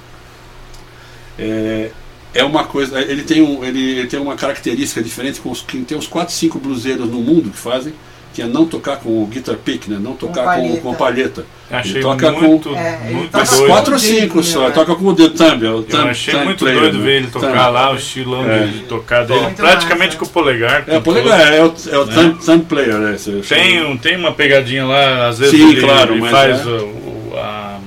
[1.39, 1.91] É,
[2.33, 5.81] é uma coisa, ele tem, um, ele, ele tem uma característica diferente com os, que
[5.83, 7.93] tem uns 4, 5 bluseiros no mundo que fazem,
[8.33, 9.97] que é não tocar com o guitar pick, né?
[9.99, 10.81] não tocar com, palheta.
[10.81, 11.45] com palheta.
[11.69, 13.69] Achei ele toca muito, com É, muito mas com doido.
[13.71, 16.33] quatro ou cinco né, só, toca com o dedo thumb, é o Eu thumb, achei
[16.33, 17.03] thumb muito player, doido né?
[17.03, 17.73] ver ele tocar Thumb.
[17.73, 18.67] lá, o estilão É.
[18.67, 19.39] de, tocar dele.
[19.41, 20.17] Muito praticamente massa.
[20.19, 20.83] com o polegar.
[20.87, 23.15] É, o com polegar, é o, é o thumb, thumb player, né?
[23.15, 23.41] esse- Né?
[23.47, 26.69] Tem, um, tem uma pegadinha lá, às vezes Sim, ele, claro, ele faz é.
[26.69, 27.79] o, o- a-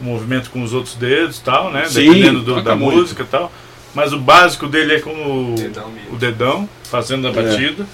[0.00, 1.84] o movimento com os outros dedos e tal, né?
[1.86, 2.96] Sim, Dependendo do- da muito.
[2.98, 3.52] música e tal.
[3.94, 7.32] Mas o básico dele é com o Dedão o dedão, fazendo a É.
[7.32, 7.86] batida.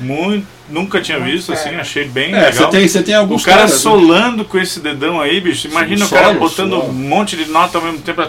[0.00, 2.52] Muito, nunca tinha visto assim, achei bem É, legal.
[2.52, 3.78] você tem, você tem alguns o cara caras, né?
[3.78, 5.68] solando com esse dedão aí, bicho.
[5.68, 6.88] Imagina Sim, o cara solo, botando solo.
[6.88, 8.20] um monte de nota ao mesmo tempo.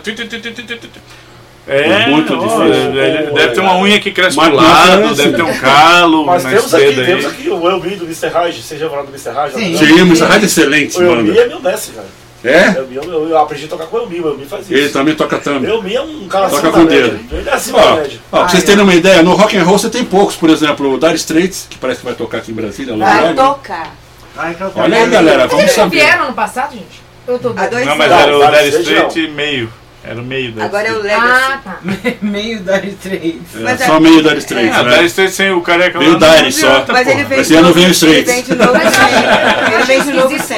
[1.66, 2.92] É, É muito difícil.
[2.92, 6.44] Deve, deve ter uma unha que cresce Mas pro lado, deve ter um calo Mas
[6.44, 7.32] temos aqui, dedo temos aí.
[7.32, 8.28] aqui o Elmi do Mr.
[8.28, 8.56] Raj.
[8.56, 9.30] Já falaram do Mr.
[9.30, 9.54] Raj?
[9.54, 9.76] Sim.
[9.76, 10.26] O Mr.
[10.26, 12.08] Hyde é excelente, O Elmi é meu mestre, cara.
[12.44, 12.78] É?
[12.78, 14.74] Elmi, eu, eu aprendi a tocar com o Elmi, o Elmi faz isso.
[14.74, 15.66] Ele também toca thumb.
[15.66, 17.20] Elmi é um cara Toca com o dedo.
[17.32, 18.00] Ele é acima Ó,
[18.32, 20.94] ó, pra vocês terem uma ideia, no rock and roll você tem poucos, por exemplo,
[20.94, 23.96] o Dire Straits, que parece que vai tocar aqui em Brasília, Vai tocar.
[24.36, 25.98] Eu Olha aí, galera, vamos eles saber.
[25.98, 27.02] vieram ano passado, gente?
[27.28, 29.72] Eu tô dois Não, mas era o Dire Dire Straits meio.
[30.06, 31.60] Era o meio da Agora é o Ah, Legacy.
[31.64, 31.78] tá.
[32.22, 33.56] meio da Straits.
[33.56, 34.94] É, Mas só é- meio Dire Straits, Ah, o né?
[34.96, 36.84] Dire Straits sem o careca Veio Dire só.
[36.90, 38.34] Mas ele vem Esse de ano novo, vem o ele Straits.
[38.34, 39.74] vem de novo sem.
[39.76, 40.58] Ele vem de novo sem.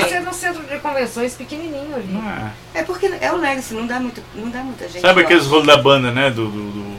[0.95, 2.17] Convenções pequenininho ali.
[2.17, 5.01] Ah, É porque é o Legacy, não dá, muito, não dá muita gente.
[5.01, 6.29] Sabe aqueles rolos da banda, né?
[6.29, 6.95] Do, do- do-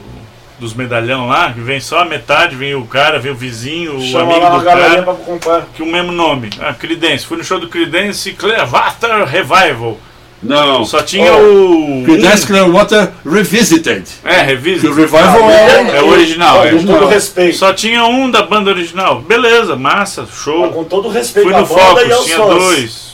[0.59, 4.01] dos medalhão lá, que vem só a metade, vem o cara, vem o vizinho, o
[4.01, 5.67] Chama amigo lá do cara, pra comprar.
[5.75, 6.49] que o mesmo nome.
[6.59, 7.27] Ah, Creedence.
[7.27, 9.99] Fui no show do Creedence Clearwater Revival.
[10.43, 10.83] Não.
[10.87, 12.03] Só tinha Ó, o.
[12.07, 14.05] Creedence Clearwater Revisited.
[14.25, 14.81] É, Revisit.
[14.81, 15.97] Que o Revival é...
[15.99, 16.65] É o original.
[16.65, 16.71] É.
[16.73, 17.57] Com todo respeito.
[17.59, 19.21] Só tinha um da banda original.
[19.21, 20.71] Beleza, massa, show.
[20.73, 21.67] Com todo respeito Fui no
[22.09, 22.49] e aos tinha fãs.
[22.49, 23.06] dois.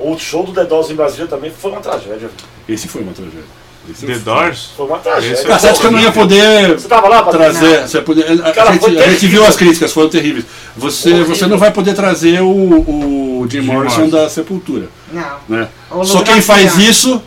[0.00, 2.30] O show do The Doors em Brasília também foi uma tragédia.
[2.68, 3.44] Esse foi uma tragédia.
[3.90, 4.70] Esse The foi- Doors.
[4.76, 5.32] Foi uma tragédia.
[5.34, 7.82] Esse é que eu não ia poder Você tava lá, trazer.
[7.88, 10.44] Você poder, a, Cara, gente, a gente viu as críticas, foram terríveis.
[10.76, 11.34] Você, Horrível.
[11.34, 14.16] você não vai poder trazer o, o Jim, Jim Morrison Morrison.
[14.16, 14.88] da Sepultura.
[15.12, 15.36] Não.
[15.48, 15.68] Né?
[16.04, 17.20] Só quem faz isso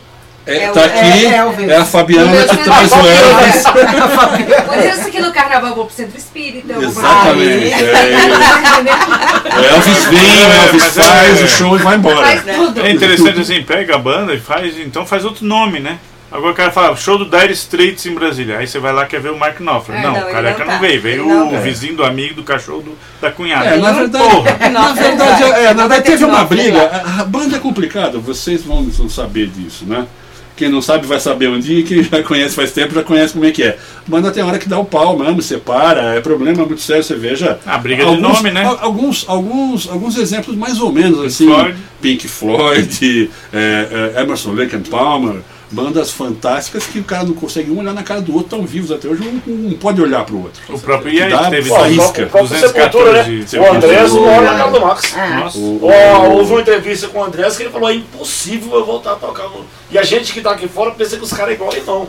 [0.46, 1.70] é, É o- tá aqui, é é, Elvis.
[1.70, 3.62] a Fabiana que Deus, traz o é Elvis.
[4.66, 6.72] Por isso que no carnaval eu vou pro centro espírita.
[6.72, 7.72] eu vou pra- Exatamente.
[7.72, 12.26] É, o Elvis vem, o É, Elvis mas faz é- o show e vai embora.
[12.26, 12.80] Faz tudo.
[12.80, 15.98] É interessante assim, pega a banda e faz, então faz outro nome, né?
[16.32, 18.58] Agora o cara fala, show do Dire Straits em Brasília.
[18.58, 20.00] Aí você vai lá quer ver o Mark Knopfler.
[20.00, 20.86] É, não, não, o careca não não, tá.
[20.86, 21.62] veio, veio Ele não o veio.
[21.62, 23.66] vizinho do amigo do cachorro do- da cunhada.
[23.66, 24.68] É, na verdade, Porra.
[24.68, 26.90] na verdade, é, na Não verdade teve uma briga.
[27.20, 30.06] a banda é complicada, vocês vão, vão saber disso, né?
[30.56, 33.44] Quem não sabe vai saber dia, e quem já conhece faz tempo já conhece como
[33.44, 33.76] é que é.
[34.06, 37.58] Banda tem hora que dá o pau mesmo, separa, é problema muito sério, você veja.
[37.66, 38.62] A briga de nome, né?
[38.64, 41.46] al- Alguns, alguns, alguns exemplos mais ou menos assim.
[41.48, 41.76] Floyd.
[42.00, 45.36] Pink Floyd, é, é, Emerson Lake and Palmer,
[45.74, 48.90] bandas fantásticas que o cara não consegue um olhar na cara do outro, estão vivos
[48.92, 50.62] até hoje, um, um pode olhar pro outro.
[50.68, 53.70] O próprio Ian dá teve Pô, o próprio- o próprio 214 Sepultura, né?
[53.70, 53.74] O.
[53.74, 55.16] Andrés O- mora na casa do Max.
[55.16, 55.28] É.
[55.36, 55.58] Nossa.
[55.58, 59.12] O- Ó, houve uma entrevista com o Andrés que ele falou: é impossível eu voltar
[59.12, 59.44] a tocar.
[59.44, 61.80] no-" E a gente que tá aqui fora pensa que os caras é igual e
[61.80, 62.06] não.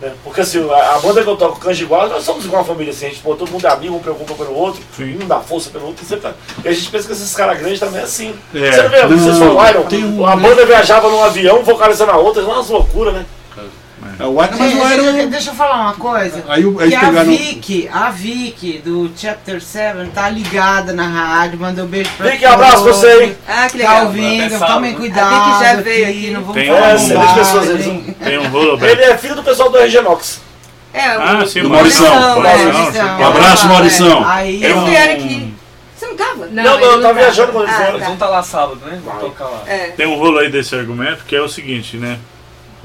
[0.00, 0.12] Né?
[0.24, 3.06] Porque assim, a, a banda que eu toco, Canjiguara, nós somos igual uma família assim.
[3.06, 5.18] A gente, pô, todo mundo é amigo, um preocupa pelo outro, Sim.
[5.22, 6.04] um dá força pelo outro.
[6.10, 6.32] E, tá-
[6.64, 8.34] e a gente pensa que esses caras grandes também é assim.
[8.54, 8.72] É.
[8.72, 12.16] Você não vê, vocês Não, Iron, tem um- a banda viajava num avião, vocalizando a
[12.16, 13.24] outra, umas loucuras, né?
[14.18, 15.28] É, o Iron, mas o deixa, Iron.
[15.28, 16.42] deixa eu falar uma coisa.
[16.48, 17.30] Aí, o- aí que a pegaram.
[17.30, 22.82] Vicky, a Vicky do Chapter 7 tá ligada na rádio, mandou beijo pra Vicky, abraço
[22.82, 23.36] pra você, hein?
[23.46, 24.04] Ah, que Tá legal.
[24.06, 25.34] ouvindo, É sábado, tomem cuidado.
[25.34, 26.30] A Vicky já veio aqui.
[26.30, 28.16] não vamos Tem falar um- excelente pessoa, bobagem.
[28.24, 30.40] Tem um rolo Ele é filho do pessoal do Regenox.
[30.94, 32.06] É, o, Ah, sim, Do o Maurição.
[32.08, 32.46] Maurição.
[32.46, 32.72] é.
[32.72, 33.18] Maurição.
[33.20, 34.24] Um abraço, Maurição.
[34.28, 35.54] Aí, Eles vieram aqui.
[35.94, 36.46] Você não tava?
[36.46, 37.20] Não, Não, Não, não, eu não tava tá.
[37.20, 37.94] viajando quando eles Ah, vieram.
[37.96, 38.98] Eles vão estar lá sábado, né?
[39.04, 39.62] Vão tocar lá.
[39.66, 39.76] É.
[39.96, 42.18] Tem um rolo aí desse argumento que é o seguinte, né?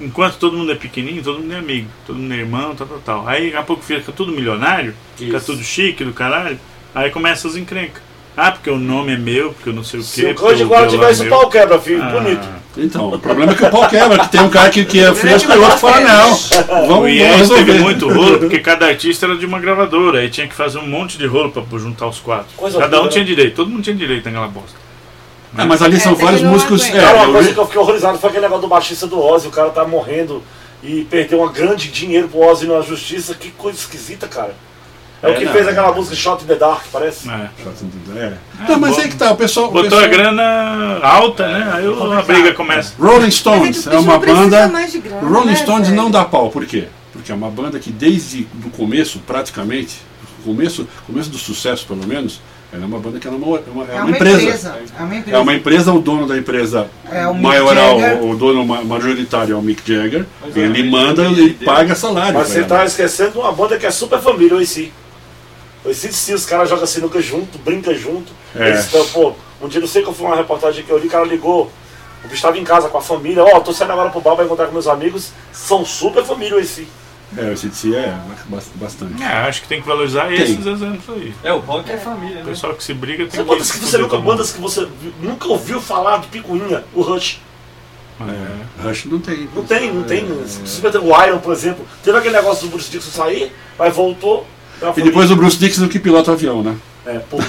[0.01, 2.99] Enquanto todo mundo é pequenininho, todo mundo é amigo, todo mundo é irmão, tal, tal,
[2.99, 3.27] tal.
[3.27, 5.45] Aí daqui a pouco fica tudo milionário, fica Isso.
[5.45, 6.59] tudo chique do caralho,
[6.95, 8.01] aí começa as encrencas.
[8.35, 10.27] Ah, porque o nome é meu, porque eu não sei o Se quê.
[10.31, 12.47] o porque Canjiguara violão tivesse é o pau quebra, filho, Ah, bonito.
[12.77, 15.13] Então, o problema é que o pau quebra, que tem um cara que, que é
[15.13, 16.33] fresco e o outro fala, não.
[16.87, 20.47] Vamos, O Yes teve muito rolo, porque cada artista era de uma gravadora, aí tinha
[20.47, 22.47] que fazer um monte de rolo pra juntar os quatro.
[22.55, 23.27] Coisa cada um tinha né?
[23.27, 24.79] direito, todo mundo tinha direito naquela bosta.
[25.57, 26.85] É, mas ali são É, vários ele não músicos.
[26.85, 29.47] É, Cara, uma coisa que eu fiquei horrorizado foi aquele negócio do baixista do Ozzy,
[29.47, 30.41] o cara tá morrendo
[30.83, 34.53] e perdeu um grande dinheiro pro Ozzy na justiça, que coisa esquisita, cara.
[35.21, 35.51] É, É, o que não.
[35.51, 37.29] fez aquela música Shot in the Dark, parece.
[37.29, 37.49] É.
[38.17, 38.33] é.
[38.67, 39.67] Não, mas é que tá, o pessoal.
[39.67, 41.71] o Botou pessoal- a grana alta, né?
[41.75, 41.85] Aí
[42.17, 42.93] a briga começa.
[42.99, 44.67] Rolling Stones é é uma banda.
[44.67, 44.87] grana,
[45.21, 46.01] Rolling né, Stones velho?
[46.01, 46.87] não dá pau, por quê?
[47.13, 49.99] Porque é uma banda que desde o começo, praticamente,
[50.39, 52.41] o começo, começo do sucesso pelo menos,
[52.73, 54.41] ela é uma banda que ela é uma, é uma- é É uma uma empresa.
[54.41, 54.69] empresa.
[54.97, 55.37] É uma empresa.
[55.37, 58.23] É uma empresa, o dono da empresa É o Mick maioral, Jagger.
[58.23, 60.25] o dono ma- majoritário é o Mick Jagger.
[60.41, 62.33] Mas é, ele manda, deu- paga salário.
[62.39, 62.67] Mas você ela.
[62.67, 64.91] tá esquecendo de uma banda que é super família, o AC.
[65.83, 68.31] O AC os caras jogam sinuca junto, brinca junto.
[68.55, 68.69] É.
[68.69, 71.11] Eles pô, um dia não sei que eu fui uma reportagem que eu li, o
[71.11, 71.71] cara ligou.
[72.23, 74.45] O bicho tava em casa com a família, ó, tô saindo agora pro bar pra
[74.45, 75.31] encontrar com meus amigos.
[75.51, 76.87] São super família o AC.
[77.37, 78.13] É, o CDC é
[78.47, 79.21] bas- bastante.
[79.23, 80.41] É, acho que tem que valorizar Tem.
[80.41, 81.33] esses exemplos aí.
[81.43, 82.51] É, o rock é família, O né?
[82.51, 84.87] pessoal que se briga tem São bandas que você nunca, bandas que você
[85.21, 87.39] nunca ouviu falar de picuinha, o Rush.
[88.19, 88.83] É.
[88.87, 89.49] Rush não tem.
[89.55, 90.25] Não tem, não tem.
[90.25, 90.97] É.
[90.99, 94.45] O Iron, por exemplo, teve aquele negócio do Bruce Dixon sair, mas voltou.
[94.81, 96.75] É E depois o Bruce Dixon que pilota o avião, né?
[97.05, 97.45] É, puta.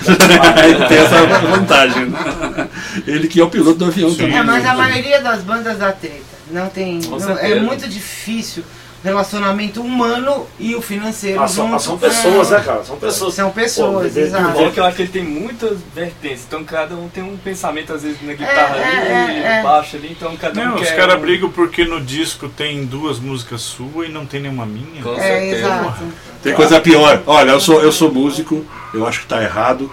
[0.64, 2.68] Ele tem essa vantagem, né?
[3.06, 4.36] Ele que é o piloto do avião também.
[4.36, 4.70] É, mas né?
[4.70, 6.22] a maioria das bandas dá treta.
[6.50, 7.00] Não tem.
[7.00, 11.82] Não- é muito difícil o relacionamento humano e o financeiro Ah, são, junto.
[11.82, 12.84] são pessoas, né, cara?
[12.84, 13.34] São pessoas.
[13.34, 14.58] São pessoas, Pô, exato.
[14.58, 17.92] O rock eu acho que ele tem muitas vertentes, então cada um tem um pensamento,
[17.92, 18.96] às vezes, na guitarra É, ali,
[19.38, 19.62] é, é, é.
[19.62, 22.84] baixo ali, então cada um Não, os quer caras um- brigam porque no disco tem
[22.84, 25.02] duas músicas suas e não tem nenhuma minha.
[25.02, 25.66] Com É, certeza.
[25.66, 26.02] exato.
[26.42, 27.22] Tem coisa pior.
[27.26, 28.64] Olha, eu sou, eu sou músico,
[28.94, 29.90] eu acho que está errado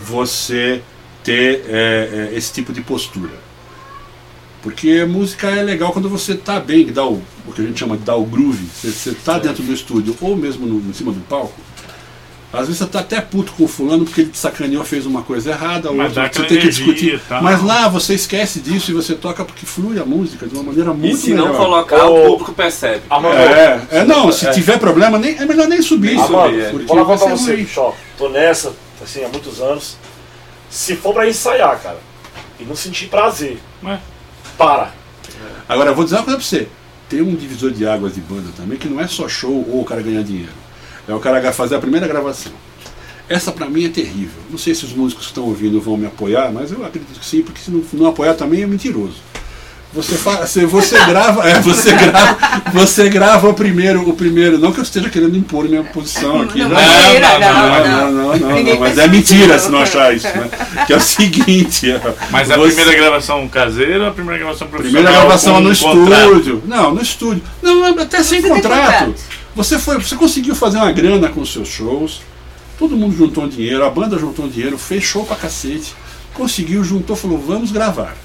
[0.00, 0.80] você
[1.22, 3.32] ter é, é, esse tipo de postura.
[4.64, 7.78] Porque música é legal quando você está bem, que dá o, o que a gente
[7.78, 8.64] chama de dar o groove.
[8.82, 11.52] Você está dentro do estúdio ou mesmo no, em cima do palco.
[12.50, 15.22] Às vezes você está até puto com o fulano porque ele te sacaneou, fez uma
[15.22, 17.20] coisa errada, ou você tem que discutir.
[17.28, 17.42] e.
[17.42, 20.92] Mas lá você esquece disso e você toca porque flui a música de uma maneira
[20.92, 21.58] E muito se não melhor.
[21.58, 23.02] colocar, o público percebe.
[23.90, 24.50] É, é, não, se É.
[24.50, 26.14] tiver problema, nem, é melhor nem subir.
[26.14, 26.70] Nem Amanda, subir, é.
[26.70, 27.92] porque vou vai pra ser você, ruim.
[28.16, 28.72] Tô nessa,
[29.02, 29.98] assim, há muitos anos.
[30.70, 31.98] Se for pra ensaiar, cara,
[32.58, 33.98] e não sentir prazer, Ué.
[34.56, 34.92] Para.
[35.68, 36.68] Agora, eu vou dizer uma coisa pra você.
[37.08, 39.84] Tem um divisor de águas de banda também, que não é só show ou o
[39.84, 40.52] cara ganhar dinheiro.
[41.06, 42.52] É o cara fazer a primeira gravação.
[43.28, 44.42] Essa pra mim é terrível.
[44.50, 47.24] Não sei se os músicos que estão ouvindo vão me apoiar, mas eu acredito que
[47.24, 49.16] sim, porque se não, não apoiar também é mentiroso.
[49.94, 52.36] Você, fa, você, você grava, é, você grava,
[52.72, 56.58] você grava o primeiro, o primeiro, não que eu esteja querendo impor minha posição aqui,
[56.58, 58.12] Não, não, mentira, não, não, não, não.
[58.12, 60.50] não, não, Ninguém não, mas é mentira se não achar isso, né?
[60.84, 61.94] Que é o seguinte,
[62.30, 65.02] Mas a você- primeira gravação caseira ou a primeira gravação profissional?
[65.04, 66.26] Primeira gravação no um contrato?
[66.32, 66.62] estúdio.
[66.66, 67.42] Não, no estúdio.
[67.62, 69.14] Não, até sem contrato.
[69.54, 72.20] Você foi, você conseguiu fazer uma grana com os seus shows.
[72.76, 75.94] Todo mundo juntou um dinheiro, a banda juntou um dinheiro, fez show pra cacete.
[76.32, 78.16] Conseguiu, juntou, falou, vamos gravar.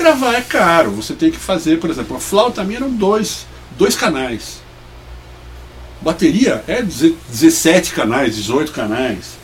[0.00, 3.46] Gravar é caro, você tem que fazer, por exemplo, a flauta minha eram dois,
[3.76, 4.62] dois canais.
[6.00, 9.38] Bateria é 17 canais, 18 canais.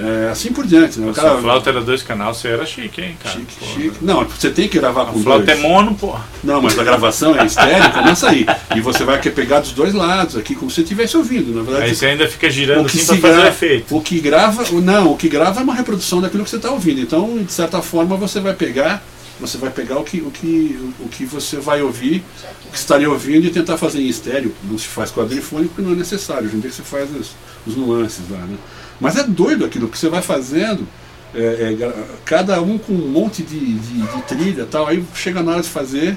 [0.00, 1.10] É, assim por diante, né?
[1.10, 3.34] O Se cara- a flauta era dois canais, você era chique, hein, cara?
[3.36, 3.96] Chique, Pô, chique.
[4.00, 5.58] Não, você tem que gravar A com flauta dois.
[5.58, 6.14] é mono, pô.
[6.44, 8.46] Não, mas a gravação é estéreo, começa aí.
[8.76, 11.52] E você vai pegar dos dois lados aqui, como se você estivesse ouvindo.
[11.52, 13.96] Na verdade, Aí você ainda fica girando assim pra fazer efeito.
[13.96, 17.00] o que grava, não, o que grava é uma reprodução daquilo que você está ouvindo.
[17.00, 19.02] Então, de certa forma, você vai pegar,
[19.40, 22.24] você vai pegar o que, o que, o que você vai ouvir,
[22.66, 24.54] o que estaria ouvindo e tentar fazer em estéreo.
[24.64, 26.46] Não se faz quadrifônico porque não é necessário.
[26.46, 27.34] Hoje em dia você faz os,
[27.66, 28.56] os nuances lá, né?
[29.00, 30.86] Mas é doido aquilo que você vai fazendo.
[31.34, 34.86] é, é, cada um com um monte de, de, de trilha tal.
[34.86, 36.16] Aí chega na hora de fazer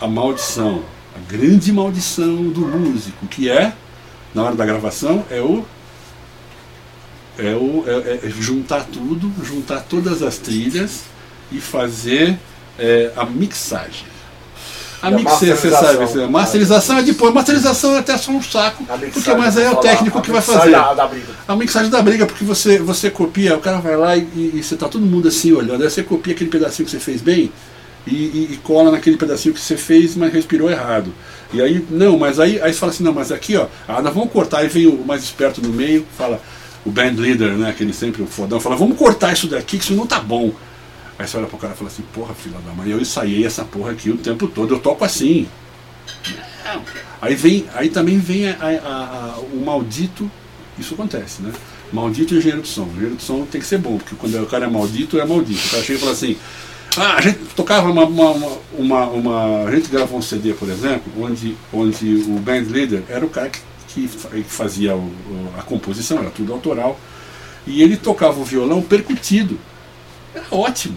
[0.00, 0.84] a maldição,
[1.16, 3.72] a grande maldição do músico, que é,
[4.34, 5.64] na hora da gravação, é o.
[7.36, 11.02] É, o, é, é juntar tudo, juntar todas as trilhas
[11.54, 12.36] e fazer
[12.78, 14.14] é, a mixagem.
[15.02, 18.82] A E mixagem, você sabe, a masterização é depois, masterização é até só um saco,
[18.84, 20.70] mixagem, porque mas aí é o vou técnico que vai fazer.
[20.70, 21.26] Da, da briga.
[21.46, 24.62] A mixagem da briga, porque você, você copia, o cara vai lá e, e- e
[24.62, 27.52] você tá todo mundo assim olhando, aí você copia aquele pedacinho que você fez bem
[28.06, 31.12] e, e- e cola naquele pedacinho que você fez, mas respirou errado.
[31.52, 34.14] E aí, não, mas aí, aí você fala assim, não, mas aqui, ó, ah, nós
[34.14, 36.40] vamos cortar, aí vem o mais esperto no meio, fala,
[36.82, 39.94] o band leader, né, aquele sempre o fodão, fala, vamos cortar isso daqui, que isso
[39.94, 40.50] não tá bom.
[41.18, 43.64] Aí você olha pro cara e fala assim, porra, filha da mãe, eu ensaiei essa
[43.64, 45.46] porra aqui o tempo todo, eu toco assim.
[47.20, 50.30] Aí vem, aí também vem a- a- a- o maldito,
[50.78, 51.52] isso acontece, né?
[51.92, 52.82] Maldito engenheiro de som.
[52.84, 55.24] O engenheiro de som tem que ser bom, porque quando o cara é maldito, é
[55.24, 55.66] maldito.
[55.66, 56.36] O cara chega e fala assim,
[56.96, 61.12] ah, a gente tocava uma, uma, uma, uma- A gente gravou um CD, por exemplo,
[61.22, 65.12] onde, onde o band leader era o cara que, que fa- que fazia o-
[65.56, 66.98] a composição, era tudo autoral.
[67.66, 69.58] E ele tocava o violão percutido.
[70.34, 70.96] Era ótimo.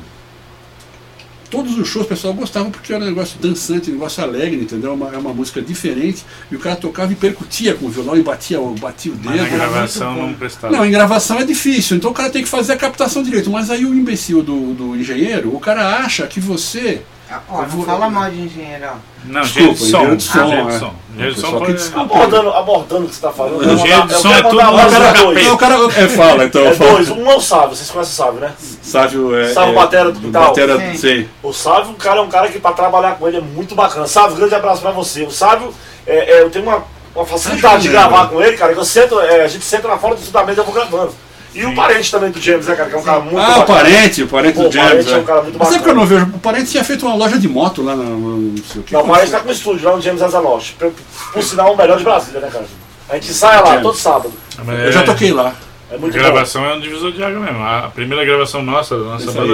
[1.50, 4.94] Todos os shows o pessoal gostava porque era um negócio dançante, um negócio alegre, entendeu?
[4.94, 6.26] Uma, é uma música diferente.
[6.52, 9.26] E o cara tocava e percutia com o violão e batia, o- batia o dedo.
[9.30, 10.76] Mas na gravação não prestava.
[10.76, 13.50] Não, em gravação é difícil, então o cara tem que fazer a captação direito.
[13.50, 17.02] Mas aí o imbecil do, do engenheiro, o cara acha que você.
[17.50, 18.96] Ó, não fala mal de engenheiro, ó.
[19.26, 19.86] Não, engenheiro de som.
[19.88, 20.80] engenheiro de som, engenheiro de é.
[20.80, 20.94] som.
[21.14, 22.00] Engenheiro de som.
[22.00, 23.64] Abordando, abordando o que você está falando.
[23.74, 25.26] Engenheiro de eu som é tudo mandar um música abraço pra feita.
[25.26, 25.48] dois.
[25.48, 25.76] Não, o cara.
[25.76, 26.66] É, fala então.
[26.66, 28.54] É dois, um é o Sávio, vocês conhecem o Sávio, né?
[28.82, 29.54] Sávio é.
[29.54, 30.48] Sávio é, Batera do Quintal.
[30.48, 30.98] Batera, Sim.
[30.98, 31.30] sei.
[31.44, 34.08] O Sávio, o cara é um cara que pra trabalhar com ele é muito bacana.
[34.08, 35.24] Sávio, grande abraço pra você.
[35.24, 35.74] O Sávio,
[36.06, 36.84] é, é, eu tenho uma,
[37.14, 39.98] uma facilidade de gravar com ele, cara, que eu sento, é, a gente senta na
[39.98, 41.14] fora do fundamento e eu vou gravando.
[41.56, 43.60] E o parente também do James, né, cara, que é um cara muito Ah, o
[43.60, 43.66] bacana.
[43.66, 44.90] parente, o parente Pô, do o James.
[44.92, 45.18] parente é é.
[45.18, 46.18] um cara muito Mas sabe que eu bacana.
[46.18, 46.36] não vejo?
[46.38, 48.04] O parente tinha feito uma loja de moto lá na.
[48.04, 48.94] no- Não sei o que.
[48.94, 50.74] Não, o parente tá com o estúdio lá no James Azaloche.
[50.78, 50.92] Por,
[51.34, 52.66] por sinal, o melhor de Brasília, né, cara?
[53.10, 53.84] A gente ensaia lá James.
[53.84, 54.34] todo sábado.
[54.66, 55.54] Mas Eu já toquei lá.
[55.90, 56.20] É A muito bom.
[56.20, 57.64] gravação é um divisor de água mesmo.
[57.64, 59.54] A primeira gravação nossa, da nossa banda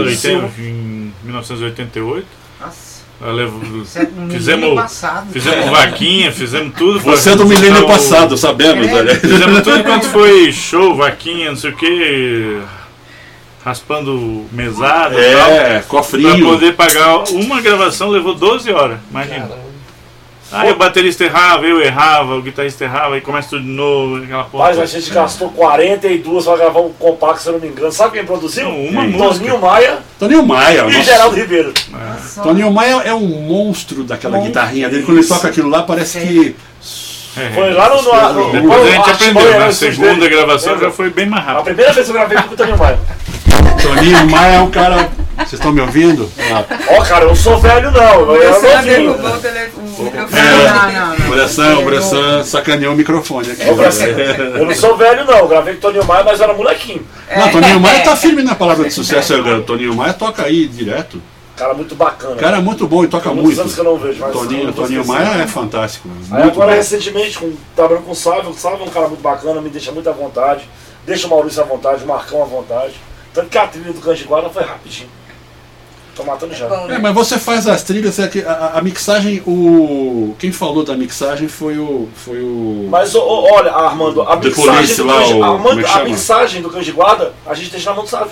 [0.57, 2.25] em 1988,
[2.59, 2.92] Nossa.
[4.29, 5.31] Fizemos, passado.
[5.31, 6.99] fizemos vaquinha, fizemos tudo.
[6.99, 8.93] Você é do milênio passado, sabemos, É.
[8.93, 9.15] olha.
[9.19, 12.59] Fizemos tudo enquanto foi show, vaquinha, não sei o que,
[13.63, 15.51] raspando mesada e tal.
[15.51, 16.45] É, Pra cofrinho.
[16.45, 19.49] poder pagar uma gravação levou 12 horas, imagina.
[20.53, 24.43] Aí o baterista errava, eu errava, o guitarrista errava, aí começa tudo de novo, aquela
[24.43, 24.65] porra.
[24.65, 27.91] Mas a gente gastou 42 pra gravar um compacto, se eu não me engano.
[27.91, 28.69] Sabe quem produziu?
[28.69, 29.11] Uma Quem?
[29.11, 29.45] música.
[29.45, 31.03] Toninho Maia Toninho Maia, e nossa.
[31.03, 31.73] Geraldo Ribeiro.
[32.43, 34.53] Toninho Maia é um monstro daquela Monstro.
[34.53, 35.03] guitarrinha dele.
[35.03, 36.55] Quando ele toca aquilo lá, parece que.
[37.35, 37.49] É.
[37.49, 38.01] Foi lá no.
[38.01, 41.53] no, no Depois a gente aprendeu, na estúdio segunda gravação já foi bem mais A
[41.53, 41.63] rápido.
[41.65, 42.99] primeira vez que eu gravei foi com o Toninho Maia.
[43.81, 45.09] Toninho Maia é um cara.
[45.35, 46.29] Vocês estão me ouvindo?
[46.51, 48.35] Ah, Ó, cara, eu não sou velho não.
[48.35, 49.13] Eu Você novinho.
[49.13, 49.83] derrubou o telefone.
[50.09, 50.11] É.
[50.11, 51.25] Não, não, não.
[51.27, 53.69] o Bressan, o Bressan sacaneou o microfone aqui.
[53.69, 55.37] Ô, Brasil, Eu não sou velho não.
[55.39, 57.05] Eu gravei com o Toninho Maia, mas eu era molequinho.
[57.35, 59.33] Não, Toninho Maia tá firme na palavra de sucesso.
[59.35, 61.21] O Toninho Maia toca aí direto.
[61.55, 62.33] Cara muito bacana.
[62.33, 63.59] O cara é muito bom e toca Tem muito.
[63.61, 65.05] anos que eu não vejo, mas eu Toninho, não Toninho.
[65.05, 66.09] Maia é fantástico.
[66.31, 66.77] Aí agora bom.
[66.77, 69.91] recentemente, com, trabalhando com o Sávio, o Sávio é um cara muito bacana, me deixa
[69.91, 70.67] muito à vontade,
[71.05, 72.93] deixa o Maurício à vontade, o Marcão à vontade.
[73.35, 75.09] Tanto que a trilha do Cães de Guarda foi rapidinho.
[76.15, 76.67] Tô matando já.
[76.67, 76.99] Bom, É, né?
[76.99, 80.35] mas você faz as trilhas, é que a, a- a mixagem, o.
[80.37, 82.07] Quem falou da mixagem foi o.
[82.15, 82.87] Foi o.
[82.89, 83.21] Mas ô,
[83.51, 86.85] olha, Armando, a The mixagem, Police do lá, o- Armando, é a mixagem do Cães
[86.85, 88.31] de Guarda, a gente deixa na mão do Sávio.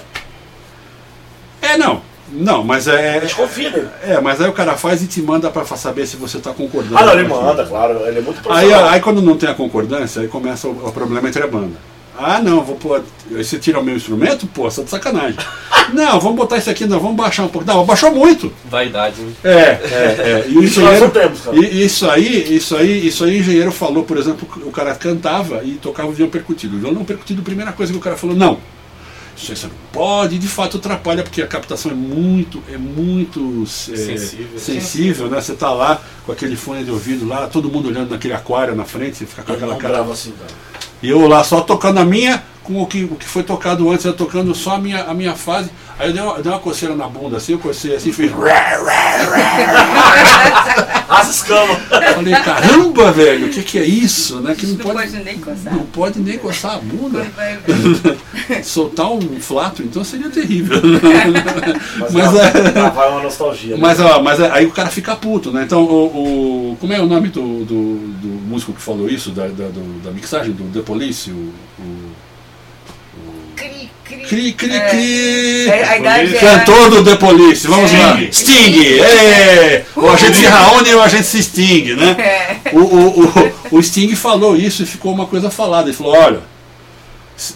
[1.62, 2.02] É, não.
[2.34, 3.20] Não, mas A é.
[3.22, 3.92] gente confia.
[4.04, 6.98] É, mas aí o cara faz e te manda pra saber se você tá concordando.
[6.98, 8.90] Ah, não, ele manda, claro, ele é muito Aí, profissional.
[8.90, 11.76] aí quando não tem a concordância, aí começa o, o problema entre a banda.
[12.18, 13.04] Ah, não, vou pôr.
[13.30, 14.46] Você tira o meu instrumento?
[14.48, 15.38] Pô, você tá de sacanagem.
[15.94, 17.68] não, vamos botar isso aqui, não, vamos baixar um pouco.
[17.68, 18.52] Não, baixou muito.
[18.66, 19.34] Vaidade, né?
[19.44, 20.46] É, é, é.
[20.48, 21.10] E o engenheiro.
[21.10, 21.58] temos, cara.
[21.58, 25.72] Isso aí, isso aí, isso aí o engenheiro falou, por exemplo, o cara cantava e
[25.74, 26.76] tocava o violão percutido.
[26.78, 28.60] O violão percutido, a primeira coisa que o cara falou, não.
[29.48, 34.60] Você pode, de fato atrapalha, porque a captação é muito, é muito é, Sensível.
[34.60, 35.42] sensível, né?
[35.42, 38.86] Você tá lá com aquele fone de ouvido lá, todo mundo olhando naquele aquário na
[38.86, 40.02] frente, você fica com Eu aquela cara.
[40.04, 40.34] assim.
[41.02, 44.06] E eu lá só tocando a minha, com o que, o que foi tocado antes,
[44.06, 45.70] eu tocando só a minha, a minha fase.
[45.98, 48.32] Aí eu dei uma, dei uma coceira na bunda assim, eu cocei assim, fiz.
[51.10, 51.78] As escamas.
[52.16, 54.40] Falei, caramba, velho, o que, que é isso?
[54.40, 54.56] Né?
[54.56, 55.74] Que não, Não pode, pode nem coçar.
[55.74, 57.28] não pode nem coçar a bunda.
[58.64, 60.80] Soltar um flato, então seria terrível.
[62.00, 63.76] Mas, Mas é, é- vai uma nostalgia.
[63.76, 63.82] né?
[63.82, 65.64] Mas, ó, mas é- aí o cara fica puto, né?
[65.64, 69.44] Então, o, o- como é o nome do, do, do músico que falou isso, da,
[69.48, 71.30] da, do- da mixagem, do The Police?
[71.30, 72.12] O, o-
[74.18, 74.76] Cri, cri.
[74.76, 74.90] É.
[74.90, 75.70] cri.
[75.70, 78.18] É, a idade é- Cantor do The Police, vamos lá.
[78.32, 79.00] Sting.
[79.00, 79.84] É.
[79.96, 82.16] O agente se Raoni e o agente se Sting, né?
[82.66, 82.70] É.
[82.74, 85.90] O, o, o, o Sting falou isso e ficou uma coisa falada.
[85.90, 86.40] Ele falou: olha,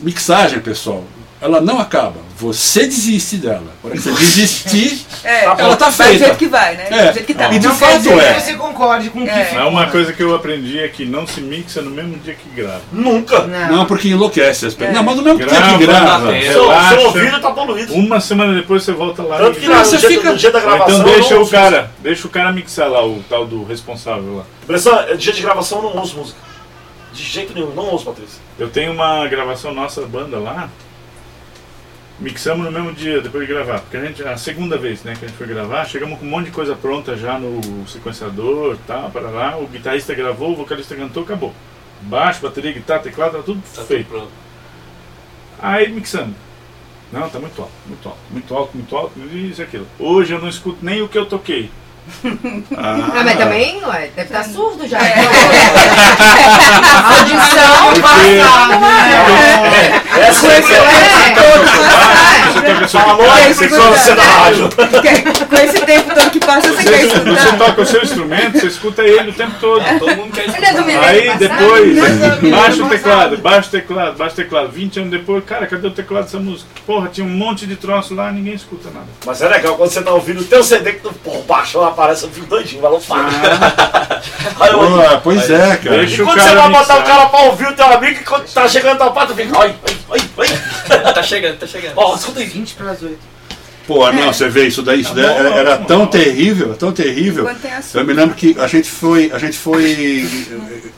[0.01, 1.03] mixagem, pessoal,
[1.41, 2.25] ela não acaba.
[2.37, 3.63] Você desiste dela.
[3.83, 6.25] A hora que você desistir, É, ela tá vai do feita.
[6.25, 6.87] jeito que vai, né?
[6.91, 7.07] É.
[7.07, 7.51] Do jeito que tá.
[7.51, 8.33] E de Não fato é.
[8.35, 9.63] que você concorde com o que É.
[9.63, 12.81] uma coisa que eu aprendi é que não se mixa no mesmo dia que grava.
[12.91, 13.39] Nunca.
[13.47, 13.77] Não.
[13.77, 14.89] Não, porque enlouquece as pessoas.
[14.91, 14.93] É.
[14.93, 16.27] Não, mas no mesmo tempo Grava, que grava.
[16.41, 16.89] Seu, Relaxa.
[16.99, 17.93] seu ouvido tá poluído.
[17.93, 20.51] Uma semana depois você volta lá Tanto e que Não, você dia, fica- no dia
[20.51, 20.99] da gravação.
[20.99, 24.43] Então deixa o cara, deixa o cara mixar lá, o tal do responsável lá.
[24.67, 26.37] Bressan, dia de gravação eu não ouço música.
[27.13, 28.39] De jeito nenhum, não ouço, Patrícia.
[28.59, 30.69] Eu tenho uma gravação nossa banda lá.
[32.19, 33.79] Mixamos no mesmo dia, depois de gravar.
[33.81, 36.29] Porque a gente, a segunda vez né, que a gente foi gravar, chegamos com um
[36.29, 39.57] monte de coisa pronta já no sequenciador tal, para lá.
[39.57, 41.53] O guitarrista gravou, o vocalista cantou, acabou.
[42.01, 44.07] Baixo, bateria, guitarra, teclado, tá tudo Tá tudo feito.
[44.07, 44.29] pronto.
[45.61, 46.33] Aí mixando.
[47.11, 49.87] Não, tá muito alto, muito alto, muito alto, muito alto, isso e aquilo.
[49.99, 51.69] Hoje eu não escuto nem o que eu toquei.
[52.77, 54.99] Ah, mas também ué, deve estar surdo já.
[54.99, 55.15] É.
[56.85, 58.75] A audição passada.
[60.21, 60.75] Essa é Você
[62.61, 64.69] toca seu Falou aí, você você da rádio.
[65.49, 67.57] Com esse tempo todo que passa, você quer Você, você escutar.
[67.57, 69.83] toca o seu instrumento, você escuta ele o tempo todo.
[69.99, 71.07] Todo mundo quer é escutar.
[71.07, 74.69] Aí depois, não, baixa o teclado, baixa o teclado, baixa o teclado.
[74.69, 76.69] 20 anos depois, cara, cadê o teclado dessa música?
[76.85, 79.07] Porra, tinha um monte de troço lá, ninguém escuta nada.
[79.25, 82.23] Mas é legal quando você tá ouvindo o teu CD que tu pô, baixou, aparece,
[82.23, 83.01] eu fico doidinho, vai eu-
[84.77, 85.97] Pô, pois é, cara.
[85.97, 88.23] Deixa E o quando você vai botar o cara pra ouvir o teu amigo, e
[88.23, 91.13] quando tá chegando tua parte, tu fica, ai, ai, ai, ai.
[91.13, 91.93] Tá chegando, tá chegando.
[91.95, 92.47] Ó, escuta aí.
[92.47, 93.17] 20 para as 8.
[93.87, 97.45] Pô, não, você vê isso daí, isso daí era, era tão terrível, tão terrível.
[97.45, 97.71] Tem.
[97.93, 100.27] Eu me lembro que a gente foi, a gente foi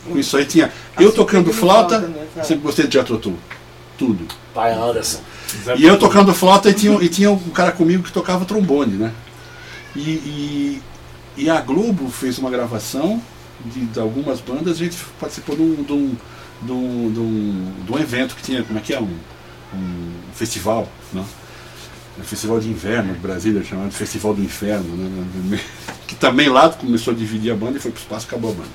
[0.05, 2.09] com isso aí tinha eu tocando flauta,
[2.43, 3.37] sempre gostei de Jethro Tull,
[3.97, 4.25] tudo.
[4.53, 5.19] Pai Anderson.
[5.75, 9.11] E eu tocando flauta e tinha, e tinha um cara comigo que tocava trombone, né?
[9.95, 10.81] E, e,
[11.35, 13.21] e a Globo fez uma gravação
[13.65, 16.15] de, de algumas bandas, a gente participou de um, de, um,
[16.61, 18.99] de, um, de, um, de um evento que tinha, como é que é?
[18.99, 19.17] Um,
[19.73, 21.23] um festival, né?
[22.19, 25.59] um festival de inverno de Brasília, chamado Festival do Inferno, né?
[26.07, 28.53] que também lá começou a dividir a banda e foi pro espaço e acabou a
[28.55, 28.69] banda.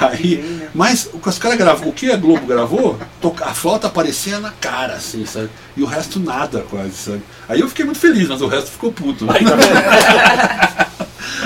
[0.00, 2.98] Aí, mas o que os caras gravam, o que a Globo gravou,
[3.42, 5.50] a flauta aparecia na cara, assim, sabe?
[5.76, 7.22] E o resto nada, quase, sabe?
[7.48, 9.24] Aí eu fiquei muito feliz, mas o resto ficou puto.
[9.24, 9.34] né?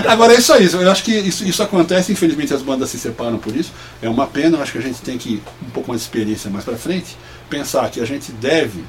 [0.07, 3.39] Agora é isso aí, eu acho que isso, isso acontece, infelizmente as bandas se separam
[3.39, 3.73] por isso.
[4.01, 6.51] É uma pena, eu acho que a gente tem que, um pouco mais de experiência
[6.51, 7.17] mais pra frente,
[7.51, 8.83] pensar que a gente deve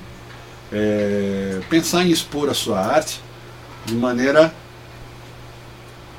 [0.71, 3.19] é, pensar em expor a sua arte
[3.85, 4.53] de maneira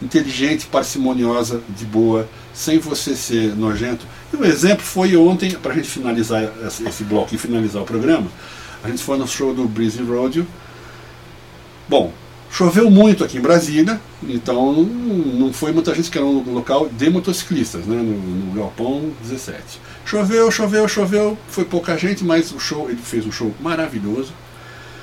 [0.02, 4.06] inteligente, parcimoniosa, de boa, sem você ser nojento.
[4.32, 6.42] E o exemplo foi ontem, para a gente finalizar
[6.86, 8.30] esse bloco e finalizar o programa,
[8.82, 10.46] a gente foi no show do Breezy Rodeo.
[11.88, 12.12] Bom,
[12.54, 17.10] choveu muito aqui em Brasília, então não, foi muita gente que era um local de
[17.10, 19.80] motociclistas, né, no, no Galpão 17.
[20.06, 24.32] Choveu, choveu, choveu, foi pouca gente, mas o show, ele fez um show maravilhoso.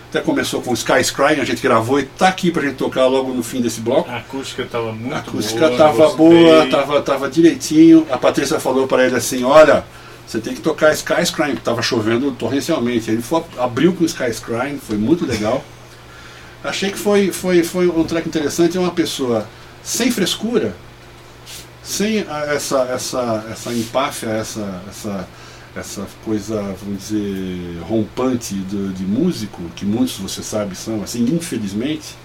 [0.10, 3.34] Até começou com Sky Scry, a gente gravou e tá aqui pra gente tocar logo
[3.34, 4.10] no fim desse bloco.
[4.10, 5.78] A acústica tava muito A acústica boa.
[5.78, 6.18] tava gostei.
[6.18, 8.06] boa, tava, tava direitinho.
[8.10, 9.86] A Patrícia falou para ele assim: olha,
[10.28, 13.10] você tem que tocar Sky Scrying, que tava chovendo torrencialmente.
[13.10, 15.64] Ele foi, abriu com Sky Scrying, foi muito legal.
[16.64, 18.78] Achei que foi, foi, foi um track interessante.
[18.78, 19.48] É uma pessoa
[19.84, 20.76] sem frescura,
[21.84, 25.28] sem a- essa, essa, essa empáfia, essa, essa,
[25.76, 32.16] essa coisa, vamos dizer, rompante do- de músico, que muitos você sabe são, assim, infelizmente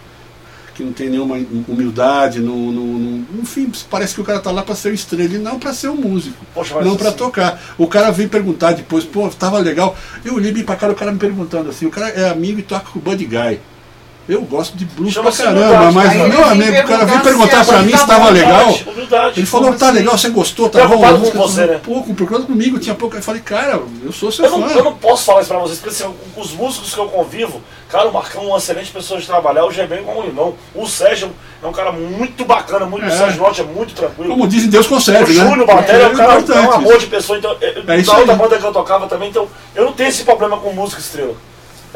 [0.74, 1.36] que não tem nenhuma
[1.66, 5.38] humildade, não, não, não- enfim, parece que o cara tá lá para ser estrela e
[5.38, 7.58] não para ser um músico, Poxa, não para assim- tocar.
[7.78, 9.96] O cara veio perguntar depois, pô, tava legal.
[10.22, 12.62] Eu olhei bem pra cara, o cara me perguntando assim, o cara é amigo e
[12.62, 13.58] toca com o Buddy Guy.
[14.28, 17.64] Eu gosto de blues pra caramba, mas Aí meu amigo, o cara veio perguntar perguntar
[17.64, 18.74] se pra mim se tá tava bom, legal.
[18.86, 19.38] Humildade.
[19.40, 19.94] Ele falou, tá assim?
[19.98, 21.80] legal, você gostou, tá bom, Preocupado a música com você, tá né?
[21.84, 23.16] pouco, preocupado comigo, tinha pouco.
[23.16, 24.74] Eu falei, cara, eu sou seu Eu não, fã.
[24.74, 28.08] eu não posso falar isso pra vocês, porque assim, os músicos que eu convivo, cara,
[28.08, 30.54] o Marcão é uma excelente pessoa de trabalhar, o Gebem como um irmão.
[30.74, 31.30] O Sérgio
[31.62, 33.08] é um cara muito bacana, muito, É.
[33.08, 34.30] o Sérgio Norte é muito tranquilo.
[34.30, 35.48] Como dizem, Deus o conserve, né?
[35.48, 38.18] Júnior Batéria é um cara é um amor de pessoa, então, é, É isso na
[38.18, 41.34] outra banda que eu tocava também, então eu não tenho esse problema com música estrela.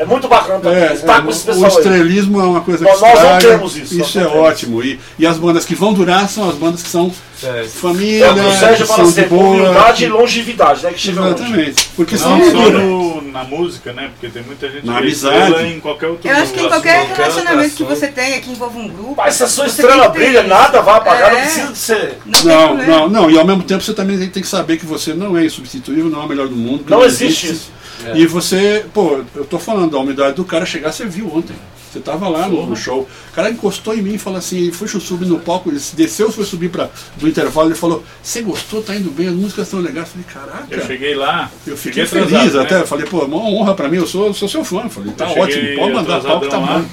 [0.00, 1.76] É muito bacana também, É, estar é, com esse o pessoal aí.
[1.76, 4.28] estrelismo é uma coisa Nós- que nós não estraga, temos isso, nós Isso não é
[4.34, 4.82] ótimo.
[4.82, 7.12] E, e as bandas que vão durar são as bandas que são
[7.42, 9.48] É, família, É o o Sérgio que fala são de sempre, boa.
[9.48, 10.92] humildade e longevidade, né?
[10.92, 11.34] Que chega longe.
[11.42, 11.88] Exatamente.
[11.96, 12.78] Porque Não senão só não dura.
[12.80, 14.10] no, na música, né?
[14.12, 15.66] Porque tem muita gente Na que é amizade.
[15.66, 18.88] em qualquer outro Eu acho que em qualquer relacionamento que você tenha que envolva um
[18.88, 19.14] grupo.
[19.16, 21.42] Mas se a sua estrela brilha, nada vai apagar, não É.
[21.42, 22.18] precisa de ser.
[22.26, 23.30] Não, Não, não, não.
[23.30, 26.20] E ao mesmo tempo você também tem que saber que você não é insubstituível, não
[26.22, 26.84] é o melhor do mundo.
[26.88, 27.70] Não existe isso.
[28.06, 28.16] É.
[28.18, 31.54] E você, pô, eu tô falando da humildade do cara chegar, você viu ontem.
[31.92, 33.00] Você tava lá no, no show.
[33.00, 36.44] O cara encostou em mim e falou assim, foi subir no palco, ele desceu, foi
[36.44, 40.06] subir para do intervalo, ele falou, você gostou, tá indo bem, as músicas estão legais.
[40.14, 40.66] Eu falei, caraca.
[40.74, 42.62] Eu cheguei lá, Eu fiquei atrasado, feliz né?
[42.62, 42.80] até.
[42.80, 44.82] Eu falei, pô, é uma honra pra mim, eu sou, sou seu fã.
[44.84, 46.64] Eu falei, tá Eu ótimo, pode mandar que tá bom.
[46.66, 46.84] lá.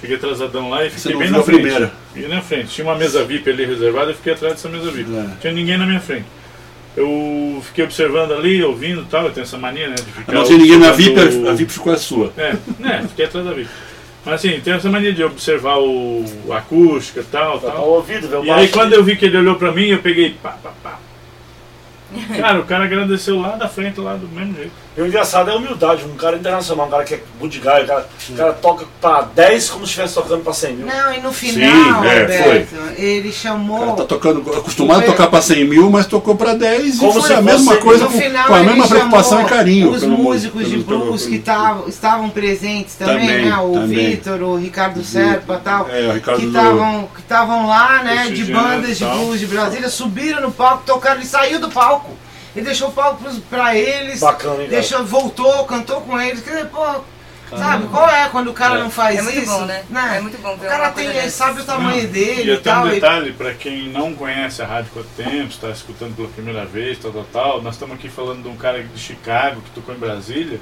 [0.00, 1.60] Cheguei atrasadão lá e Você fiquei não bem viu na a frente.
[1.60, 1.92] primeira.
[2.12, 2.68] Fiquei na frente.
[2.68, 5.10] Tinha uma mesa VIP ali reservada, eu fiquei atrás dessa mesa VIP.
[5.10, 5.14] É.
[5.14, 6.26] Não tinha ninguém na minha frente.
[6.96, 9.24] Eu fiquei observando ali, ouvindo e tal.
[9.24, 9.96] Eu tenho essa mania, né?
[9.96, 11.18] De ficar Não tinha ninguém na VIP,
[11.48, 12.32] a VIP ficou a sua.
[12.36, 13.04] É, né?
[13.08, 13.68] Fiquei atrás da VIP.
[14.24, 17.88] Mas assim, tem essa mania de observar o a acústica e tal, Tá tal.
[17.90, 18.44] ouvido, velho.
[18.44, 20.98] E aí quando eu vi que ele olhou pra mim, eu peguei pá, pá, pá.
[22.38, 24.83] Cara, o cara agradeceu lá da frente, lá do mesmo jeito.
[24.96, 27.82] E o engraçado é a humildade, um cara internacional, um cara que é good guy,
[27.82, 30.86] o cara, o cara toca pra 10 como se estivesse tocando pra 100 mil.
[30.86, 33.80] Não, e no final, é, Alberto, ele O chamou.
[33.80, 37.14] cara tá tocando, acostumado a tocar pra 100 mil, mas tocou pra 10 Como e
[37.14, 39.90] foi se a mesma fosse- coisa com, final, com a mesma preocupação e carinho.
[39.90, 43.56] Os músicos pelo- de blues pelo- que tavam, estavam presentes também, Também, né?
[43.58, 44.10] O também.
[44.10, 45.88] Vitor, o Ricardo Serpa e tal.
[45.90, 48.28] É, o Ricardo que estavam que lá, né?
[48.30, 52.10] De bandas de e blues de Brasília, subiram no palco, tocaram, ele saiu do palco.
[52.54, 54.20] Ele deixou o palco pros, pra eles.
[54.20, 56.40] Bacana, hein, deixou, voltou, cantou com eles.
[56.40, 56.84] Quer dizer, pô,
[57.56, 59.50] sabe, qual é quando o cara não faz É muito isso?
[59.50, 59.84] bom, né?
[60.16, 61.30] É muito bom O cara tem, dessa.
[61.30, 62.86] sabe o tamanho Não, dele E e até um tal.
[62.88, 66.98] e- detalhe, para quem não conhece a Rádio Quanto Tempo, está escutando pela primeira vez,
[66.98, 69.98] tal, tal, tal, nós estamos aqui falando de um cara de Chicago que tocou em
[69.98, 70.60] Brasília,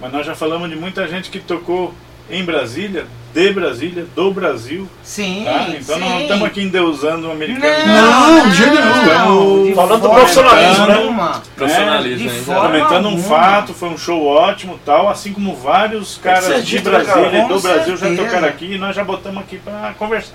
[0.00, 1.92] mas nós já falamos de muita gente que tocou
[2.30, 4.88] em Brasília, de Brasília, do Brasil.
[5.02, 5.66] Sim, Tá?
[5.70, 6.22] Então não sim.
[6.22, 7.86] estamos aqui endeusando um americano.
[7.86, 9.02] Não, de jeito nenhum.
[9.02, 10.94] Estamos de Falando do profissionalismo, né?
[10.96, 11.42] nenhuma.
[11.56, 16.62] Profissionalismo, forma Comentando um fato, foi um show ótimo tal, assim como vários caras ser
[16.62, 16.78] de?
[16.78, 18.28] Brasília e do Brasil já certeza.
[18.28, 20.34] tocaram aqui e nós já botamos aqui para conversar.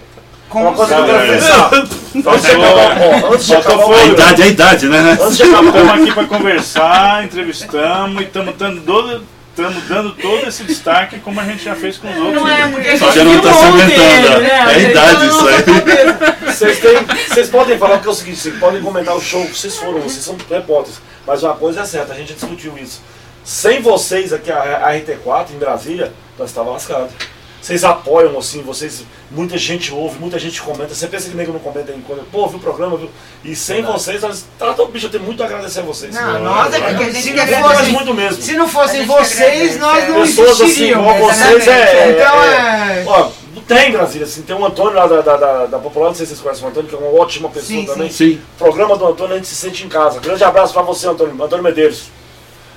[0.49, 1.35] Com Uma coisa que eu quero é.
[1.35, 1.69] pensar.
[1.73, 5.17] Antes de acabar, ó, antes de Faltou acabar o A idade é a idade, né?
[5.21, 9.23] Antes de acabar Estamos aqui para conversar, entrevistamos e estamos dando, todo,
[9.59, 12.35] estamos dando todo esse destaque como a gente já fez com os outros.
[12.35, 14.49] Não é, porque a Só gente que não viu tá se aguentando, né?
[14.49, 16.53] é a A gente idade tá isso aí.
[16.53, 19.75] Vocês, têm, vocês podem falar porque é o seguinte, vocês podem comentar o show, vocês
[19.77, 23.01] foram, vocês são repórteres, mas uma coisa é certa, a gente discutiu isso.
[23.43, 27.13] Sem vocês aqui, a, a RT4 em Brasília, nós estávamos lascados.
[27.61, 29.03] Vocês apoiam, assim, vocês.
[29.29, 30.95] Muita gente ouve, muita gente comenta.
[30.95, 32.23] Você pensa que nego não comenta em coisa.
[32.31, 33.09] Pô, viu o programa, viu?
[33.43, 34.45] E sem vocês, nós.
[34.57, 36.15] Tá, tá, bicho, eu tenho muito a agradecer a vocês.
[36.15, 38.41] Não, nós é porque a gente Se quer não fosse- fosse muito mesmo.
[38.41, 41.05] Se não fossem vocês, nós não Pessoas assim, existiríamos.
[41.13, 42.11] como vocês é.
[42.11, 43.03] Então é- é.
[43.05, 44.41] Ó, não tem em Brasília, assim.
[44.41, 46.69] Tem o Antônio lá da, da, da, da Popular, não sei se vocês conhecem o
[46.69, 48.09] Antônio, que é uma ótima pessoa Sim, também.
[48.09, 48.41] Sim.
[48.57, 50.19] Programa do Antônio, a gente se sente em casa.
[50.19, 52.03] Grande abraço pra você, Antônio, Antônio Medeiros.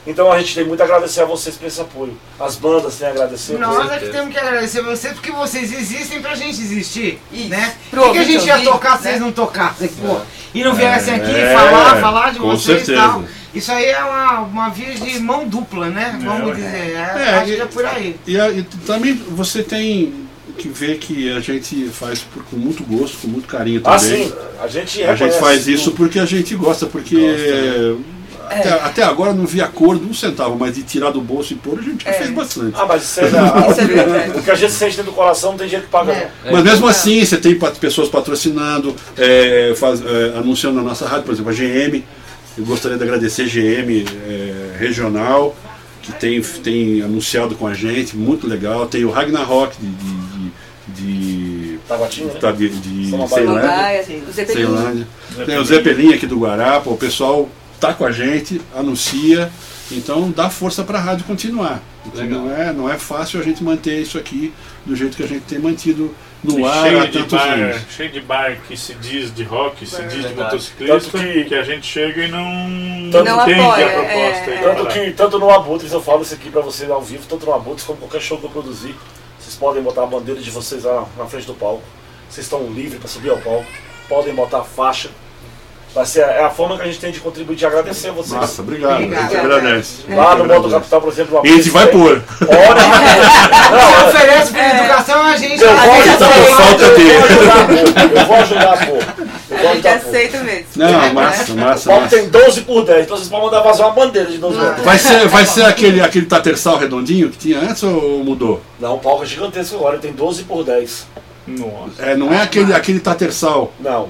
[0.07, 2.17] Então a gente tem muito a agradecer a vocês por esse apoio.
[2.41, 3.57] As bandas têm a agradecer.
[3.59, 7.21] Nós é que temos que agradecer vocês porque vocês existem pra gente existir.
[7.33, 7.49] Isso.
[7.49, 7.75] Né?
[7.91, 9.11] Pro Por que, que a gente ia tocar se né?
[9.11, 10.19] vocês não tocassem, pô?
[10.55, 13.23] E não viessem aqui É, falar, falar de com vocês e tal.
[13.55, 16.19] Isso aí é uma, uma via de mão dupla, né?
[16.23, 16.67] Vamos dizer.
[16.67, 18.17] É, É, acho e- que é por aí.
[18.27, 20.27] E, a- e também você tem
[20.59, 24.27] que ver que a gente faz por- com muito gosto, com muito carinho Ah, também.
[24.27, 24.35] sim.
[24.61, 25.97] A gente A gente faz isso tudo.
[25.97, 27.17] porque a gente gosta, porque
[28.49, 31.57] até, até agora eu não vi acordo um centavo, mas de tirar do bolso e
[31.57, 32.77] pôr a gente já fez bastante.
[32.79, 35.59] Ah, mas isso é, a- é o que a gente sente dentro do coração não
[35.59, 36.13] tem jeito que paga.
[36.13, 36.31] É.
[36.45, 36.53] não.
[36.53, 41.33] Mas mesmo assim, você tem pessoas patrocinando, é, faz- é, anunciando na nossa rádio, por
[41.33, 42.03] exemplo, a GM.
[42.59, 45.57] Eu gostaria de agradecer a GM é, regional,
[46.03, 48.87] que tem, tem anunciado com a gente, muito legal.
[48.87, 52.39] Tem o Ragnarok de, de, de, Taguatinga, né?
[52.41, 53.11] tá, de, de.
[53.11, 53.29] Ceilândia.
[54.49, 55.07] Ceilândia.
[55.47, 57.49] Tem o Zeppelin aqui do Guarapa, o pessoal
[57.83, 59.51] tá com a gente, anuncia,
[59.91, 61.83] então dá força para a rádio continuar.
[62.07, 64.53] Então não é, não é fácil a gente manter isso aqui
[64.87, 67.53] do jeito que a gente tem mantido no E ar há cheio de tantos bar,
[67.53, 67.77] anos.
[67.97, 71.55] cheio de bar que se diz de rock, se diz de motociclista, Tanto que- que...
[71.55, 73.09] a gente chega e não, Não
[73.43, 74.51] entende apoia, a proposta.
[74.51, 74.57] é.
[74.59, 77.47] aí, Tanto que, tanto no Abutres, eu falo isso aqui pra vocês ao vivo, tanto
[77.47, 78.95] no Abutres como qualquer show que eu produzir.
[79.39, 81.83] Vocês podem botar a bandeira de vocês lá na frente do palco.
[82.29, 83.67] Vocês estão livres pra subir ao palco.
[84.09, 85.11] Podem botar a faixa.
[85.95, 88.33] Vai ser, é a forma que a gente tem de contribuir, de agradecer a vocês.
[88.33, 88.95] Nossa, obrigado.
[88.95, 89.19] Obrigado.
[89.19, 89.93] A gente agradece.
[90.09, 90.71] Lá no Modo.
[90.71, 92.23] Capital, por exemplo, no E a gente vai pôr.
[92.39, 94.09] Se Pode!
[94.09, 95.63] oferece por educação, a gente.
[95.63, 98.19] Eu a vou gente Tá ajudar, por eu vou ajudar, pô.
[98.19, 99.55] Eu vou ajudar, pô.
[99.55, 100.67] A gente aceita mesmo.
[100.77, 102.17] Não, massa, O massa, palco massa.
[102.17, 104.85] tem 12 por 10, então vocês podem mandar vazar uma bandeira de 12 metros.
[104.85, 108.63] Vai ser, vai ser aquele, aquele tatersal redondinho que tinha antes ou mudou?
[108.81, 111.07] Não, o palco é gigantesco agora, ele tem 12 por 10.
[111.47, 112.03] Nossa.
[112.03, 113.73] É, não é aquele, aquele tatersal.
[113.79, 114.09] Não,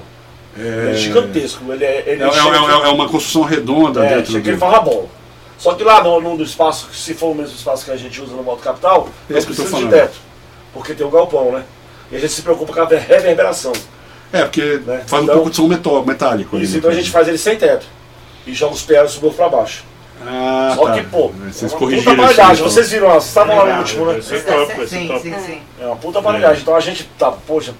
[0.57, 1.71] É, é gigantesco.
[1.73, 4.57] Ele é, ele é, é- chega- é- é uma construção redonda É, dentro chega ele
[4.57, 4.59] do.
[4.59, 5.05] fala bola.
[5.57, 8.19] Só que lá no, no do espaço, se for o mesmo espaço que a gente
[8.21, 10.17] usa no Modo Capital, É não tô precisa de teto.
[10.73, 11.63] Porque tem o galpão, né?
[12.11, 13.71] E a gente se preocupa com a reverberação.
[14.31, 15.03] É, porque Né?
[15.07, 16.55] faz um Então- pouco de som metó- metálico.
[16.55, 16.79] ali, Isso, né?
[16.79, 17.85] então a gente faz ele sem teto.
[18.45, 19.83] E joga os pés do pra baixo.
[20.25, 20.93] Ah, Só tá.
[20.93, 22.55] que, pô, Vocês é uma corrigiram puta então.
[22.55, 24.21] Vocês viram lá, vocês estavam lá no último, né?
[24.21, 25.61] Sim, sim, sim.
[25.81, 26.61] É uma puta aparelhagem.
[26.61, 27.73] Então a gente tá, poxa,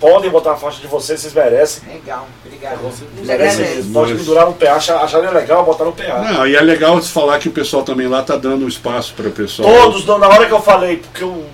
[0.00, 1.82] podem botar a faixa de vocês, vocês merecem.
[1.92, 2.78] Legal, obrigado.
[3.22, 3.92] Merecem mesmo.
[3.92, 6.18] Pode pendurar no PA, achar- acharem legal, botar no PA.
[6.32, 9.28] Não, e é legal de falar que o pessoal também lá tá dando espaço para
[9.28, 9.68] o pessoal.
[9.70, 11.44] Todos, na hora que eu falei, porque eu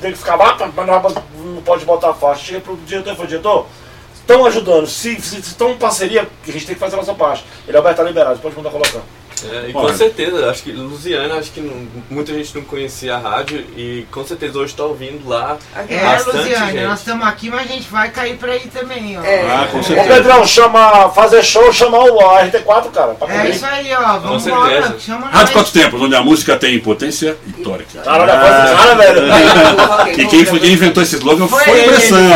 [0.00, 0.56] tenho que ficar lá,
[1.02, 2.44] mas não pode botar a faixa.
[2.44, 3.66] Chega pro diretor e falou, diretor,
[4.14, 4.86] estão ajudando.
[4.86, 7.44] Se se estão em parceria, a gente tem que fazer a nossa parte.
[7.66, 9.00] Ele vai estar liberado, pode mandar colocar.
[9.42, 9.88] É, e Olha.
[9.88, 14.06] com certeza, acho que Luziana, acho que não- muita gente não conhecia a rádio e
[14.10, 15.58] com certeza hoje está ouvindo lá.
[15.88, 16.84] É, Bastante Luciane, gente.
[16.86, 19.22] nós estamos aqui, mas a gente vai cair pra aí também, ó.
[19.24, 19.42] É.
[19.42, 20.08] Ah, com Ô certeza.
[20.14, 23.50] Pedrão, chama, fazer show, chamar o RT4, cara, pra É comer.
[23.50, 24.18] isso aí, ó.
[24.18, 24.96] Vamos embora.
[24.98, 25.52] Chama Rádio.
[25.52, 28.00] Quatro Tempos, onde a música tem potência e tórica.
[28.02, 30.20] Caralho, a voz do cara, velho.
[30.22, 31.82] E quem, foi, quem inventou esse slogan foi, Foi é.
[31.82, 32.30] ele, Bressan,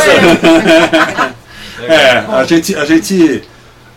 [0.00, 1.40] foi ele.
[1.82, 3.42] É, a gente, a gente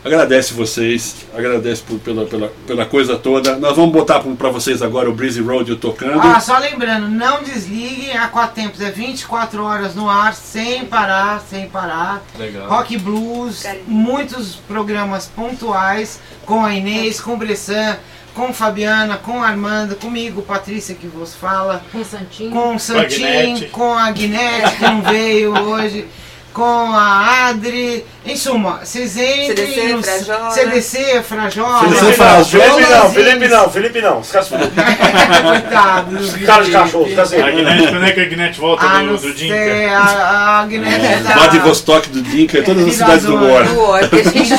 [0.03, 3.55] agradece vocês, agradece por- pela, pela, pela coisa toda.
[3.57, 6.19] Nós vamos botar para vocês agora o Breezy Road tocando.
[6.21, 11.41] Ah, só lembrando, não desliguem, a quatro tempos é 24 horas no ar, sem parar,
[11.49, 12.21] sem parar.
[12.37, 12.67] Legal.
[12.69, 17.97] Rock Blues, muitos programas pontuais com a Inês, com o Bressan,
[18.35, 22.51] com Fabiana, com Armando, comigo, Patrícia que vos fala, Com o Santinho.
[22.51, 26.07] com o Santinho, com a Agnete que não veio hoje,
[26.53, 26.63] com
[26.93, 30.51] a Adri, em suma, vocês entrem CDC, no Frajola.
[30.51, 31.79] CDC, Frajola.
[31.79, 32.45] CDC, Felipe não, Frajola.
[32.45, 34.19] Felipe não, Felipe não, Felipe não.
[34.21, 34.75] Esquece o Felipe.
[35.41, 36.17] Coitado.
[36.17, 37.51] do Cara de cachorro, esquece A ele.
[37.57, 39.55] Guinete, quando é que a Guinete volta Ah, do, do Dinka?
[39.55, 43.63] a, a Agnete tá- Vladivostok do Dinka, todas as cidades do War.
[43.65, 44.53] Do porque a gente.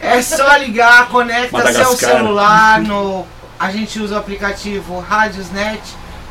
[0.00, 3.24] É só ligar, conecta seu celular no.
[3.58, 5.80] A gente usa o aplicativo Radiosnet,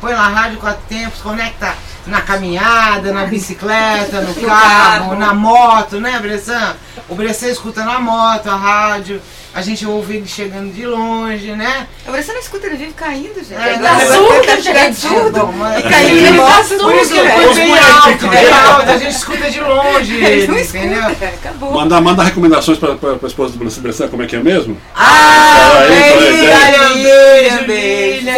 [0.00, 1.72] põe lá Rádio Quatro Tempos, conecta
[2.06, 6.74] na caminhada, na bicicleta, no carro, na moto, né, Bressan?
[7.08, 9.20] O Bressan escuta na moto, a rádio,
[9.52, 11.88] a gente ouve ele chegando de longe, né?
[12.06, 13.54] Agora você não escuta, ele vive caindo, gente.
[13.54, 14.94] É, Agora tá surdo, ficar gente.
[15.00, 15.50] surdo.
[15.78, 16.44] E caindo de Ele tá
[16.78, 20.12] por isso surdo, que Foi Os bem alto, bem alto, a gente escuta de longe
[20.20, 21.06] não ele, escutam, entendeu?
[21.34, 21.72] acabou.
[21.72, 24.76] Manda, manda recomendações pra, pra, pra esposa do Bressan, como é que é mesmo?
[24.94, 27.04] Ah, Fala aí, aí,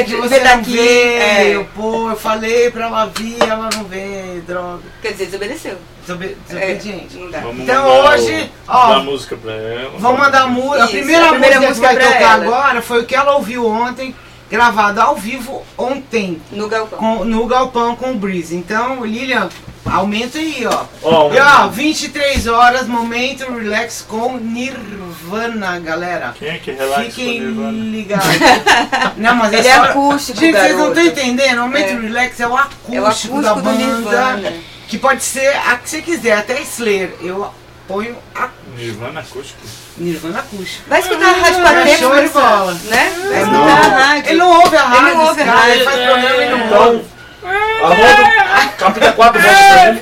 [0.04, 1.60] que você Vê não daqui, veio.
[1.60, 1.66] é.
[1.74, 4.82] Pô, eu falei pra ela vir, ela não veio, droga.
[5.00, 5.76] Quer dizer, desobedeceu.
[6.06, 7.16] Desobe- É, Desobediente.
[7.16, 7.40] não dá.
[7.40, 9.92] Vamos Então mandar hoje, o- ó, Dar música pra ela.
[9.98, 10.84] Vamos mandar música.
[10.84, 12.44] A primeira, a primeira música, música que vai tocar ela.
[12.44, 14.14] agora foi o que ela ouviu ontem,
[14.50, 16.98] gravado ao vivo ontem, No galpão.
[16.98, 18.54] com- no Galpão com o Breeze.
[18.56, 19.48] Então, Lilian,
[19.84, 20.84] aumenta aí, ó.
[21.02, 26.34] Ó, um- E ó, 23 horas, momento relax com Nirvana, galera.
[26.38, 27.70] Quem é que relaxa com Fiquem Nirvana?
[27.90, 28.26] ligados.
[29.16, 31.00] Não, mas Ele é acústico, Gente, vocês não garoto.
[31.00, 31.59] estão entendendo.
[31.59, 32.00] O momento É.
[32.00, 33.72] relax é o acústico, É o acústico da banda.
[33.72, 34.52] Nirvana.
[34.88, 37.14] Que pode ser a que você quiser, até Slayer.
[37.20, 37.52] Eu
[37.88, 39.59] ponho a Nirvana acústico.
[39.96, 40.84] Nirvana acústico.
[40.88, 42.72] Vai escutar a rádio Ah, pra tempo, show de bola.
[42.84, 43.12] né?
[43.28, 43.68] Vai É, escutar não.
[43.68, 44.30] a rádio.
[44.30, 45.06] Ele não ouve a rádio.
[45.09, 45.72] Ele não ouve a rádio.
[45.74, 47.04] Ele faz programa e não ouve.
[47.43, 50.01] Então, Armando, capita 4 vezes pra mim.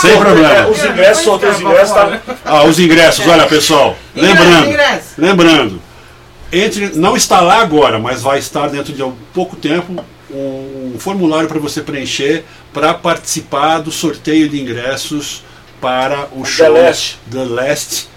[0.00, 0.68] Sem É, problema.
[0.68, 2.20] os ingressos, sorteio os ingressos, tá?
[2.44, 5.04] Ah, os ingressos, olha pessoal, lembrando, ingresso.
[5.18, 5.82] lembrando,
[6.52, 11.48] entre, não está lá agora, mas vai estar dentro de um pouco tempo um formulário
[11.48, 15.42] para você preencher para participar do sorteio de ingressos
[15.80, 17.18] para o show Last.
[17.30, 18.08] The Last.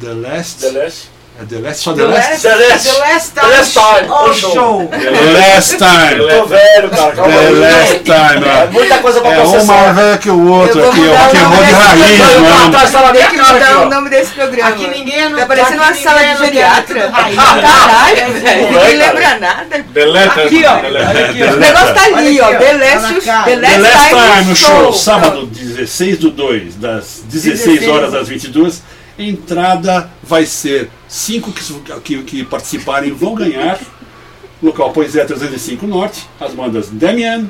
[0.00, 0.60] The Last?
[0.60, 1.10] The Last.
[1.40, 1.82] É The Last?
[1.84, 2.28] Só The, The Last?
[2.30, 2.84] Last, The Last.
[2.90, 3.98] The Last The Last Time.
[4.00, 4.10] Time.
[4.10, 4.52] Oh, show.
[4.52, 4.88] show.
[4.90, 6.18] The Last Time.
[6.18, 7.12] Eu tô velho, cara.
[7.12, 7.50] Calma The.
[7.50, 8.44] Last Time.
[8.48, 9.92] É muita coisa pra É um mais processar.
[9.92, 11.28] velho que o outro aqui, ó.
[11.28, 13.12] o Queimou nome de desse raiz, mano.
[13.12, 14.68] Tem minha que cara mudar o nome desse programa.
[14.70, 17.10] Aqui ninguém é no Tá parecendo uma sala de é geriatra.
[17.14, 18.62] Caralho, velho.
[18.72, 19.78] Não Ninguém é, lembra nada.
[19.92, 20.42] Deleta.
[20.42, 20.76] Aqui, ó.
[20.80, 21.08] deleta.
[21.10, 21.52] Olha aqui, ó.
[21.52, 22.46] O negócio tá ali, ó.
[22.48, 23.44] The Tá Last, the.
[23.44, 24.92] The last Last Time Time show, Show.
[24.92, 27.88] sábado 16 do 2, das 16 16.
[27.88, 28.82] horas às 22.
[29.16, 33.80] Entrada vai ser cinco que, que, que participarem vão ganhar.
[34.62, 37.48] Local Poesia 305 Norte, as bandas Demian,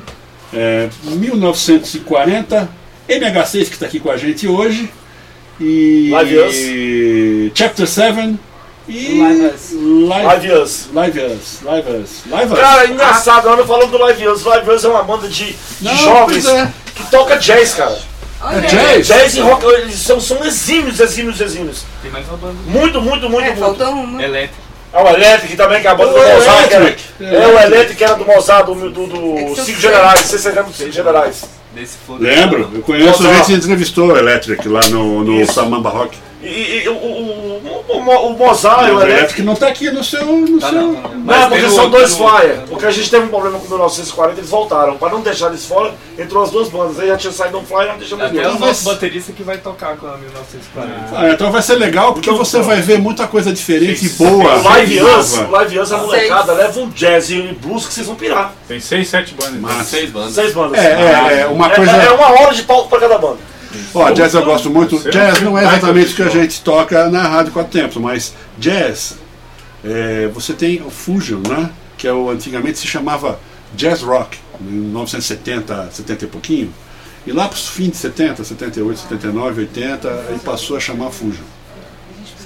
[0.53, 2.69] é, 1940,
[3.09, 4.91] MH6 que está aqui com a gente hoje,
[5.59, 8.39] e Live Chapter 7
[8.87, 9.71] e Live Us.
[9.73, 10.89] Live, Us.
[10.93, 11.61] Live Us.
[11.63, 12.23] Live Us.
[12.27, 12.59] Live Us.
[12.59, 14.43] Cara, engraçado, agora falando do Live Us.
[14.43, 16.73] Live Us é uma banda de, de Não, jovens é.
[16.95, 17.99] que toca jazz, cara.
[18.41, 19.07] Olha, É jazz?
[19.07, 21.83] Jazz e rock, eles são, são exímios, exímios, exímios.
[22.01, 22.55] Tem mais uma banda.
[22.65, 23.59] Muito, muito, muito, É, muito.
[23.59, 24.23] faltou uma.
[24.23, 24.69] Elétrica.
[24.91, 26.71] É o Electric também, que é a banda O do Mozart.
[26.71, 26.95] era-.
[27.21, 29.79] É o Electric que era do Mozart, do, do, do É Cinco.
[29.81, 30.21] Generais.
[30.21, 31.45] Não sei se vocês lembram dos Cinco Generais.
[31.75, 31.93] Desse.
[32.17, 33.45] Lembro, eu conheço, a Mozart.
[33.47, 35.45] gente entrevistou o Electric lá no, no.
[35.45, 36.17] Samamba Rock.
[36.41, 39.11] E, e- o, o, o, o, o Mozart o o Electric.
[39.11, 40.25] Electric não tá aqui no seu.
[40.25, 40.81] No Tá, seu...
[40.81, 41.09] não, não, não.
[41.09, 42.61] Não, Mas porque são dois flyers.
[42.69, 44.97] Porque a gente teve um problema com o 1940, eles voltaram.
[44.97, 46.97] Para não deixar eles fora, entrou as duas bandas.
[46.97, 49.57] Aí já tinha saído um flyer, não deixamos Até eles o nosso baterista que vai
[49.57, 51.17] tocar com a 1940.
[51.17, 52.69] Ah, então vai ser legal porque Então, você então.
[52.69, 54.59] vai ver muita coisa diferente e boa.
[54.59, 55.01] O Live.
[55.03, 58.53] Us, Live Us, a molecada leva um jazz e um blues que vocês vão pirar.
[58.65, 59.55] Tem seis, sete bandas.
[59.59, 59.83] Massa.
[59.83, 60.33] Seis bandas.
[60.35, 60.79] Seis bandas.
[60.79, 61.91] É, é, é uma É- coisa.
[61.91, 63.37] é uma hora de palco para cada banda.
[63.93, 64.97] Ó, jazz eu gosto muito.
[65.09, 69.17] Jazz não é exatamente o que a gente toca na Rádio Quatro Tempos, mas jazz,
[69.83, 71.69] é, você tem o Fusion, né?
[71.97, 73.39] Que é o, antigamente se chamava
[73.75, 76.73] Jazz Rock, em 1970, 70 e pouquinho.
[77.27, 81.43] E lá para os fins de 70, 78, 79, 80, aí passou a chamar Fusion.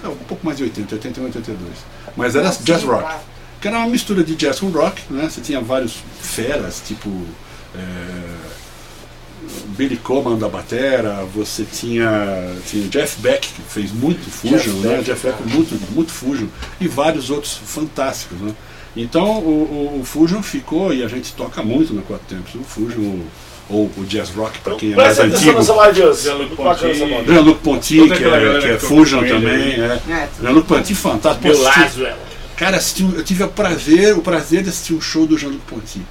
[0.03, 1.71] É, um pouco mais de 80, 81, 82.
[2.17, 3.15] Mas era Jazz Rock.
[3.61, 5.29] Que era uma mistura de jazz com rock, né?
[5.29, 7.09] Você tinha vários feras, tipo.
[7.73, 8.42] é,
[9.73, 14.95] Billy Coleman da batera, você tinha, tinha Jeff Beck, que fez muito Fusion, Jeff né?
[14.95, 16.47] Beck, Jeff Beck muito, muito Fusion,
[16.79, 18.53] e vários outros fantásticos, né?
[18.95, 22.63] Então o, o, o Fusion ficou, e a gente toca muito na Quatro Tempos, o
[22.63, 23.21] Fusion,
[23.69, 25.61] ou o Jazz Rock, para quem é mais antigo.
[25.63, 26.93] Jean-Luc Ponty.
[26.93, 29.99] Jean-Luc Ponty, que é, que é Fusion também, é.
[30.09, 31.47] É, Jean-Luc Ponty, fantástico.
[31.47, 32.17] Bill Laswell.
[32.55, 36.01] Cara, assisti eu tive o prazer, o prazer de assistir um show do Jean-Luc Ponty.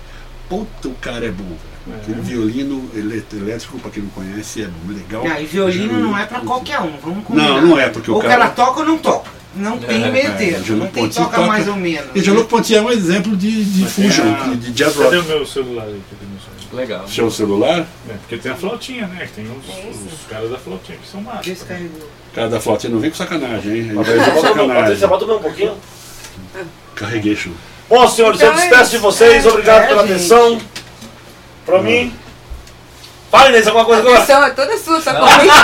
[0.48, 1.56] Puta, o cara é bom,
[1.86, 2.00] velho.
[2.02, 5.24] Aquele violino elé- elétrico, pra quem não conhece, é legal.
[5.26, 7.48] Não, e violino não é pra qualquer um, vamos combinar.
[7.48, 9.30] Não, não é, porque o ou cara- ela toca ou não toca.
[9.54, 10.76] Não tem meio É, termo.
[10.76, 12.08] Não tem toca, toca- mais ou menos.
[12.14, 15.28] E Jean-Luc Ponty é um exemplo de, de fusion, a- de, jazz Cadê o rock.
[15.28, 16.00] meu celular aí?
[16.72, 17.06] Legal.
[17.06, 19.26] Seu celular, É, porque tem a flautinha, né?
[19.26, 21.42] Que tem os, os caras da flautinha que são massa.
[21.42, 22.08] Descarregou.
[22.34, 23.92] cara da flautinha, não vem com sacanagem, hein?
[23.94, 25.08] Patrícia, vem com bota o meu- Patrícia, sacanagem.
[25.08, 25.74] bota o meu um pouquinho.
[26.94, 27.50] Carregation.
[27.90, 29.44] Bom, senhores, eu Então é despeço de vocês.
[29.46, 30.12] Obrigado É, pela gente.
[30.16, 30.58] atenção.
[31.64, 32.14] Pra mim.
[33.30, 34.18] Fala, Inês, alguma coisa A agora?
[34.22, 35.54] atenção é toda sua, sua corrida,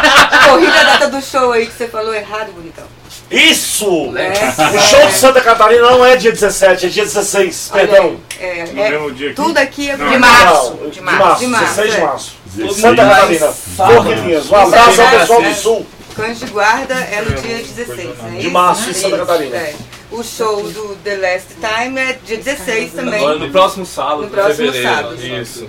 [0.48, 2.84] corrida a data do show aí que você falou errado, bonitão.
[3.30, 4.14] Isso!
[4.16, 4.32] É.
[4.74, 7.70] O show de Santa Catarina não é dia 17, é dia 16.
[7.74, 8.16] Olha Perdão.
[8.40, 9.36] aí, É, No é, mesmo dia aqui.
[9.36, 10.78] tudo aqui é Não, De março.
[10.80, 11.40] Não, De março.
[11.40, 12.00] De março, 16 de é.
[12.04, 12.32] março.
[12.54, 12.80] 16.
[12.80, 13.46] Santa Catarina.
[13.76, 14.50] Forquilinhas.
[14.50, 15.86] Um abraço ao pessoal do Sul.
[16.16, 18.38] Cães de Guarda é no dia 16, né?
[18.40, 19.56] De março, em Santa Catarina.
[19.56, 19.74] É.
[20.10, 23.20] O show do The Last Time é dia 16 também.
[23.20, 25.14] Agora no próximo sábado No de próximo sábado.
[25.22, 25.68] Isso.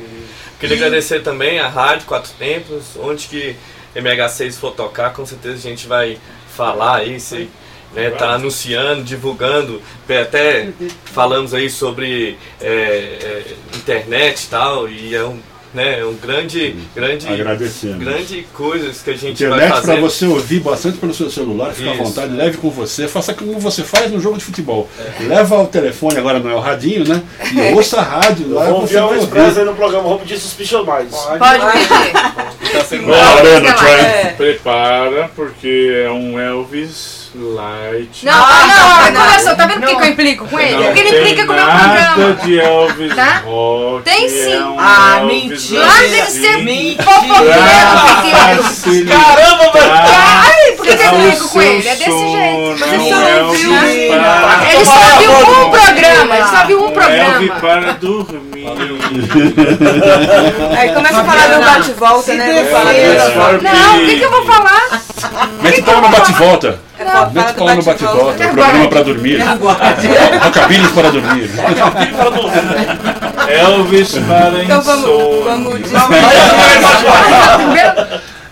[0.60, 3.56] Queria E- agradecer também a Rádio Quatro Tempos, onde que
[3.96, 6.18] MH6 for tocar, com certeza a gente vai
[6.56, 7.50] falar aí, se
[7.94, 10.70] né, tá anunciando, divulgando, até
[11.06, 13.44] falamos aí sobre é, é,
[13.76, 15.40] internet e tal, e é um,
[15.74, 17.28] né, é um grande, grande,
[18.00, 20.02] grande coisas que a gente vai Internet para fazer.
[20.02, 23.84] você ouvir bastante pelo seu celular, fica à vontade, leve com você, faça como você
[23.84, 24.90] faz no jogo de futebol.
[25.20, 27.22] Leva o telefone, agora não é o radinho, né?
[27.54, 29.60] E ouça a rádio, lá Vamos um vai ouvir.
[29.60, 31.16] aí no programa, vamos pedir Suspicious Minds.
[31.16, 32.72] Pode pedir.
[32.72, 34.34] Tá sendo É.
[34.38, 38.26] Prepara, porque é um Elvis Light.
[38.26, 40.76] Não, não, não, olha só, tá vendo por que eu implico com ele?
[40.78, 42.34] Não Porque ele implica com o meu programa.
[42.44, 43.42] de Elvis Tá?
[43.46, 44.04] Rock.
[44.04, 44.54] Tem sim.
[44.54, 45.86] É um Ah, Elvis mentira.
[45.86, 49.10] Larga de ser fofoqueiro, pequeno.
[49.10, 49.92] Caramba, velho!
[49.94, 51.88] Ai, por que eu implico com ele?
[51.88, 52.78] É desse jeito.
[52.80, 53.72] Você um só ouviu.
[54.72, 57.60] Ele só viu um programa, ele só viu um um Elvis programa.
[57.60, 58.49] para dormir.
[60.78, 62.66] Aí começa a falar do bate-volta, né?
[63.62, 65.02] Não, o que que eu vou falar?
[65.62, 66.80] Mete pau no bate-volta.
[67.00, 68.44] É, Mete pau no bate-volta.
[68.44, 69.42] É um programa para dormir.
[70.44, 71.52] Rockabilly para dormir.
[73.48, 76.20] Elvis para Então vamos, vamos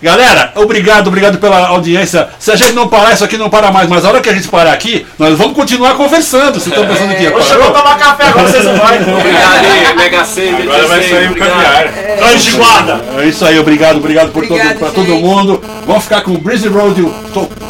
[0.00, 2.28] Galera, obrigado, obrigado pela audiência.
[2.38, 3.88] Se a gente não parar, isso aqui não para mais.
[3.88, 6.54] Mas a hora que a gente parar aqui, nós vamos continuar conversando.
[6.60, 7.82] Vocês estão pensando que Ô, chegou a parou?
[7.82, 8.86] tomar café agora, vocês não vão.
[9.18, 11.92] Obrigado aí, MH6, Agora vai sair o caviar.
[12.20, 13.04] Nós de guarda.
[13.18, 15.62] É isso aí, obrigado, obrigado por todo, Obrigado, pra todo mundo.
[15.86, 17.04] Vamos ficar com o Breezy Road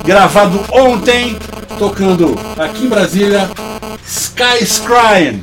[0.05, 1.37] gravado ontem,
[1.79, 3.49] tocando aqui em Brasília,
[4.07, 5.43] Sky Scrying,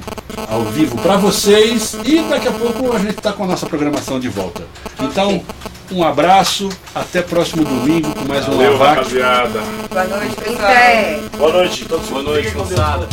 [0.50, 1.96] ao vivo pra vocês.
[2.04, 4.64] E daqui a pouco a gente tá com a nossa programação de volta.
[5.00, 5.42] Então,
[5.92, 8.96] um abraço, até próximo domingo com mais um Valeu, Lavac.
[8.98, 9.60] rapaziada.
[9.90, 11.30] Boa noite, pessoal.
[11.38, 12.10] Boa noite, todos.
[12.10, 13.08] Boa noite, moçada.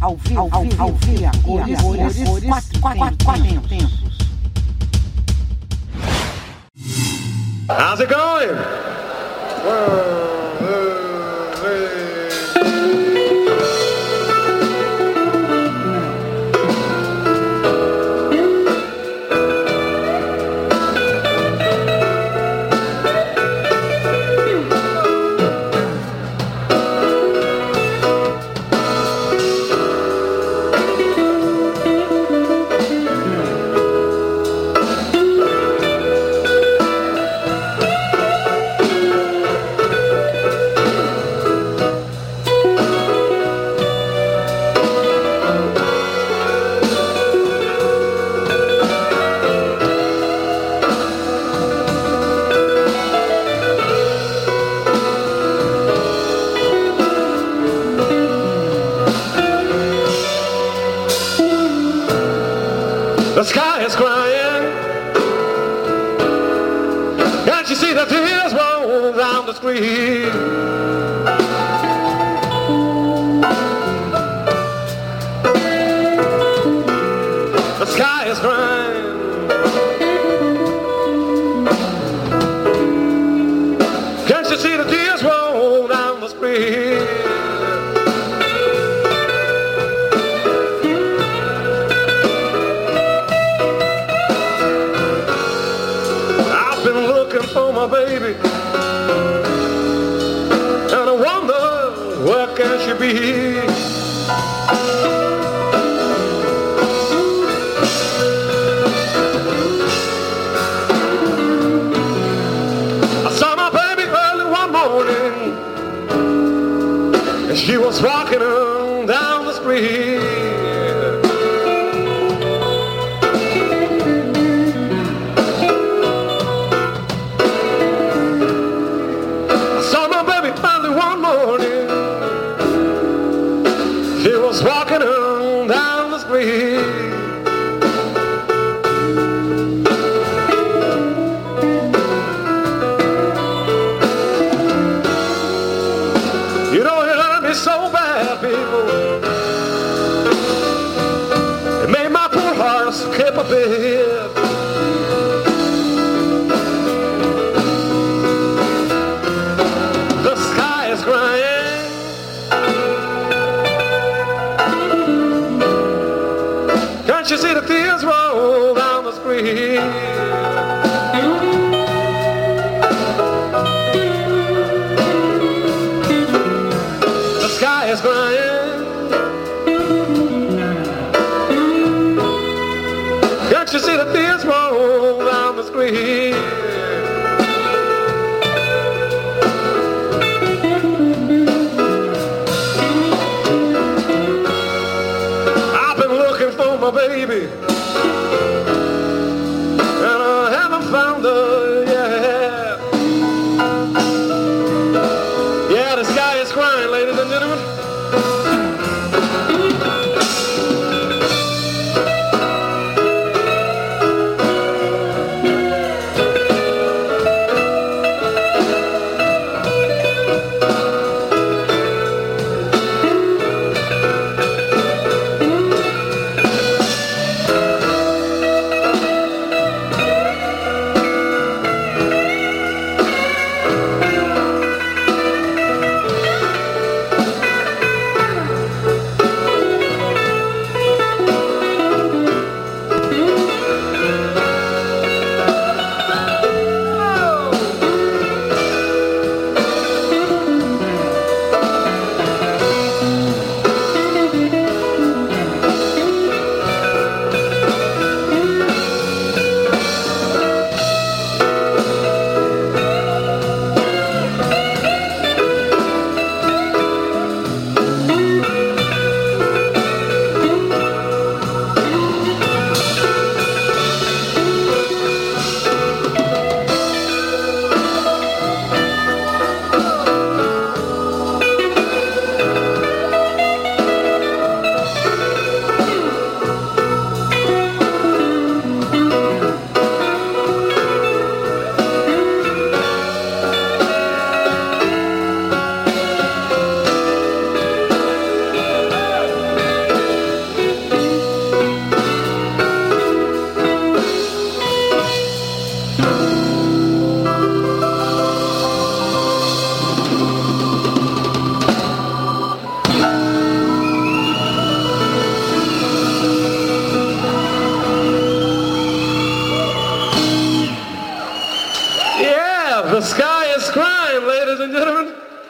[0.00, 4.00] Ao vivo, ao vivo, ao vivo, a cores, cores, quatro, quatro, quatro tempos.
[7.68, 8.56] How's it going?
[9.62, 10.19] The
[78.30, 78.92] The sky.
[84.28, 87.00] Can't you see the tears roll down the street?
[96.52, 98.36] I've been looking for my baby,
[100.94, 101.64] and I wonder
[102.24, 103.39] where can she be?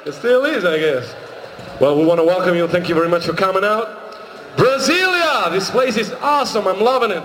[0.06, 1.14] It still is, I guess.
[1.80, 2.66] Well, we want to welcome you.
[2.66, 4.16] Thank you very much for coming out.
[4.56, 5.50] Brasilia!
[5.50, 6.66] This place is awesome.
[6.66, 7.22] I'm loving it.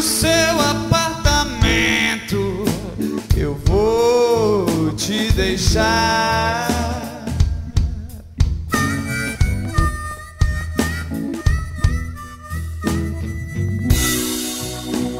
[0.00, 2.38] No seu apartamento.
[3.36, 6.66] Eu vou te deixar.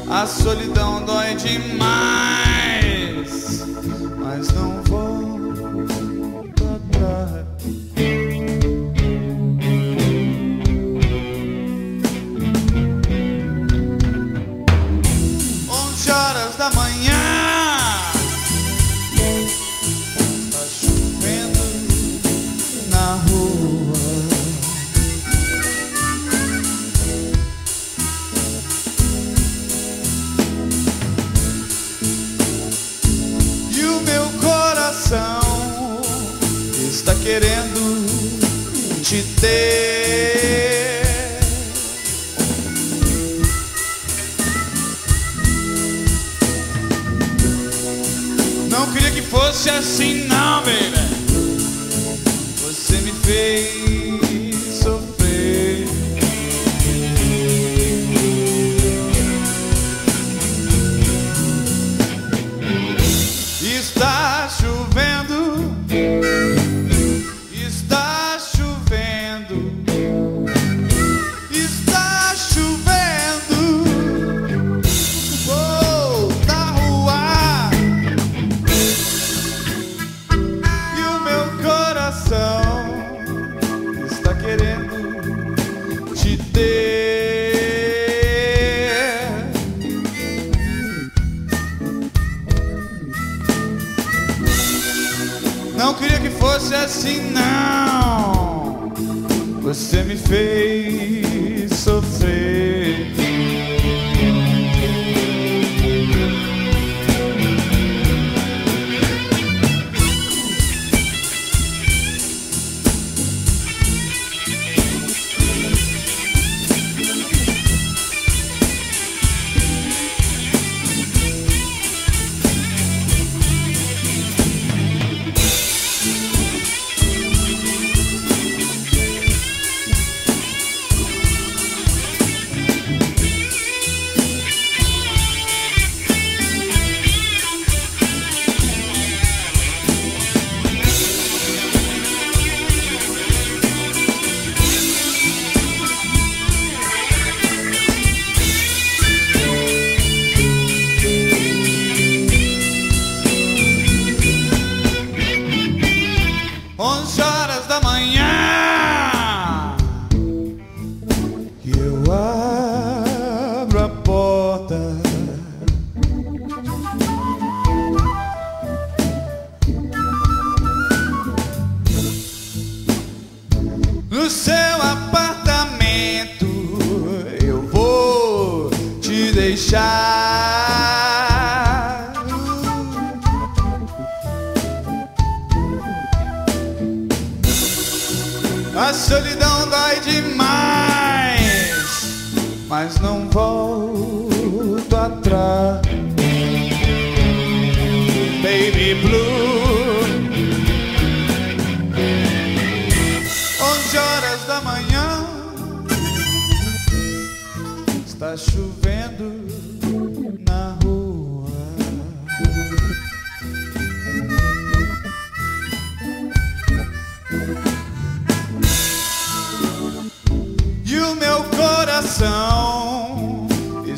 [0.08, 2.49] A solidão dói demais.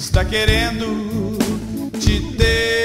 [0.03, 1.39] está querendo
[2.01, 2.83] te ter.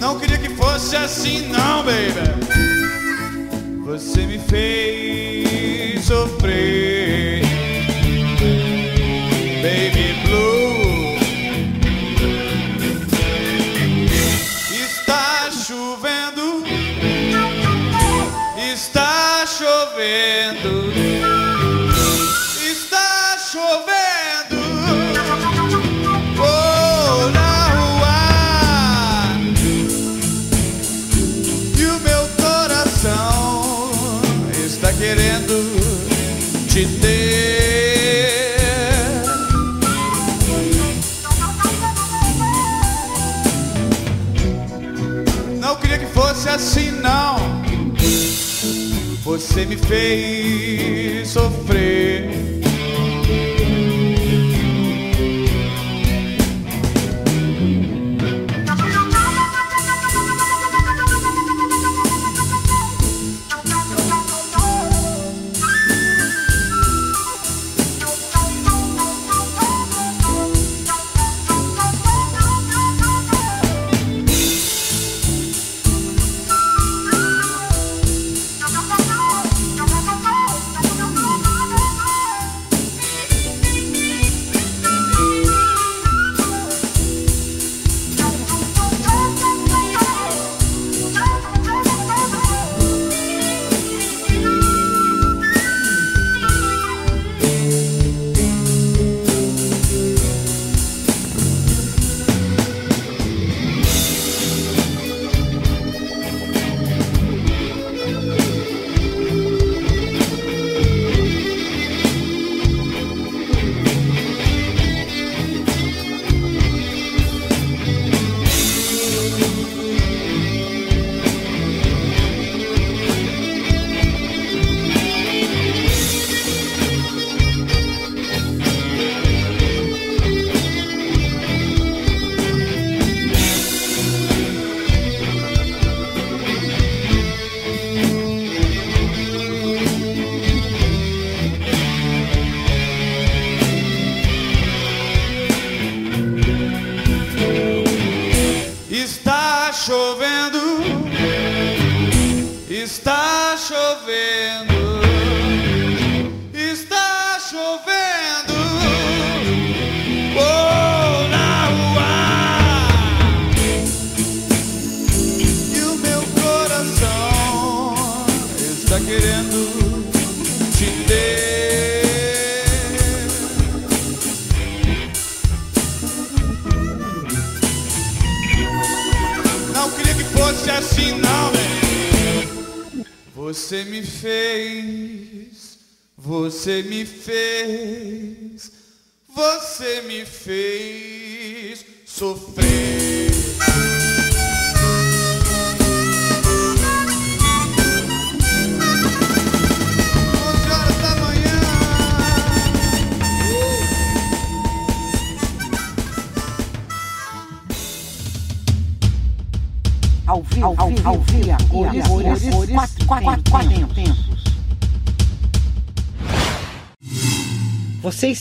[0.00, 2.26] Não queria que fosse assim, não, baby.
[3.84, 6.75] Você me fez sofrer.
[49.36, 52.45] Você me fez sofrer.